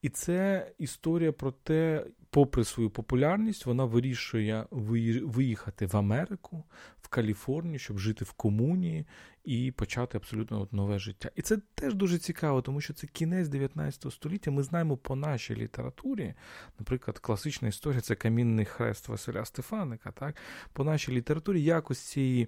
І 0.01 0.09
це 0.09 0.71
історія 0.77 1.31
про 1.31 1.51
те, 1.51 2.05
попри 2.31 2.63
свою 2.63 2.89
популярність, 2.89 3.65
вона 3.65 3.85
вирішує 3.85 4.65
виїхати 4.71 5.85
в 5.85 5.97
Америку, 5.97 6.63
в 7.01 7.07
Каліфорнію, 7.07 7.79
щоб 7.79 7.99
жити 7.99 8.25
в 8.25 8.31
комуні 8.31 9.05
і 9.43 9.71
почати 9.71 10.17
абсолютно 10.17 10.61
от 10.61 10.73
нове 10.73 10.99
життя. 10.99 11.29
І 11.35 11.41
це 11.41 11.57
теж 11.75 11.93
дуже 11.93 12.17
цікаво, 12.17 12.61
тому 12.61 12.81
що 12.81 12.93
це 12.93 13.07
кінець 13.07 13.47
19 13.47 14.13
століття. 14.13 14.51
Ми 14.51 14.63
знаємо 14.63 14.97
по 14.97 15.15
нашій 15.15 15.55
літературі, 15.55 16.33
наприклад, 16.79 17.19
класична 17.19 17.67
історія 17.67 18.01
це 18.01 18.15
камінний 18.15 18.65
хрест 18.65 19.07
Василя 19.07 19.45
Стефаника. 19.45 20.11
Так, 20.11 20.35
по 20.73 20.83
нашій 20.83 21.11
літературі 21.11 21.63
якось 21.63 21.99
цієї 21.99 22.47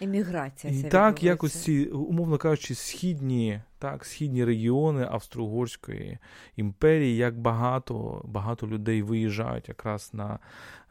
еміграція. 0.00 0.72
І 0.72 0.82
так, 0.82 1.22
якось 1.22 1.62
ці, 1.62 1.84
умовно 1.84 2.38
кажучи, 2.38 2.74
східні. 2.74 3.60
Так, 3.78 4.04
східні 4.04 4.44
регіони 4.44 5.08
Австро-Угорської 5.10 6.18
імперії, 6.56 7.16
як 7.16 7.38
багато 7.38 8.22
багато 8.24 8.66
людей 8.66 9.02
виїжджають 9.02 9.68
якраз 9.68 10.10
на, 10.12 10.38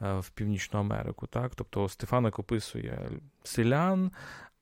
е, 0.01 0.19
в 0.19 0.29
Північну 0.29 0.79
Америку. 0.79 1.27
Так? 1.27 1.55
Тобто 1.55 1.89
Стефаник 1.89 2.39
описує 2.39 3.09
селян, 3.43 4.11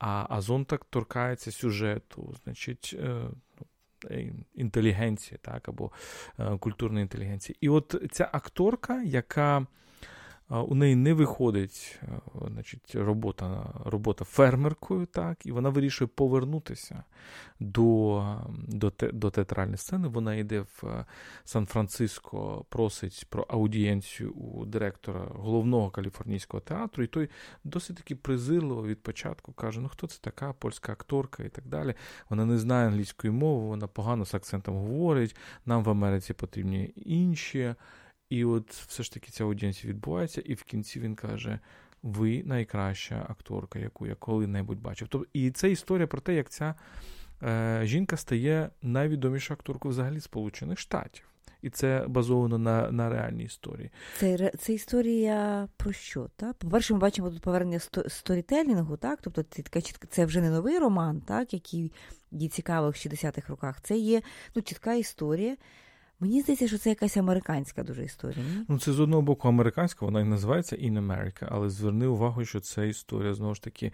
а 0.06 0.26
Азон 0.30 0.66
так 0.66 0.86
торкається 0.86 1.52
сюжету, 1.52 2.36
значить, 2.44 2.96
е, 3.00 3.30
ну, 3.60 3.66
е, 4.12 4.34
інтелігенції, 4.54 5.40
так, 5.42 5.70
або 5.70 5.92
культурної 6.60 7.02
інтелігенції. 7.04 7.58
І 7.62 7.70
от 7.70 7.96
ця 8.12 8.30
акторка, 8.34 9.04
яка 9.04 9.68
у 10.62 10.76
неї 10.76 10.96
не 10.96 11.14
виходить 11.14 12.00
е, 12.04 12.08
значить, 12.48 12.96
робота 12.96 13.74
робота 13.86 14.26
фермеркою, 14.26 15.06
так, 15.06 15.46
і 15.46 15.52
вона 15.52 15.70
вирішує 15.70 16.08
повернутися 16.16 17.04
до 17.60 18.24
до, 18.68 18.90
те, 18.90 19.12
до 19.12 19.30
театральної 19.30 19.78
сцени. 19.78 20.08
Вона 20.08 20.36
йде 20.36 20.60
в 20.60 20.84
е, 20.88 21.06
Сан-Франциско, 21.44 22.66
просить 22.70 23.28
про 23.30 23.44
аудієнцію 23.44 24.32
у 24.32 24.66
директора 24.66 25.28
головного 25.36 25.90
каліфорнійського 25.90 26.62
театру, 26.62 27.04
і 27.04 27.08
той 27.08 27.30
досить 27.64 27.98
таки 27.98 28.16
презирливо 28.16 28.88
від 28.88 29.04
початку 29.04 29.52
каже: 29.54 29.82
Ну, 29.82 29.90
хто 29.90 30.08
це 30.08 30.20
така 30.22 30.54
польська 30.54 30.92
акторка 30.92 31.44
і 31.44 31.50
так 31.50 31.68
далі. 31.68 31.94
Вона 32.30 32.46
не 32.46 32.58
знає 32.58 32.88
англійської 32.88 33.34
мови, 33.34 33.68
вона 33.68 33.88
погано 33.88 34.26
з 34.26 34.34
акцентом 34.34 34.76
говорить. 34.76 35.36
Нам 35.66 35.84
в 35.84 35.90
Америці 35.90 36.34
потрібні 36.34 36.94
інші. 36.96 37.76
І 38.34 38.46
от 38.46 38.72
все 38.72 39.04
ж 39.04 39.14
таки 39.14 39.32
ця 39.32 39.44
аудієнція 39.44 39.94
відбувається, 39.94 40.42
і 40.46 40.54
в 40.54 40.64
кінці 40.64 41.00
він 41.00 41.16
каже: 41.16 41.60
ви 42.04 42.44
найкраща 42.44 43.26
акторка, 43.30 43.80
яку 43.80 44.08
я 44.08 44.16
коли-небудь 44.16 44.82
бачив. 44.82 45.08
Тобто, 45.08 45.28
І 45.34 45.52
це 45.52 45.72
історія 45.72 46.08
про 46.08 46.22
те, 46.22 46.34
як 46.34 46.50
ця 46.50 46.76
е, 47.44 47.82
жінка 47.84 48.18
стає 48.18 48.70
найвідомішою 48.82 49.56
акторкою 49.56 49.92
взагалі 49.92 50.20
Сполучених 50.20 50.80
Штатів. 50.80 51.30
І 51.62 51.70
це 51.70 52.06
базовано 52.08 52.58
на 52.58 52.92
на 52.92 53.10
реальній 53.10 53.44
історії. 53.44 53.92
Це 54.18 54.52
це 54.60 54.74
історія 54.74 55.68
про 55.78 55.94
що? 55.94 56.30
Так? 56.36 56.56
По-перше, 56.56 56.94
ми 56.94 57.00
бачимо 57.00 57.30
тут 57.30 57.42
повернення 57.42 57.80
сторітелінгу, 58.08 58.98
так? 58.98 59.20
Тобто 59.22 59.44
це 60.10 60.26
вже 60.26 60.42
не 60.42 60.50
новий 60.50 60.80
роман, 60.80 61.22
так, 61.22 61.54
який 61.54 61.92
є 62.32 62.48
цікавий 62.48 62.92
в 62.92 62.94
60-х 62.94 63.50
роках. 63.50 63.82
Це 63.82 63.98
є 63.98 64.22
ну, 64.56 64.62
чітка 64.62 64.94
історія. 64.94 65.56
Мені 66.24 66.42
здається, 66.42 66.68
що 66.68 66.78
це 66.78 66.90
якась 66.90 67.18
американська 67.18 67.84
дуже 67.84 68.04
історія. 68.04 68.46
Ну, 68.68 68.80
це 68.80 68.92
з 68.92 69.00
одного 69.00 69.22
боку 69.22 69.48
американська, 69.48 70.06
вона 70.06 70.22
і 70.22 70.24
називається 70.24 70.76
In 70.76 70.94
America, 70.94 71.48
але 71.52 71.70
зверни 71.70 72.08
увагу, 72.08 72.46
що 72.46 72.60
це 72.60 72.90
історія 72.90 73.34
знову 73.34 73.56
ж 73.56 73.64
таки 73.64 73.92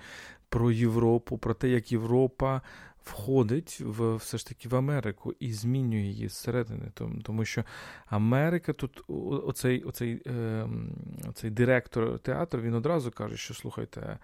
про 0.49 0.71
Європу, 0.71 1.37
про 1.37 1.53
те, 1.53 1.69
як 1.69 1.91
Європа 1.91 2.61
входить 3.03 3.81
в 3.85 4.15
все 4.15 4.37
ж 4.37 4.47
таки 4.47 4.69
в 4.69 4.75
Америку 4.75 5.33
і 5.39 5.53
змінює 5.53 6.01
її 6.01 6.27
зсередини. 6.27 6.91
Тому, 7.23 7.45
що 7.45 7.63
Америка 8.05 8.73
тут, 8.73 9.03
оцей, 9.47 9.83
оцей, 9.83 10.21
е, 10.27 10.67
оцей 11.29 11.49
директор 11.49 12.19
театру, 12.19 12.61
він 12.61 12.73
одразу 12.73 13.11
каже, 13.11 13.37
що 13.37 13.53
слухайте 13.53 14.17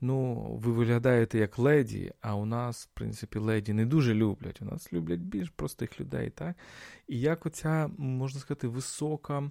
ну, 0.00 0.34
ви 0.62 0.72
виглядаєте 0.72 1.38
як 1.38 1.58
леді, 1.58 2.12
а 2.20 2.34
у 2.34 2.44
нас, 2.44 2.86
в 2.86 2.88
принципі, 2.94 3.38
леді 3.38 3.72
не 3.72 3.86
дуже 3.86 4.14
люблять. 4.14 4.62
У 4.62 4.64
нас 4.64 4.92
люблять 4.92 5.20
більш 5.20 5.50
простих 5.50 6.00
людей. 6.00 6.30
так? 6.30 6.56
І 7.08 7.20
як 7.20 7.46
оця, 7.46 7.90
можна 7.98 8.40
сказати, 8.40 8.68
висока. 8.68 9.50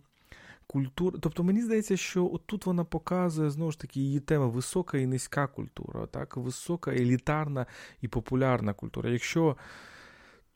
Культура, 0.69 1.19
тобто 1.21 1.43
мені 1.43 1.61
здається, 1.61 1.97
що 1.97 2.25
отут 2.25 2.65
вона 2.65 2.83
показує 2.83 3.49
знову 3.49 3.71
ж 3.71 3.79
таки 3.79 3.99
її 3.99 4.19
тема 4.19 4.47
висока 4.47 4.97
і 4.97 5.05
низька 5.05 5.47
культура, 5.47 6.05
так, 6.05 6.37
висока, 6.37 6.91
елітарна 6.91 7.65
і 8.01 8.07
популярна 8.07 8.73
культура. 8.73 9.09
Якщо 9.09 9.57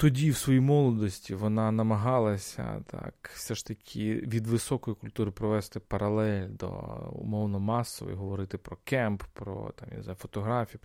тоді, 0.01 0.31
в 0.31 0.37
своїй 0.37 0.59
молодості, 0.59 1.35
вона 1.35 1.71
намагалася 1.71 2.83
так 2.87 3.31
все 3.33 3.55
ж 3.55 3.65
таки 3.65 4.13
від 4.13 4.47
високої 4.47 4.95
культури 4.95 5.31
провести 5.31 5.79
паралель 5.79 6.47
до 6.49 6.69
умовно 7.13 7.59
масової, 7.59 8.17
говорити 8.17 8.57
про 8.57 8.77
кемп, 8.83 9.23
про 9.33 9.71
там, 9.75 9.89
я 9.95 10.03
знаю, 10.03 10.17
фотографію, 10.21 10.79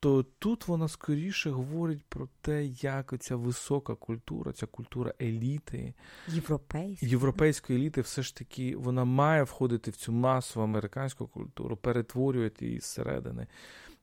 то 0.00 0.22
тут 0.22 0.68
вона 0.68 0.88
скоріше 0.88 1.50
говорить 1.50 2.04
про 2.08 2.28
те, 2.40 2.64
як 2.64 3.14
ця 3.20 3.36
висока 3.36 3.94
культура, 3.94 4.52
ця 4.52 4.66
культура 4.66 5.14
еліти, 5.22 5.94
Європейської 6.28 7.10
європейської 7.10 7.78
еліти, 7.78 8.00
все 8.00 8.22
ж 8.22 8.36
таки 8.36 8.76
вона 8.76 9.04
має 9.04 9.42
входити 9.42 9.90
в 9.90 9.96
цю 9.96 10.12
масову 10.12 10.64
американську 10.64 11.26
культуру, 11.26 11.76
перетворювати 11.76 12.66
її 12.66 12.80
зсередини. 12.80 13.46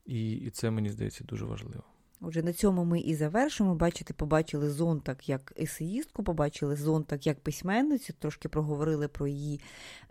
І, 0.05 0.31
І 0.31 0.49
це 0.49 0.71
мені 0.71 0.89
здається 0.89 1.23
дуже 1.23 1.45
важливо. 1.45 1.83
Отже, 2.21 2.43
на 2.43 2.53
цьому 2.53 2.85
ми 2.85 2.99
і 2.99 3.15
завершимо. 3.15 3.75
Бачите, 3.75 4.13
побачили 4.13 4.69
Зонтак 4.69 5.29
як 5.29 5.53
есеїстку, 5.59 6.23
побачили 6.23 6.75
Зонтак 6.75 7.27
як 7.27 7.39
письменницю, 7.39 8.13
трошки 8.19 8.49
проговорили 8.49 9.07
про 9.07 9.27
її 9.27 9.59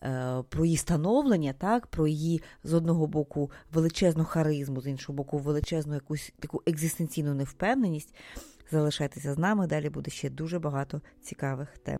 е, 0.02 0.42
про 0.48 0.64
її 0.64 0.76
становлення, 0.76 1.52
так, 1.52 1.86
про 1.86 2.09
її 2.09 2.42
з 2.64 2.74
одного 2.74 3.06
боку 3.06 3.50
величезну 3.72 4.24
харизму, 4.24 4.80
з 4.80 4.86
іншого 4.86 5.16
боку, 5.16 5.38
величезну 5.38 5.94
якусь 5.94 6.32
таку 6.38 6.62
екзистенційну 6.66 7.34
невпевненість. 7.34 8.14
Залишайтеся 8.70 9.34
з 9.34 9.38
нами, 9.38 9.66
далі 9.66 9.90
буде 9.90 10.11
ще 10.11 10.30
дуже 10.30 10.59
багато 10.59 11.00
цікавих 11.22 11.78
тем. 11.78 11.98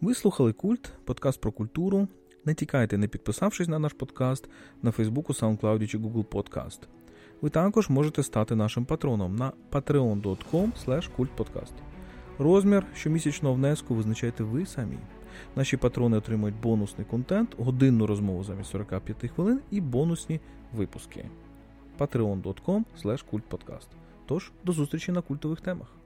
Ви 0.00 0.14
слухали 0.14 0.52
Культ, 0.52 0.92
подкаст 1.04 1.40
про 1.40 1.52
культуру. 1.52 2.08
Не 2.44 2.54
тікайте, 2.54 2.98
не 2.98 3.08
підписавшись 3.08 3.68
на 3.68 3.78
наш 3.78 3.92
подкаст 3.92 4.48
на 4.82 4.90
Фейсбуку, 4.90 5.32
SoundCloud 5.32 5.86
чи 5.86 5.98
Google 5.98 6.24
Podcast. 6.24 6.78
Ви 7.42 7.50
також 7.50 7.90
можете 7.90 8.22
стати 8.22 8.54
нашим 8.54 8.84
патроном 8.84 9.36
на 9.36 9.52
patreon.com 9.70 10.72
kultpodcast. 11.18 11.72
Розмір 12.38 12.86
щомісячного 12.94 13.54
внеску 13.54 13.94
визначайте 13.94 14.44
ви 14.44 14.66
самі. 14.66 14.98
Наші 15.56 15.76
патрони 15.76 16.16
отримують 16.16 16.60
бонусний 16.60 17.06
контент, 17.06 17.54
годинну 17.58 18.06
розмову 18.06 18.44
замість 18.44 18.70
45 18.70 19.30
хвилин 19.30 19.60
і 19.70 19.80
бонусні 19.80 20.40
випуски. 20.72 21.24
patreon.com 21.98 22.84
kultpodcast. 23.04 23.86
Тож, 24.26 24.52
до 24.64 24.72
зустрічі 24.72 25.12
на 25.12 25.20
культових 25.20 25.60
темах. 25.60 26.01